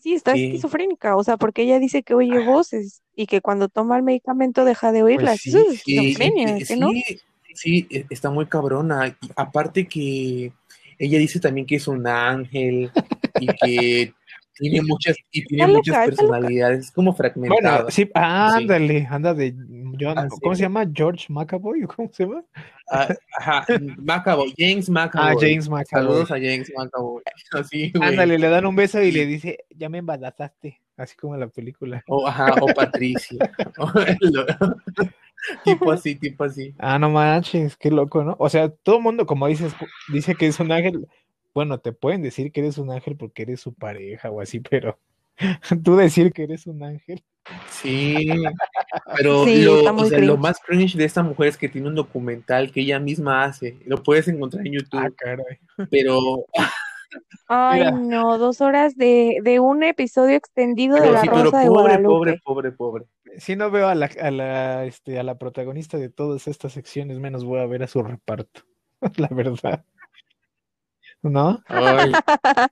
Sí, 0.02 0.14
está 0.14 0.34
Sí. 0.34 0.46
esquizofrénica, 0.46 1.16
o 1.16 1.24
sea, 1.24 1.38
porque 1.38 1.64
ella 1.64 1.78
dice 1.78 2.04
que 2.04 2.14
oye 2.14 2.40
voces 2.46 3.02
y 3.16 3.26
que 3.28 3.42
cuando 3.42 3.68
toma 3.70 3.98
el 3.98 4.04
medicamento 4.04 4.66
deja 4.66 4.92
de 4.92 5.04
oírlas. 5.04 5.42
sí, 5.42 5.50
Eso 5.50 5.60
es 5.60 5.88
y- 5.88 5.98
esquizofrenia, 5.98 6.58
y- 6.58 6.64
¿qué 6.64 6.76
no? 6.78 6.90
Sí, 7.56 7.88
e- 7.90 8.06
está 8.10 8.30
muy 8.30 8.46
cabrona. 8.48 9.08
Y 9.08 9.30
aparte 9.36 9.88
que 9.88 10.52
ella 10.98 11.18
dice 11.20 11.40
también 11.40 11.66
que 11.66 11.76
es 11.76 11.88
un 11.88 12.06
ángel 12.08 12.92
y 13.40 13.48
que 13.48 14.14
tiene 14.60 14.82
muchas, 14.82 15.16
y 15.32 15.46
tiene 15.46 15.68
muchas 15.68 16.06
personalidades, 16.06 16.86
es 16.88 16.92
como 16.92 17.14
fragmentada. 17.14 17.78
Bueno, 17.78 17.92
sí, 17.92 18.10
ah, 18.14 18.52
Sí. 18.56 18.64
ándale, 18.64 19.08
anda 19.10 19.34
de 19.34 19.56
John, 19.98 20.18
Así 20.18 20.38
¿cómo 20.42 20.56
se 20.56 20.64
llama? 20.64 20.86
George 20.94 21.28
McAvoy, 21.30 21.82
¿cómo 21.84 22.10
se 22.12 22.26
llama? 22.26 22.44
Ah, 22.92 23.08
ajá, 23.38 23.66
Macaboy, 23.98 24.54
James 24.58 24.90
Macaboy. 24.90 25.32
Ah, 25.32 25.38
James 25.40 25.70
McAvoy. 25.70 25.86
Saludos 25.86 26.32
a 26.32 26.36
James 26.36 26.72
Macaboy. 26.76 27.24
Así. 27.54 27.94
Ándale, 28.02 28.38
le 28.38 28.50
dan 28.50 28.66
un 28.66 28.76
beso 28.76 29.02
y 29.02 29.12
le 29.12 29.26
dice, 29.26 29.60
ya 29.70 29.88
me 29.88 30.00
embarazaste, 30.00 30.82
así 30.98 31.16
como 31.16 31.36
en 31.36 31.40
la 31.42 31.48
película. 31.48 32.04
O, 32.08 32.28
ajá, 32.28 32.56
o 32.60 32.68
Patricia. 32.74 33.38
Tipo 35.64 35.92
así, 35.92 36.16
tipo 36.16 36.44
así. 36.44 36.74
Ah, 36.78 37.00
no 37.00 37.10
manches, 37.10 37.78
qué 37.78 37.90
loco, 37.92 38.24
¿no? 38.24 38.36
O 38.40 38.50
sea, 38.50 38.70
todo 38.70 38.98
el 38.98 39.04
mundo, 39.04 39.26
como 39.26 39.48
dices, 39.48 39.74
dice 40.12 40.36
que 40.36 40.48
es 40.48 40.60
un 40.60 40.72
ángel. 40.72 41.08
Bueno, 41.54 41.80
te 41.80 41.94
pueden 41.94 42.22
decir 42.22 42.52
que 42.52 42.60
eres 42.62 42.78
un 42.78 42.92
ángel 42.92 43.16
porque 43.18 43.44
eres 43.44 43.60
su 43.62 43.74
pareja 43.74 44.30
o 44.30 44.42
así, 44.42 44.60
pero 44.60 45.00
tú 45.84 45.96
decir 45.96 46.32
que 46.34 46.44
eres 46.44 46.68
un 46.68 46.84
ángel. 46.84 47.24
Sí, 47.70 48.16
pero 49.18 49.44
Sí, 49.46 49.64
lo, 49.64 49.80
o 49.96 50.06
sea, 50.06 50.36
más 50.38 50.60
cringe 50.60 50.96
de 50.96 51.06
esta 51.06 51.24
mujer 51.24 51.48
es 51.48 51.58
que 51.58 51.70
tiene 51.70 51.88
un 51.88 51.96
documental 51.96 52.72
que 52.72 52.82
ella 52.82 53.00
misma 53.00 53.44
hace. 53.46 53.78
Lo 53.86 54.04
puedes 54.04 54.28
encontrar 54.28 54.66
en 54.68 54.74
YouTube, 54.74 55.00
Ah, 55.02 55.10
caray. 55.16 55.58
pero, 55.90 56.46
Ay, 57.48 57.80
Mira. 57.80 57.92
no, 57.92 58.38
dos 58.38 58.62
horas 58.62 58.96
de, 58.96 59.40
de 59.42 59.60
un 59.60 59.82
episodio 59.82 60.36
extendido 60.36 61.02
de 61.02 61.12
La 61.12 61.22
sí, 61.22 61.28
pero 61.32 61.46
de 61.46 61.50
pobre, 61.52 61.68
Guadalupe. 61.70 62.04
pobre, 62.08 62.40
pobre, 62.44 62.72
pobre. 62.72 63.06
Si 63.40 63.56
no 63.56 63.72
veo 63.72 63.88
a 63.88 63.96
la, 63.96 64.10
a 64.22 64.32
la, 64.32 64.86
este, 64.86 65.18
a 65.20 65.24
la 65.24 65.38
protagonista 65.38 65.98
de 65.98 66.10
todas 66.10 66.48
estas 66.48 66.74
secciones, 66.74 67.20
menos 67.20 67.44
voy 67.46 67.60
a 67.60 67.66
ver 67.66 67.84
a 67.84 67.88
su 67.88 68.04
reparto. 68.04 68.62
La 69.18 69.28
verdad. 69.30 69.84
¿No? 71.22 71.62
Ay, 71.68 72.12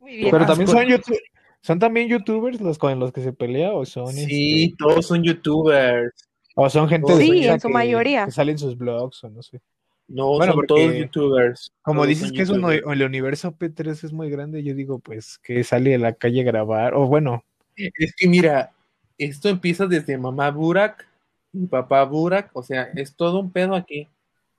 Muy 0.00 0.16
bien. 0.16 0.30
Pero 0.30 0.46
también 0.46 0.68
son 0.68 0.84
youtubers. 0.86 1.22
¿Son 1.60 1.78
también 1.78 2.08
youtubers 2.08 2.60
los 2.60 2.78
con 2.78 2.98
los 3.00 3.12
que 3.12 3.20
se 3.20 3.32
pelea 3.32 3.72
o 3.72 3.84
son 3.84 4.12
sí, 4.12 4.64
este, 4.64 4.76
todos 4.78 5.06
son 5.06 5.22
youtubers. 5.24 6.12
o 6.54 6.70
son 6.70 6.88
gente 6.88 7.12
de 7.12 7.18
Sí, 7.20 7.26
Suiza 7.28 7.54
en 7.54 7.60
su 7.60 7.68
que- 7.68 7.74
mayoría. 7.74 8.24
que 8.26 8.30
salen 8.30 8.58
sus 8.58 8.78
blogs 8.78 9.24
o 9.24 9.28
no 9.30 9.42
sé? 9.42 9.60
No, 10.06 10.28
Bueno, 10.28 10.52
son 10.52 10.54
porque 10.54 10.66
todos 10.68 10.94
youtubers. 10.94 11.72
Como 11.82 11.98
Todos 12.02 12.08
dices 12.08 12.32
que 12.32 12.42
es 12.42 12.48
un, 12.50 12.64
el 12.72 13.02
universo 13.02 13.52
P3 13.58 14.04
es 14.04 14.12
muy 14.12 14.30
grande, 14.30 14.62
yo 14.62 14.74
digo 14.74 15.00
pues 15.00 15.38
que 15.38 15.62
sale 15.64 15.96
a 15.96 15.98
la 15.98 16.12
calle 16.14 16.40
a 16.42 16.44
grabar, 16.44 16.94
o 16.94 17.06
bueno, 17.06 17.44
Es 17.76 18.14
que 18.16 18.28
mira, 18.28 18.70
esto 19.18 19.48
empieza 19.48 19.86
desde 19.86 20.16
mamá 20.16 20.50
Burak 20.50 21.06
y 21.52 21.66
papá 21.66 22.04
Burak, 22.04 22.50
o 22.54 22.62
sea, 22.62 22.88
es 22.94 23.14
todo 23.14 23.40
un 23.40 23.50
pedo 23.50 23.74
aquí. 23.74 24.06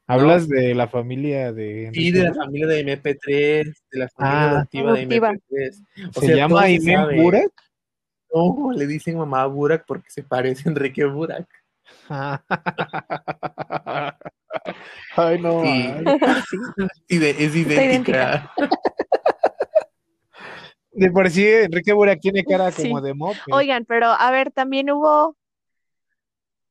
hablas 0.08 0.48
de 0.50 0.74
la 0.74 0.88
familia 0.88 1.54
de 1.54 1.92
Sí, 1.94 2.12
de 2.12 2.24
la 2.24 2.34
familia 2.34 2.66
de 2.68 2.80
MP3, 2.82 3.74
de 3.92 4.00
la 4.00 4.10
familia 4.10 4.42
Ah. 4.42 4.50
adoptiva 4.52 4.94
de 4.94 5.00
Adoptiva. 5.02 5.32
MP3. 5.34 5.84
O 6.16 6.20
¿Se 6.20 6.26
sea, 6.28 6.36
llama 6.36 6.62
sabe. 6.84 7.22
Burak? 7.22 7.52
No, 8.34 8.72
le 8.76 8.88
dicen 8.88 9.18
mamá 9.18 9.46
Burak 9.46 9.86
porque 9.88 10.10
se 10.10 10.24
parece 10.24 10.68
a 10.68 10.72
Enrique 10.72 11.06
Burak. 11.06 11.48
Ay, 15.16 15.40
no. 15.40 15.62
Sí. 15.64 15.70
ay. 15.70 16.04
Sí. 17.08 17.20
Es 17.26 17.56
idéntica. 17.56 18.52
De 21.00 21.12
por 21.12 21.30
sí, 21.30 21.48
Enrique 21.48 21.94
Burak 21.94 22.20
tiene 22.20 22.44
cara 22.44 22.72
Sí. 22.72 22.84
como 22.84 23.00
de 23.00 23.14
mope. 23.14 23.40
Oigan, 23.54 23.86
pero 23.86 24.08
a 24.08 24.32
ver, 24.32 24.52
también 24.52 24.92
hubo, 24.92 25.38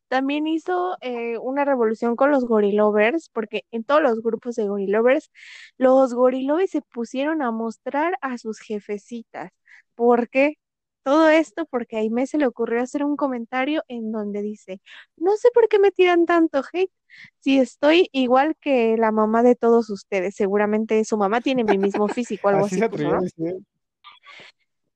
también 0.09 0.47
hizo 0.47 0.99
eh, 1.01 1.39
una 1.39 1.65
revolución 1.65 2.15
con 2.15 2.31
los 2.31 2.45
gorilovers, 2.45 3.31
porque 3.31 3.65
en 3.71 3.85
todos 3.85 4.03
los 4.03 4.21
grupos 4.21 4.55
de 4.57 4.69
gorilovers, 4.69 5.31
los 5.79 6.13
gorilovers 6.13 6.71
se 6.71 6.83
pusieron 6.83 7.41
a 7.41 7.51
mostrar 7.53 8.19
a 8.21 8.37
sus 8.37 8.61
jefecitas. 8.61 9.51
¿Por 9.95 10.29
qué? 10.29 10.59
Todo 11.05 11.31
esto 11.31 11.65
porque 11.65 11.97
a 11.97 12.01
Aimee 12.01 12.27
se 12.27 12.37
le 12.37 12.47
ocurrió 12.47 12.83
hacer 12.83 13.03
un 13.03 13.17
comentario 13.17 13.83
en 13.89 14.13
donde 14.13 14.43
dice, 14.43 14.83
no 15.17 15.37
sé 15.39 15.49
por 15.55 15.69
qué 15.69 15.79
me 15.79 15.91
tiran 15.91 16.27
tanto 16.27 16.63
hate 16.71 16.93
si 17.39 17.59
estoy 17.59 18.11
igual 18.13 18.57
que 18.61 18.95
la 18.99 19.11
mamá 19.11 19.43
de 19.43 19.55
todos 19.55 19.89
ustedes. 19.89 20.35
Seguramente 20.35 21.03
su 21.07 21.17
mamá 21.17 21.41
tiene 21.41 21.65
mi 21.65 21.79
mismo 21.79 22.09
físico, 22.09 22.49
algo 22.51 22.67
Así 22.67 22.75
así 22.75 22.83
se 22.83 22.89
puso, 22.91 23.11
¿no? 23.11 23.21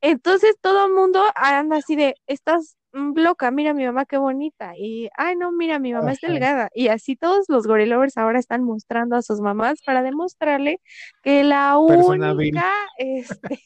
Entonces 0.00 0.56
todo 0.60 0.86
el 0.86 0.92
mundo 0.92 1.22
anda 1.34 1.76
así 1.76 1.94
de, 1.94 2.16
estás 2.26 2.76
loca, 2.92 3.50
mira 3.50 3.72
mi 3.72 3.84
mamá 3.86 4.04
qué 4.04 4.18
bonita. 4.18 4.74
Y, 4.76 5.08
ay 5.16 5.36
no, 5.36 5.52
mira 5.52 5.78
mi 5.78 5.92
mamá 5.92 6.12
es 6.12 6.20
delgada. 6.20 6.70
Y 6.74 6.88
así 6.88 7.16
todos 7.16 7.46
los 7.48 7.66
gorilovers 7.66 8.16
ahora 8.16 8.38
están 8.38 8.64
mostrando 8.64 9.16
a 9.16 9.22
sus 9.22 9.40
mamás 9.40 9.80
para 9.84 10.02
demostrarle 10.02 10.80
que 11.22 11.44
la 11.44 11.76
Persona 11.86 12.32
única 12.32 12.70
este, 12.98 13.60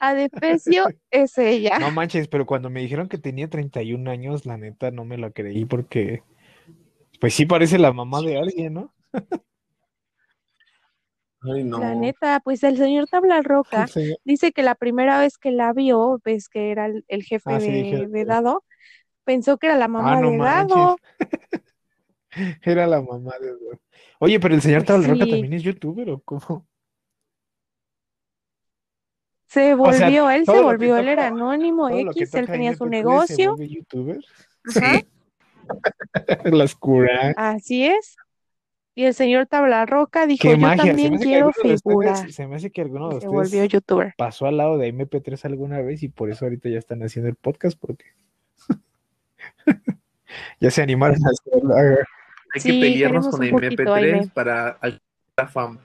adefesio 0.00 0.86
es 1.10 1.36
ella. 1.38 1.78
No 1.78 1.90
manches, 1.90 2.28
pero 2.28 2.46
cuando 2.46 2.70
me 2.70 2.80
dijeron 2.80 3.08
que 3.08 3.18
tenía 3.18 3.48
31 3.48 4.10
años, 4.10 4.46
la 4.46 4.56
neta 4.56 4.90
no 4.90 5.04
me 5.04 5.18
lo 5.18 5.32
creí 5.32 5.64
porque, 5.64 6.22
pues 7.20 7.34
sí 7.34 7.46
parece 7.46 7.78
la 7.78 7.92
mamá 7.92 8.22
de 8.22 8.38
alguien, 8.38 8.74
¿no? 8.74 8.94
Ay, 11.42 11.64
no. 11.64 11.78
La 11.78 11.94
neta, 11.94 12.40
pues 12.40 12.62
el 12.64 12.76
señor 12.76 13.06
Tabla 13.08 13.42
Roca 13.42 13.86
dice 14.24 14.52
que 14.52 14.62
la 14.62 14.74
primera 14.74 15.20
vez 15.20 15.38
que 15.38 15.50
la 15.50 15.72
vio, 15.72 16.20
ves 16.24 16.48
que 16.48 16.70
era 16.70 16.86
el, 16.86 17.04
el 17.08 17.22
jefe 17.22 17.50
Ah, 17.52 17.60
sí, 17.60 17.70
de, 17.70 18.08
de 18.08 18.24
Dado, 18.24 18.64
pensó 19.24 19.58
que 19.58 19.66
era 19.68 19.76
la 19.76 19.88
mamá 19.88 20.16
Ah, 20.16 20.20
no 20.20 20.30
de 20.30 20.38
manches. 20.38 20.74
Dado. 20.76 20.96
Era 22.62 22.86
la 22.86 23.00
mamá 23.00 23.32
de... 23.40 23.52
Oye, 24.20 24.38
pero 24.40 24.54
el 24.54 24.62
señor 24.62 24.84
Tabla 24.84 25.08
Roca 25.08 25.26
también 25.26 25.52
es 25.54 25.62
youtuber, 25.62 26.10
¿o 26.10 26.20
cómo? 26.20 26.66
Se 29.46 29.74
O 29.80 29.92
sea, 29.92 30.08
volvió, 30.08 30.30
él 30.30 30.44
se 30.46 30.60
volvió, 30.60 30.96
él 30.98 31.08
era 31.08 31.26
anónimo 31.28 31.88
X, 31.88 32.34
él 32.34 32.46
tenía 32.46 32.70
MP3 32.70 32.78
su 32.78 32.84
se 32.84 32.90
negocio, 32.90 33.50
vuelve 33.56 33.68
youtuber. 33.68 34.20
ajá, 34.76 35.00
Las 36.44 36.74
cura. 36.74 37.34
así 37.36 37.86
es. 37.86 38.16
Y 38.98 39.04
el 39.04 39.14
señor 39.14 39.46
Tablarroca 39.46 40.26
dijo, 40.26 40.42
Qué 40.42 40.50
yo 40.50 40.58
magia. 40.58 40.82
Se 40.82 40.86
me 40.86 40.90
también 40.92 41.14
hace 41.14 41.22
que 41.22 41.28
quiero 41.30 41.46
alguno 41.46 41.68
de 41.68 41.74
ustedes- 42.10 42.34
se 42.34 42.46
me 42.48 42.56
hace 42.56 42.70
que 42.72 42.80
alguno 42.80 43.08
de 43.10 43.20
se 43.20 43.26
volvió 43.28 43.42
ustedes 43.44 43.68
youtuber. 43.68 44.14
pasó 44.18 44.46
al 44.46 44.56
lado 44.56 44.76
de 44.76 44.88
MP3 44.92 45.44
alguna 45.44 45.80
vez 45.82 46.02
y 46.02 46.08
por 46.08 46.30
eso 46.30 46.46
ahorita 46.46 46.68
ya 46.68 46.78
están 46.78 47.02
haciendo 47.04 47.28
el 47.28 47.36
podcast 47.36 47.78
porque 47.78 48.06
ya 50.60 50.70
se 50.70 50.82
animaron 50.82 51.16
a 51.24 51.30
hacerlo. 51.30 51.74
Hay 51.76 52.60
Sí, 52.60 52.72
que 52.72 52.80
pelearnos 52.80 53.28
con 53.28 53.40
un 53.42 53.50
poquito, 53.50 53.82
MP3 53.84 54.14
Aime. 54.14 54.30
para 54.34 54.68
alcanzar 54.70 55.00
la 55.36 55.46
fama. 55.48 55.80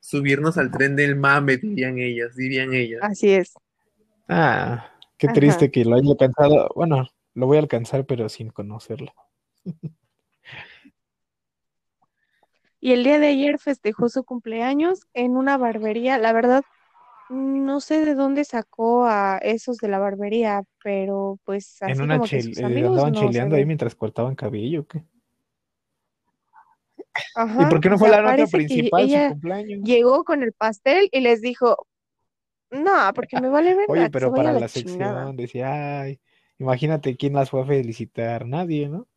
Subirnos 0.00 0.58
al 0.58 0.70
tren 0.70 0.94
del 0.96 1.16
mame, 1.16 1.56
dirían 1.56 1.98
ellas, 1.98 2.36
dirían 2.36 2.74
ellas. 2.74 3.00
Así 3.02 3.30
es. 3.30 3.54
Ah, 4.28 4.90
qué 5.16 5.28
Ajá. 5.28 5.34
triste 5.34 5.70
que 5.70 5.84
lo 5.86 5.96
haya 5.96 6.10
alcanzado. 6.10 6.70
Bueno, 6.74 7.06
lo 7.34 7.46
voy 7.46 7.56
a 7.56 7.60
alcanzar, 7.60 8.04
pero 8.04 8.28
sin 8.28 8.50
conocerlo. 8.50 9.12
Y 12.80 12.92
el 12.92 13.04
día 13.04 13.18
de 13.18 13.28
ayer 13.28 13.58
festejó 13.58 14.08
su 14.08 14.24
cumpleaños 14.24 15.00
en 15.14 15.36
una 15.36 15.56
barbería. 15.58 16.18
La 16.18 16.32
verdad, 16.32 16.62
no 17.30 17.80
sé 17.80 18.04
de 18.04 18.14
dónde 18.14 18.44
sacó 18.44 19.06
a 19.06 19.38
esos 19.38 19.78
de 19.78 19.88
la 19.88 19.98
barbería, 19.98 20.62
pero 20.82 21.38
pues 21.44 21.76
así 21.82 21.92
En 21.92 22.00
una 22.02 22.14
como 22.14 22.28
que 22.28 22.40
sus 22.42 22.58
eh, 22.58 22.64
amigos 22.64 22.90
andaban 22.90 23.12
no 23.12 23.20
cheleando 23.20 23.56
ahí 23.56 23.66
mientras 23.66 23.94
cortaban 23.94 24.34
cabello. 24.34 24.82
¿o 24.82 24.86
qué? 24.86 25.02
¿Y 27.36 27.40
Ajá, 27.40 27.68
por 27.68 27.80
qué 27.80 27.88
no 27.90 27.96
o 27.96 27.98
fue 27.98 28.08
sea, 28.08 28.22
la 28.22 28.22
nota 28.36 28.46
principal 28.46 29.10
su 29.10 29.22
cumpleaños? 29.24 29.80
llegó 29.84 30.24
con 30.24 30.42
el 30.42 30.52
pastel 30.52 31.08
y 31.12 31.20
les 31.20 31.40
dijo, 31.40 31.86
no, 32.70 33.12
porque 33.14 33.38
me 33.38 33.48
vale 33.48 33.74
verga, 33.76 33.88
Oye, 33.92 34.10
pero 34.10 34.32
para 34.34 34.52
la 34.52 34.60
la 34.60 34.68
sección 34.68 35.36
decía, 35.36 36.02
ay, 36.02 36.20
imagínate 36.58 37.16
quién 37.16 37.34
las 37.34 37.50
fue 37.50 37.62
a 37.62 37.66
felicitar, 37.66 38.46
nadie, 38.46 38.88
¿no? 38.88 39.08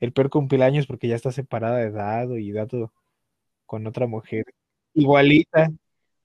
El 0.00 0.12
peor 0.12 0.30
cumpleaños 0.30 0.86
porque 0.86 1.08
ya 1.08 1.16
está 1.16 1.32
separada 1.32 1.78
de 1.78 1.90
Dado 1.90 2.38
y 2.38 2.52
Dado 2.52 2.92
con 3.68 3.86
otra 3.86 4.08
mujer 4.08 4.46
igualita. 4.94 5.70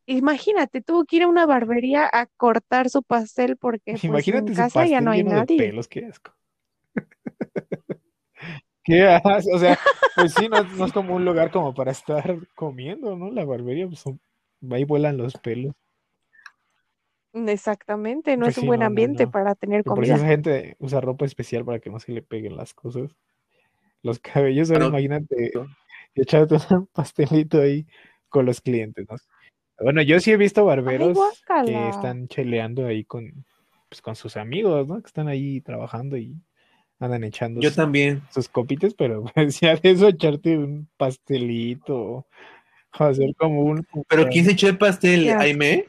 Imagínate, 0.05 0.81
tuvo 0.81 1.05
que 1.05 1.17
ir 1.17 1.23
a 1.23 1.27
una 1.27 1.45
barbería 1.45 2.09
a 2.11 2.25
cortar 2.37 2.89
su 2.89 3.03
pastel 3.03 3.57
porque 3.57 3.93
pues 3.93 4.01
en 4.01 4.05
Imagínate 4.07 4.55
su 4.55 4.55
casa 4.55 4.85
ya 4.85 5.01
no 5.01 5.11
hay 5.11 5.23
lleno 5.23 5.31
de 5.31 5.41
nadie. 5.41 5.57
pelos, 5.57 5.87
qué 5.87 6.05
asco. 6.05 6.33
¿Qué 8.83 9.03
asco? 9.03 9.55
O 9.55 9.59
sea, 9.59 9.77
pues 10.15 10.33
sí, 10.33 10.49
no, 10.49 10.63
no 10.63 10.85
es 10.85 10.91
como 10.93 11.15
un 11.15 11.25
lugar 11.25 11.51
como 11.51 11.73
para 11.73 11.91
estar 11.91 12.37
comiendo, 12.55 13.15
¿no? 13.15 13.31
La 13.31 13.45
barbería, 13.45 13.87
pues 13.87 13.99
son- 13.99 14.19
ahí 14.71 14.83
vuelan 14.83 15.17
los 15.17 15.33
pelos. 15.35 15.73
Exactamente, 17.33 18.37
no 18.37 18.45
Pues 18.45 18.55
es 18.55 18.57
un 18.59 18.65
sí, 18.65 18.67
buen 18.67 18.79
no, 18.79 18.85
ambiente 18.87 19.25
no. 19.25 19.31
para 19.31 19.55
tener 19.55 19.83
Y 19.85 19.89
por 19.91 20.03
eso 20.03 20.13
esa 20.15 20.25
comida. 20.25 20.27
gente 20.27 20.75
usa 20.79 21.01
ropa 21.01 21.25
especial 21.25 21.65
para 21.65 21.79
que 21.79 21.89
no 21.89 21.99
se 21.99 22.11
le 22.11 22.21
peguen 22.21 22.55
las 22.57 22.73
cosas. 22.73 23.15
Los 24.03 24.19
cabellos, 24.19 24.71
ahora 24.71 24.85
imagínate 24.85 25.51
echarte 26.21 26.55
un 26.69 26.87
pastelito 26.93 27.61
ahí 27.61 27.85
con 28.29 28.45
los 28.45 28.61
clientes, 28.61 29.05
¿no? 29.09 29.15
Bueno, 29.79 30.01
yo 30.01 30.19
sí 30.19 30.31
he 30.31 30.37
visto 30.37 30.61
Ay, 30.61 30.67
barberos 30.67 31.17
que 31.65 31.89
están 31.89 32.27
cheleando 32.27 32.85
ahí 32.85 33.03
con, 33.03 33.45
pues, 33.89 34.01
con 34.01 34.15
sus 34.15 34.37
amigos, 34.37 34.87
¿no? 34.87 35.01
Que 35.01 35.07
están 35.07 35.27
ahí 35.27 35.61
trabajando 35.61 36.15
y 36.17 36.35
andan 36.99 37.23
echando 37.23 37.59
Yo 37.59 37.69
sus, 37.69 37.75
también. 37.75 38.21
sus 38.31 38.47
copitas, 38.47 38.93
pero 38.93 39.23
pues, 39.35 39.59
ya 39.59 39.75
de 39.75 39.91
eso 39.91 40.07
echarte 40.07 40.57
un 40.57 40.87
pastelito 40.97 41.95
o 41.97 42.27
hacer 42.91 43.35
como 43.35 43.61
un... 43.61 43.85
¿Pero 44.07 44.27
quién 44.29 44.45
se 44.45 44.51
echó 44.51 44.67
el 44.67 44.77
pastel? 44.77 45.29
¿Aime? 45.29 45.87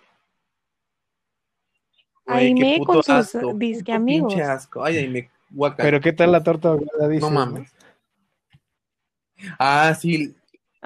Aime 2.27 2.81
con 2.85 3.03
sus 3.03 3.37
disque 3.59 3.93
amigos. 3.93 4.35
asco. 4.37 4.83
Ay, 4.83 4.97
Aime, 4.97 5.29
guacala. 5.51 5.85
Pero 5.85 6.01
¿qué 6.01 6.13
tal 6.15 6.33
la 6.33 6.43
torta 6.43 6.69
ahogada, 6.71 7.09
dices, 7.09 7.23
No 7.23 7.31
no? 7.31 7.47
mames. 7.47 7.74
Ah, 9.59 9.95
sí, 9.95 10.35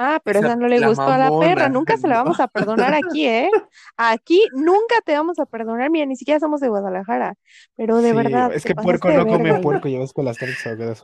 Ah, 0.01 0.21
pero 0.25 0.39
Esa- 0.39 0.49
esa 0.51 0.57
no 0.57 0.69
le 0.69 0.87
gustó 0.87 1.03
a 1.09 1.19
la 1.19 1.29
perra. 1.41 1.69
Nunca 1.69 1.97
se 1.97 2.07
la 2.07 2.15
no. 2.19 2.23
vamos 2.23 2.39
a 2.39 2.47
perdonar 2.47 2.95
aquí, 2.95 3.27
¿eh? 3.27 3.51
Aquí 3.97 4.45
nunca 4.53 5.01
te 5.05 5.13
vamos 5.13 5.41
a 5.41 5.45
perdonar. 5.47 5.91
Mira, 5.91 6.07
ni 6.07 6.15
siquiera 6.15 6.39
somos 6.39 6.61
de 6.61 6.69
Guadalajara. 6.69 7.35
Pero 7.77 7.97
de 8.01 8.11
Sí, 8.11 8.17
verdad, 8.17 8.53
es 8.55 8.63
que 8.65 8.77
puerco 8.77 9.09
no 9.09 9.15
verga, 9.17 9.33
come 9.33 9.51
Aime. 9.51 9.61
puerco, 9.61 9.89
ya 9.89 9.99
ves 9.99 10.13
que 10.13 10.23
las 10.23 10.39
tortas 10.39 10.65
ahogadas 10.69 11.03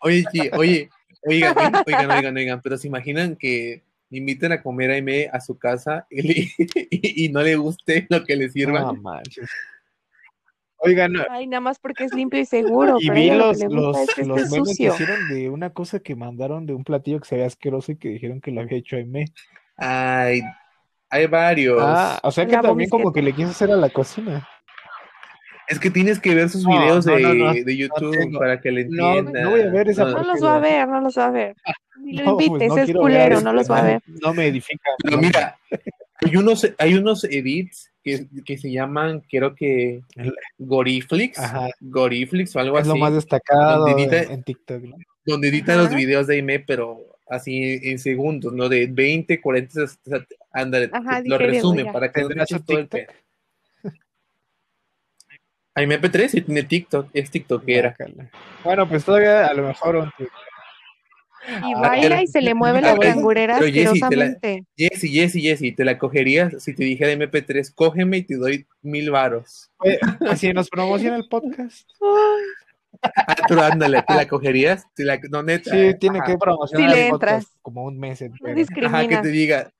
Oye, 0.00 0.24
sí, 0.32 0.48
oye, 0.56 0.88
oigan, 1.26 1.54
oigan, 1.58 1.74
oigan, 1.86 2.10
oigan, 2.10 2.36
oigan, 2.38 2.60
pero 2.62 2.78
se 2.78 2.86
imaginan 2.88 3.36
que 3.36 3.82
inviten 4.08 4.52
a 4.52 4.62
comer 4.62 4.92
a 4.92 4.94
Aime 4.94 5.28
a 5.30 5.38
su 5.38 5.58
casa 5.58 6.06
y, 6.08 6.22
le- 6.22 6.48
y- 6.90 7.26
y 7.26 7.28
no 7.28 7.42
le 7.42 7.56
guste 7.56 8.06
lo 8.08 8.24
que 8.24 8.34
le 8.36 8.46
No 8.46 8.52
sirvan. 8.52 9.02
manches. 9.02 9.46
Oigan, 10.78 11.12
no, 11.12 11.22
Ay, 11.30 11.46
nada 11.46 11.60
más 11.60 11.78
porque 11.78 12.04
es 12.04 12.12
limpio 12.14 12.38
y 12.40 12.44
seguro. 12.44 12.96
y 13.00 13.10
vi 13.10 13.30
lo 13.30 13.52
los, 13.52 13.60
los, 13.64 13.96
es 13.98 14.14
que 14.14 14.24
los 14.24 14.50
memes 14.50 14.76
que 14.76 14.84
hicieron 14.84 15.28
de 15.28 15.48
una 15.48 15.70
cosa 15.70 16.00
que 16.00 16.14
mandaron 16.14 16.66
de 16.66 16.74
un 16.74 16.84
platillo 16.84 17.18
que 17.20 17.26
se 17.28 17.36
veía 17.36 17.46
asqueroso 17.46 17.92
y 17.92 17.96
que 17.96 18.08
dijeron 18.08 18.40
que 18.40 18.50
lo 18.50 18.60
había 18.60 18.78
hecho 18.78 18.96
Aimee. 18.96 19.26
Ay, 19.76 20.42
hay 21.08 21.26
varios. 21.26 21.78
Ah, 21.80 22.20
o 22.22 22.30
sea 22.30 22.46
que 22.46 22.52
La 22.52 22.62
también 22.62 22.90
como 22.90 23.12
que 23.12 23.22
le 23.22 23.32
quiso 23.32 23.50
hacer 23.50 23.70
a 23.70 23.76
la 23.76 23.88
cocina. 23.90 24.46
Es 25.68 25.80
que 25.80 25.90
tienes 25.90 26.20
que 26.20 26.34
ver 26.34 26.48
sus 26.48 26.62
No, 26.62 26.70
videos 26.70 27.06
no, 27.06 27.14
de, 27.16 27.22
no, 27.22 27.34
no, 27.34 27.52
de 27.54 27.76
YouTube 27.76 28.38
para 28.38 28.60
que 28.60 28.70
le 28.70 28.84
No, 28.84 29.14
entiendas. 29.14 29.42
no 29.44 29.50
voy 29.50 29.62
a 29.62 29.70
ver 29.70 29.88
esa 29.88 30.04
No, 30.04 30.10
No 30.18 30.22
los 30.24 30.44
va 30.44 30.56
a 30.56 30.60
ver, 30.60 30.86
no 30.88 31.00
los 31.00 31.18
va 31.18 31.26
a 31.26 31.30
ver. 31.30 31.56
Ni 32.00 32.12
lo 32.12 32.24
No, 32.24 32.36
pues 32.36 32.46
invites, 32.48 32.68
no 32.68 32.76
es 32.76 32.86
ver 32.86 32.96
culero, 32.96 33.40
no 33.40 33.52
los 33.52 33.70
va 33.70 33.78
a 33.78 33.82
ver. 33.82 34.02
no 34.06 34.32
me 34.34 34.46
edifica. 34.46 34.90
Pero 35.02 35.18
mira, 35.18 35.58
hay 36.24 36.36
unos, 36.36 36.66
hay 36.78 36.94
unos 36.94 37.24
edits 37.24 37.90
que, 38.02 38.26
que 38.44 38.56
se 38.58 38.70
llaman, 38.70 39.20
creo 39.28 39.54
que 39.54 40.02
Goriflix, 40.58 41.38
Ajá. 41.38 41.68
Goriflix 41.80 42.54
o 42.56 42.60
algo 42.60 42.78
Es 42.78 42.86
lo 42.86 42.92
así, 42.92 43.00
más 43.00 43.14
destacado 43.14 43.84
donde 43.86 44.02
edita- 44.04 44.22
en, 44.24 44.30
en 44.32 44.42
TikTok, 44.44 44.82
¿no? 44.82 44.96
donde 45.24 45.48
editan 45.48 45.78
los 45.78 45.94
videos 45.94 46.26
de 46.28 46.36
Aime, 46.36 46.60
pero 46.60 47.00
así 47.28 47.80
en 47.82 47.98
segundos, 47.98 48.52
¿no? 48.52 48.68
De 48.68 48.86
20, 48.86 49.40
40, 49.40 49.82
o 49.82 49.86
sea, 49.88 50.24
ándale, 50.52 50.88
Ajá, 50.92 51.20
lo 51.24 51.36
resumen 51.36 51.86
ya. 51.86 51.92
para 51.92 52.12
que 52.12 52.20
no 52.22 52.28
¿Tendrá 52.28 52.46
te 52.46 52.54
eches 52.54 52.60
su 52.60 52.64
todo 52.66 52.78
el 52.78 52.88
TikTok? 52.88 53.08
pedo. 53.82 53.92
Aime 55.74 56.00
P3 56.00 56.28
sí 56.28 56.40
tiene 56.40 56.62
TikTok, 56.62 57.10
es 57.12 57.30
TikTokera. 57.30 57.94
Bueno, 58.64 58.88
pues 58.88 59.04
todavía 59.04 59.46
a 59.46 59.52
lo 59.52 59.66
mejor 59.66 59.96
un 59.96 60.10
TikTok. 60.16 60.32
Y 61.48 61.72
Ah, 61.74 61.80
baila 61.80 62.08
pero- 62.16 62.22
y 62.22 62.26
se 62.26 62.42
le 62.42 62.54
mueve 62.54 62.80
la 62.80 62.96
cangurera 62.98 63.56
asquerosamente. 63.56 64.64
Jessy, 64.76 65.08
Jessy, 65.08 65.40
Jessy, 65.42 65.72
¿te 65.72 65.84
la 65.84 65.98
cogerías 65.98 66.62
si 66.62 66.74
te 66.74 66.84
dijera 66.84 67.12
MP3? 67.12 67.72
Cógeme 67.74 68.18
y 68.18 68.22
te 68.24 68.36
doy 68.36 68.66
mil 68.82 69.10
varos. 69.10 69.70
Si 70.36 70.52
nos 70.52 70.68
promociona 70.68 71.16
el 71.16 71.28
podcast. 71.28 71.88
Ay, 72.00 72.44
Ah, 73.14 73.34
tú 73.46 73.60
ándale, 73.60 74.02
¿te 74.02 74.14
la 74.14 74.26
cogerías? 74.26 74.86
¿Te 74.94 75.04
la... 75.04 75.20
No, 75.30 75.42
neta. 75.42 75.70
Sí, 75.70 75.94
tiene 76.00 76.18
Ajá. 76.18 76.28
que 76.28 76.38
promocionar 76.38 76.90
Sí 76.90 76.96
le 76.96 77.04
el 77.04 77.10
podcast 77.10 77.42
entras. 77.42 77.58
como 77.60 77.84
un 77.84 77.98
mes 77.98 78.22
No 78.22 78.26
entero. 78.48 78.86
Ajá, 78.88 79.06
que 79.06 79.16
te 79.18 79.28
diga, 79.28 79.70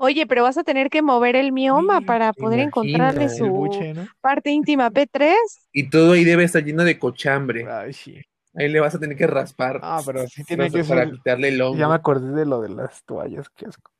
Oye, 0.00 0.26
pero 0.28 0.44
vas 0.44 0.56
a 0.56 0.62
tener 0.62 0.88
que 0.90 1.02
mover 1.02 1.34
el 1.34 1.50
mioma 1.50 1.98
Sí, 1.98 2.04
para 2.04 2.32
poder 2.32 2.60
encontrarle 2.60 3.28
su 3.28 3.46
buche, 3.48 3.92
¿no? 3.94 4.06
parte 4.20 4.50
íntima 4.50 4.88
P3. 4.92 5.34
y 5.72 5.90
todo 5.90 6.12
ahí 6.12 6.22
debe 6.22 6.44
estar 6.44 6.62
lleno 6.64 6.84
de 6.84 6.96
cochambre. 6.96 7.66
Ay, 7.68 7.92
sí. 7.92 8.20
Ahí 8.58 8.68
le 8.68 8.80
vas 8.80 8.94
a 8.94 8.98
tener 8.98 9.16
que 9.16 9.26
raspar. 9.26 9.78
Ah, 9.82 10.00
pero 10.04 10.26
sí 10.26 10.42
tiene 10.44 10.68
no 10.68 10.74
que 10.74 10.84
para 10.84 11.04
ser. 11.04 11.12
quitarle 11.14 11.48
el 11.48 11.60
hongo. 11.62 11.78
Ya 11.78 11.88
me 11.88 11.94
acordé 11.94 12.34
de 12.34 12.44
lo 12.44 12.60
de 12.60 12.70
las 12.70 13.04
toallas, 13.04 13.48
qué 13.50 13.66
asco. 13.66 13.92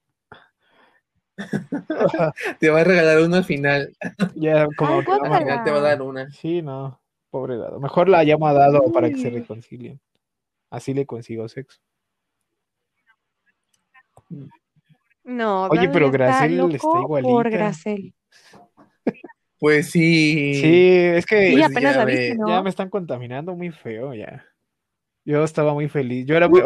Te 2.59 2.69
va 2.71 2.81
a 2.81 2.85
regalar 2.85 3.21
uno 3.21 3.37
al 3.37 3.45
final. 3.45 3.95
Ya, 4.35 4.67
como 4.77 4.99
Ay, 4.99 5.05
que 5.05 5.13
Al 5.13 5.39
final 5.39 5.65
te 5.65 5.71
va 5.71 5.79
a 5.79 5.83
dar 5.83 6.03
una. 6.03 6.31
Sí, 6.31 6.63
no, 6.63 7.01
pobre 7.31 7.57
dado. 7.57 7.79
Mejor 7.81 8.09
la 8.09 8.25
llamo 8.25 8.49
a 8.49 8.53
dado 8.53 8.93
para 8.93 9.09
que 9.09 9.17
se 9.17 9.31
reconcilien. 9.31 10.01
Así 10.71 10.93
le 10.95 11.07
consigo 11.07 11.49
sexo. 11.49 11.79
No, 15.25 15.67
Oye, 15.67 15.89
pero 15.91 16.07
está 16.07 16.19
Gracel 16.19 16.57
loco 16.57 16.75
está 16.75 16.89
por 16.89 17.01
igualita. 17.21 17.51
Gracel. 17.51 18.15
Pues 19.59 19.91
sí. 19.91 20.55
Sí, 20.55 20.91
es 21.17 21.27
que 21.27 21.49
Sí, 21.49 21.53
Pues 21.55 21.65
apenas 21.67 21.93
ya 21.95 21.99
la 21.99 22.05
ve. 22.05 22.13
viste, 22.13 22.37
¿no? 22.37 22.49
ya 22.49 22.63
me 22.63 22.71
están 22.71 22.91
contaminando 22.91 23.55
muy 23.55 23.71
feo 23.71 24.15
ya. 24.15 24.45
Yo 25.29 25.45
estaba 25.45 25.75
muy 25.75 25.91
feliz. 25.91 26.25
Yo 26.25 26.37
era 26.37 26.49
muy, 26.49 26.63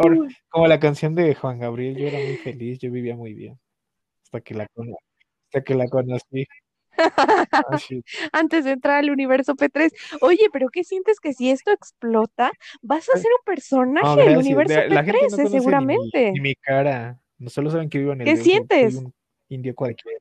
como 0.47 0.67
la 0.67 0.79
canción 0.79 1.15
de 1.15 1.35
Juan 1.35 1.59
Gabriel, 1.59 1.97
yo 1.97 2.07
era 2.07 2.17
muy 2.17 2.37
feliz, 2.37 2.79
yo 2.79 2.89
vivía 2.91 3.13
muy 3.13 3.33
bien. 3.33 3.59
Hasta 4.23 4.39
que 4.39 4.53
la, 4.53 4.67
hasta 5.47 5.63
que 5.65 5.75
la 5.75 5.85
conocí. 5.89 6.45
Ah. 6.97 6.97
Antes 8.31 8.63
de 8.63 8.71
entrar 8.71 8.99
al 8.99 9.09
universo 9.09 9.55
P3. 9.55 9.91
Oye, 10.21 10.47
pero 10.53 10.69
¿qué 10.69 10.85
sientes 10.85 11.19
que 11.19 11.33
si 11.33 11.51
esto 11.51 11.71
explota, 11.71 12.53
vas 12.81 13.09
a 13.09 13.17
ser 13.17 13.31
un 13.37 13.43
personaje 13.43 14.21
del 14.21 14.37
universo 14.37 14.79
De- 14.79 14.89
la 14.89 15.03
gente 15.03 15.19
no 15.19 15.27
P3, 15.27 15.27
eh, 15.27 15.29
conoce 15.29 15.43
ni 15.43 15.49
mi- 15.49 15.59
seguramente? 15.59 16.31
Ni 16.31 16.39
mi, 16.39 16.55
cara. 16.55 17.19
No 17.39 17.49
solo 17.49 17.69
saben 17.69 17.89
que 17.89 17.97
vivo 17.97 18.13
en 18.13 18.21
el 18.21 18.27
¿Qué 18.27 18.37
sientes? 18.37 18.95
Un 18.95 19.13
indio 19.49 19.75
cualquiera. 19.75 20.19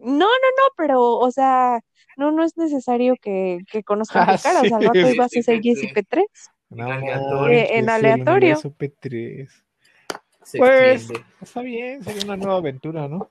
El. 0.00 0.06
No, 0.18 0.26
no, 0.26 0.26
no, 0.26 0.72
pero, 0.76 1.02
o 1.18 1.30
sea, 1.30 1.80
no, 2.16 2.32
no 2.32 2.44
es 2.44 2.56
necesario 2.56 3.14
que, 3.20 3.58
que 3.70 3.82
conozcan 3.82 4.28
Ah, 4.28 4.36
tu 4.36 4.42
cara. 4.42 4.62
O 4.62 4.64
sea, 4.64 4.76
al 4.76 4.82
sí, 4.82 4.88
rato 4.88 5.08
sí, 5.08 5.14
ibas 5.14 5.26
a 5.26 5.28
sí, 5.28 5.42
ser 5.42 5.56
sí, 5.56 5.62
Jessie 5.62 5.88
sí. 5.88 5.94
P3. 5.94 6.24
No, 6.70 6.90
aleatorio. 6.90 7.58
Eh, 7.58 7.68
en 7.78 7.84
el 7.84 7.88
aleatorio. 7.90 8.56
universo 8.58 8.74
P3. 8.76 9.48
Se 10.42 10.58
Pues, 10.58 11.08
está 11.40 11.60
bien, 11.62 12.02
sería 12.04 12.24
una 12.24 12.36
nueva 12.36 12.56
aventura, 12.56 13.08
¿no? 13.08 13.30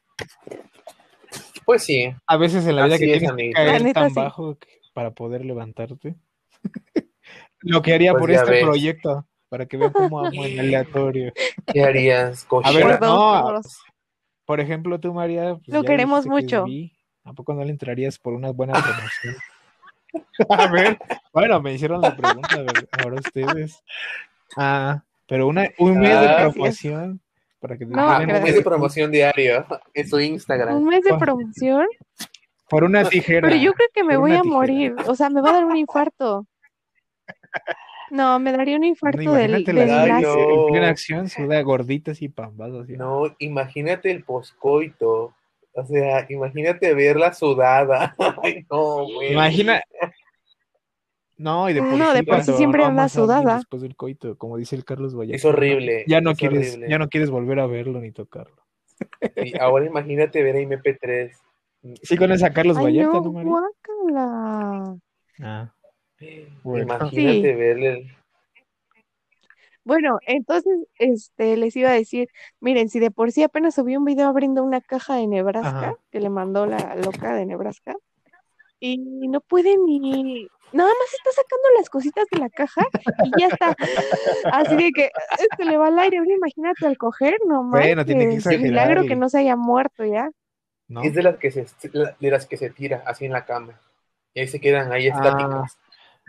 Pues 1.65 1.83
sí. 1.83 2.13
A 2.27 2.37
veces 2.37 2.65
en 2.67 2.75
la 2.75 2.85
vida 2.85 2.95
Así 2.95 3.05
que 3.05 3.13
es, 3.13 3.19
tienes 3.19 3.35
que 3.37 3.51
caer 3.51 3.83
neta, 3.83 3.99
tan 4.01 4.09
sí. 4.09 4.15
bajo 4.15 4.57
que- 4.57 4.67
para 4.93 5.11
poder 5.11 5.43
levantarte. 5.45 6.15
Lo 7.59 7.81
que 7.81 7.93
haría 7.93 8.11
Pues 8.11 8.21
por 8.21 8.31
este 8.31 8.51
ves. 8.51 8.63
proyecto, 8.63 9.27
para 9.49 9.65
que 9.65 9.77
vean 9.77 9.91
cómo 9.93 10.19
amo 10.19 10.45
en 10.45 10.59
aleatorio. 10.59 11.33
¿Qué 11.65 11.83
harías? 11.83 12.45
A 12.63 12.71
ver, 12.71 13.01
no, 13.01 13.61
por 14.45 14.59
ejemplo, 14.59 14.99
tú, 14.99 15.13
María, 15.13 15.55
pues 15.55 15.67
Lo 15.69 15.83
queremos 15.83 16.23
que 16.23 16.29
mucho. 16.29 16.63
bi, 16.65 16.91
¿A 17.23 17.33
poco 17.33 17.53
no 17.53 17.63
le 17.63 17.71
entrarías 17.71 18.17
por 18.19 18.33
una 18.33 18.51
buena 18.51 18.73
promoción? 18.83 19.35
A 20.49 20.67
ver, 20.71 20.97
bueno, 21.33 21.61
me 21.61 21.73
hicieron 21.73 22.01
la 22.01 22.15
pregunta, 22.15 22.55
¿verdad? 22.57 22.87
ahora 23.03 23.15
ustedes. 23.15 23.83
Ah, 24.55 25.03
pero 25.27 25.47
una, 25.47 25.67
un 25.79 25.99
mes 25.99 26.09
de 26.09 26.15
Ah, 26.15 26.21
gracias. 26.21 26.53
promoción 26.53 27.21
para 27.59 27.77
que 27.77 27.85
te 27.85 27.91
No, 27.91 28.17
un 28.19 28.25
mes 28.27 28.55
de 28.55 28.61
promoción 28.61 29.11
diario 29.11 29.65
en 29.93 30.07
su 30.07 30.19
Instagram. 30.19 30.75
Un 30.77 30.85
mes 30.85 31.03
de 31.03 31.15
promoción. 31.17 31.87
por 32.69 32.83
una 32.83 33.03
tijera. 33.09 33.47
Pero 33.49 33.59
yo 33.61 33.73
creo 33.73 33.89
que 33.93 34.03
me 34.03 34.15
voy 34.17 34.31
a 34.33 34.41
tijera. 34.41 34.55
morir. 34.55 34.95
O 35.07 35.15
sea, 35.15 35.29
me 35.29 35.41
va 35.41 35.49
a 35.49 35.53
dar 35.53 35.65
un 35.65 35.75
infarto. 35.75 36.45
No, 38.11 38.39
me 38.39 38.51
daría 38.51 38.75
un 38.75 38.81
No, 38.81 38.87
infarto 38.87 39.31
del, 39.33 39.51
imagínate 39.51 39.73
del 39.73 39.87
la 39.87 40.03
Ay, 40.03 40.21
no. 40.23 40.33
en 40.39 40.71
plena 40.71 40.89
acción, 40.89 41.29
suda 41.29 41.61
gorditas 41.61 42.21
y 42.21 42.29
pambas 42.29 42.73
así. 42.73 42.93
No, 42.93 43.23
imagínate 43.39 44.11
el 44.11 44.23
poscoito. 44.23 45.33
O 45.73 45.85
sea, 45.85 46.25
imagínate 46.29 46.93
verla 46.93 47.33
sudada. 47.33 48.15
Ay, 48.43 48.65
no, 48.69 49.05
güey. 49.05 49.33
Imagina. 49.33 49.81
No, 51.37 51.69
y 51.69 51.73
de 51.73 51.81
por 51.81 51.91
No, 51.91 52.11
sí 52.11 52.17
de 52.17 52.23
por 52.23 52.43
sí 52.43 52.53
siempre 52.53 52.83
anda 52.83 53.09
sudada. 53.09 53.55
Después 53.55 53.81
del 53.81 53.95
coito, 53.95 54.37
como 54.37 54.55
dice 54.57 54.75
el 54.75 54.85
Carlos 54.85 55.15
Vallejo. 55.15 55.35
Es 55.35 55.43
horrible. 55.45 56.05
Ya 56.07 56.21
no 56.21 56.31
es 56.31 56.37
quieres, 56.37 56.69
horrible. 56.71 56.89
ya 56.89 56.97
no 56.97 57.09
quieres 57.09 57.29
volver 57.29 57.59
a 57.59 57.67
verlo 57.67 57.99
ni 57.99 58.11
tocarlo. 58.11 58.63
Y 59.35 59.57
ahora 59.59 59.85
imagínate 59.85 60.41
ver 60.43 60.55
a 60.55 60.59
MP3. 60.59 61.37
Sí 62.03 62.17
conoces 62.17 62.43
a 62.43 62.53
Carlos 62.53 62.77
Ay, 62.77 62.83
Vallarta, 62.85 63.17
no, 63.17 63.23
¿no, 63.23 63.31
María? 63.33 63.51
guácala. 63.51 64.97
Ah, 65.41 65.74
bueno. 66.63 66.83
Imagínate 66.83 67.41
Sí. 67.41 67.41
verle. 67.41 67.89
el- 67.89 68.15
Bueno, 69.83 70.17
entonces, 70.25 70.73
este, 70.97 71.57
les 71.57 71.75
iba 71.75 71.89
a 71.91 71.93
decir, 71.93 72.27
miren, 72.59 72.89
si 72.89 72.99
de 72.99 73.11
por 73.11 73.31
sí 73.31 73.43
apenas 73.43 73.75
subí 73.75 73.95
un 73.95 74.03
video 74.05 74.27
abriendo 74.27 74.63
una 74.63 74.81
caja 74.81 75.15
de 75.15 75.27
Nebraska, 75.27 75.69
Ajá. 75.69 75.95
que 76.11 76.19
le 76.19 76.29
mandó 76.29 76.65
la 76.65 76.95
loca 76.95 77.35
de 77.35 77.45
Nebraska, 77.45 77.93
y 78.79 78.97
no 79.27 79.41
puede 79.41 79.77
ni, 79.77 80.47
nada 80.73 80.89
más 80.89 81.13
está 81.13 81.29
sacando 81.31 81.67
las 81.77 81.89
cositas 81.91 82.25
de 82.31 82.39
la 82.39 82.49
caja 82.49 82.81
y 83.25 83.39
ya 83.41 83.47
está. 83.47 83.75
Así 84.51 84.75
de 84.75 84.91
que 84.91 85.11
se 85.57 85.65
le 85.65 85.77
va 85.77 85.87
al 85.87 85.99
aire, 85.99 86.17
ahora 86.17 86.33
imagínate 86.33 86.87
al 86.87 86.97
coger, 86.97 87.35
no 87.47 87.63
Bueno, 87.69 88.03
tiene 88.05 88.21
que 88.21 88.27
manches, 88.27 88.37
exagerar 88.47 88.63
milagro 88.63 89.03
y- 89.03 89.07
que 89.07 89.15
no 89.15 89.29
se 89.29 89.37
haya 89.39 89.55
muerto 89.55 90.03
ya. 90.03 90.29
¿no? 90.87 91.03
Es 91.03 91.13
de 91.13 91.21
las 91.23 91.37
que 91.37 91.51
se 91.51 91.65
de 92.19 92.31
las 92.31 92.45
que 92.47 92.57
se 92.57 92.69
tira 92.71 93.03
así 93.05 93.25
en 93.25 93.31
la 93.33 93.45
cama. 93.45 93.79
Y 94.33 94.41
ahí 94.41 94.47
se 94.47 94.59
quedan 94.59 94.91
ahí 94.91 95.07
Ah. 95.09 95.15
estáticas. 95.15 95.77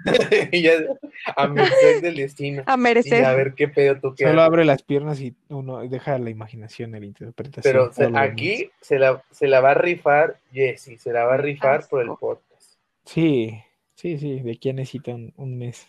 a 1.36 1.48
merced 1.48 2.02
del 2.02 2.16
destino. 2.16 2.62
A 2.66 2.74
Y 2.74 2.78
merecer. 2.78 3.24
a 3.24 3.34
ver 3.34 3.54
qué 3.54 3.68
pedo 3.68 3.98
tú 4.00 4.14
Solo 4.16 4.42
abre 4.42 4.64
las 4.64 4.82
piernas 4.82 5.20
y 5.20 5.34
uno 5.48 5.78
deja 5.88 6.18
la 6.18 6.30
imaginación, 6.30 6.92
la 6.92 6.98
interpretación. 6.98 7.72
Pero 7.72 7.92
se- 7.92 8.10
aquí 8.18 8.70
se 8.80 8.98
la, 8.98 9.22
se 9.30 9.46
la 9.48 9.60
va 9.60 9.72
a 9.72 9.74
rifar 9.74 10.38
Jessy, 10.52 10.98
se 10.98 11.12
la 11.12 11.24
va 11.24 11.34
a 11.34 11.38
rifar 11.38 11.86
por 11.88 12.02
el 12.02 12.08
podcast. 12.18 12.78
Sí, 13.04 13.58
sí, 13.94 14.18
sí, 14.18 14.40
de 14.40 14.52
aquí 14.52 14.72
necesita 14.72 15.14
un, 15.14 15.32
un 15.36 15.56
mes. 15.58 15.86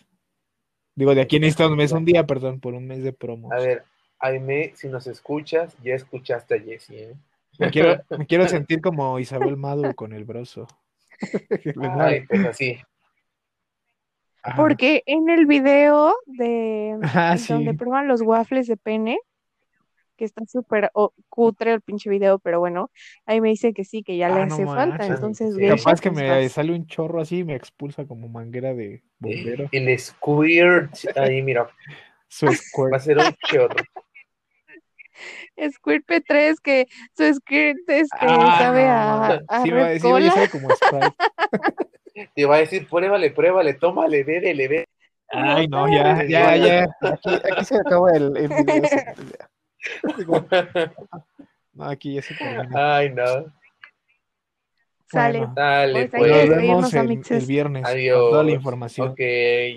Digo, 0.94 1.14
de 1.14 1.20
aquí 1.20 1.38
necesita 1.38 1.68
un 1.68 1.76
mes, 1.76 1.92
un 1.92 2.04
día, 2.04 2.26
perdón, 2.26 2.60
por 2.60 2.74
un 2.74 2.86
mes 2.86 3.02
de 3.04 3.12
promo. 3.12 3.52
A 3.52 3.56
ver, 3.58 3.84
Aime, 4.20 4.72
si 4.74 4.88
nos 4.88 5.06
escuchas, 5.06 5.76
ya 5.82 5.94
escuchaste 5.94 6.56
a 6.56 6.60
Jessy, 6.60 6.96
¿eh? 6.96 7.14
Me 7.58 7.70
quiero, 7.70 8.00
me 8.16 8.26
quiero 8.26 8.46
sentir 8.48 8.80
como 8.80 9.18
Isabel 9.18 9.56
Madu 9.56 9.94
con 9.94 10.12
el 10.12 10.24
broso. 10.24 10.66
Ay, 11.98 12.20
pues 12.28 12.44
así. 12.46 12.78
Ajá. 14.42 14.56
Porque 14.56 15.02
en 15.06 15.28
el 15.30 15.46
video 15.46 16.14
de 16.26 16.96
Ah, 17.14 17.36
donde 17.48 17.70
sí. 17.72 17.76
prueban 17.76 18.08
los 18.08 18.22
waffles 18.22 18.66
de 18.66 18.76
pene, 18.76 19.18
que 20.16 20.24
está 20.24 20.44
súper 20.46 20.90
oh, 20.94 21.12
cutre 21.28 21.72
el 21.72 21.80
pinche 21.80 22.10
video, 22.10 22.38
pero 22.40 22.58
bueno, 22.58 22.90
ahí 23.24 23.40
me 23.40 23.50
dice 23.50 23.72
que 23.72 23.84
sí, 23.84 24.02
que 24.02 24.16
ya 24.16 24.28
le 24.28 24.40
Ah, 24.42 24.46
no 24.46 24.54
hace 24.54 24.64
falta. 24.66 24.98
manches. 24.98 25.10
Entonces, 25.10 25.54
Sí. 25.54 25.66
Capaz 25.68 26.00
que 26.00 26.10
pues, 26.10 26.22
me 26.22 26.28
vas. 26.42 26.52
sale 26.52 26.72
un 26.72 26.86
chorro 26.86 27.20
así 27.20 27.38
y 27.38 27.44
me 27.44 27.54
expulsa 27.54 28.04
como 28.04 28.28
manguera 28.28 28.74
de 28.74 29.02
bombero. 29.20 29.68
El 29.70 29.96
squirt, 29.98 30.92
ahí 31.16 31.40
mira, 31.42 31.68
Su 32.26 32.46
va 32.46 32.52
a 32.52 32.54
squirt. 32.56 32.98
ser 33.00 33.18
un 33.18 33.34
chorro. 33.48 33.76
Squirt 35.72 36.04
P3, 36.06 36.60
que 36.62 36.86
su 37.16 37.34
squirt 37.34 37.78
este, 37.88 38.06
Ah, 38.20 38.56
sabe 38.60 38.84
no, 38.84 38.90
a, 38.90 39.28
no. 39.40 39.40
a 39.48 39.62
Sí, 39.62 39.70
me 39.72 39.80
va 39.80 39.86
a 39.86 39.90
decir, 39.90 40.12
oye, 40.12 40.30
sabe 40.30 40.48
como 40.48 40.68
Sprite. 40.74 41.14
Te 42.34 42.44
va 42.44 42.56
a 42.56 42.58
decir, 42.58 42.86
pruébale, 42.88 43.30
pruébale, 43.30 43.74
tómale, 43.74 44.24
bébele, 44.24 44.68
bébele. 44.68 44.86
Ay, 45.30 45.68
no, 45.68 45.86
ya, 45.92 46.24
ya, 46.24 46.56
ya. 46.56 46.88
Aquí, 47.02 47.30
aquí 47.52 47.64
se 47.64 47.76
acaba 47.76 48.12
el, 48.12 48.36
el 48.36 48.48
video. 48.48 48.82
No, 51.74 51.84
aquí 51.84 52.14
ya 52.14 52.22
se 52.22 52.34
termina. 52.34 52.96
Ay, 52.96 53.10
no. 53.10 53.22
Sale. 55.06 55.38
Bueno, 55.38 55.54
Dale, 55.54 56.08
Pues 56.08 56.48
nos 56.48 56.48
vemos 56.58 56.94
el, 56.94 57.22
el 57.30 57.46
viernes 57.46 57.84
Adiós. 57.86 58.20
con 58.20 58.30
toda 58.32 58.42
la 58.42 58.50
información. 58.50 59.08
Ok, 59.10 59.20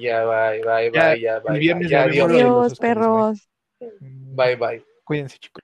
ya, 0.01 0.25
bye, 0.25 0.61
bye, 0.61 0.91
Ya, 0.91 1.09
bye, 1.09 1.21
ya, 1.21 1.35
el 1.37 1.43
bye. 1.43 1.59
viernes 1.59 1.87
bye. 1.87 1.91
Ya, 1.91 2.03
adiós. 2.03 2.31
Adiós, 2.31 2.79
perros. 2.79 3.49
Bye, 3.99 4.55
bye. 4.55 4.83
Cuídense, 5.03 5.37
chicos. 5.37 5.63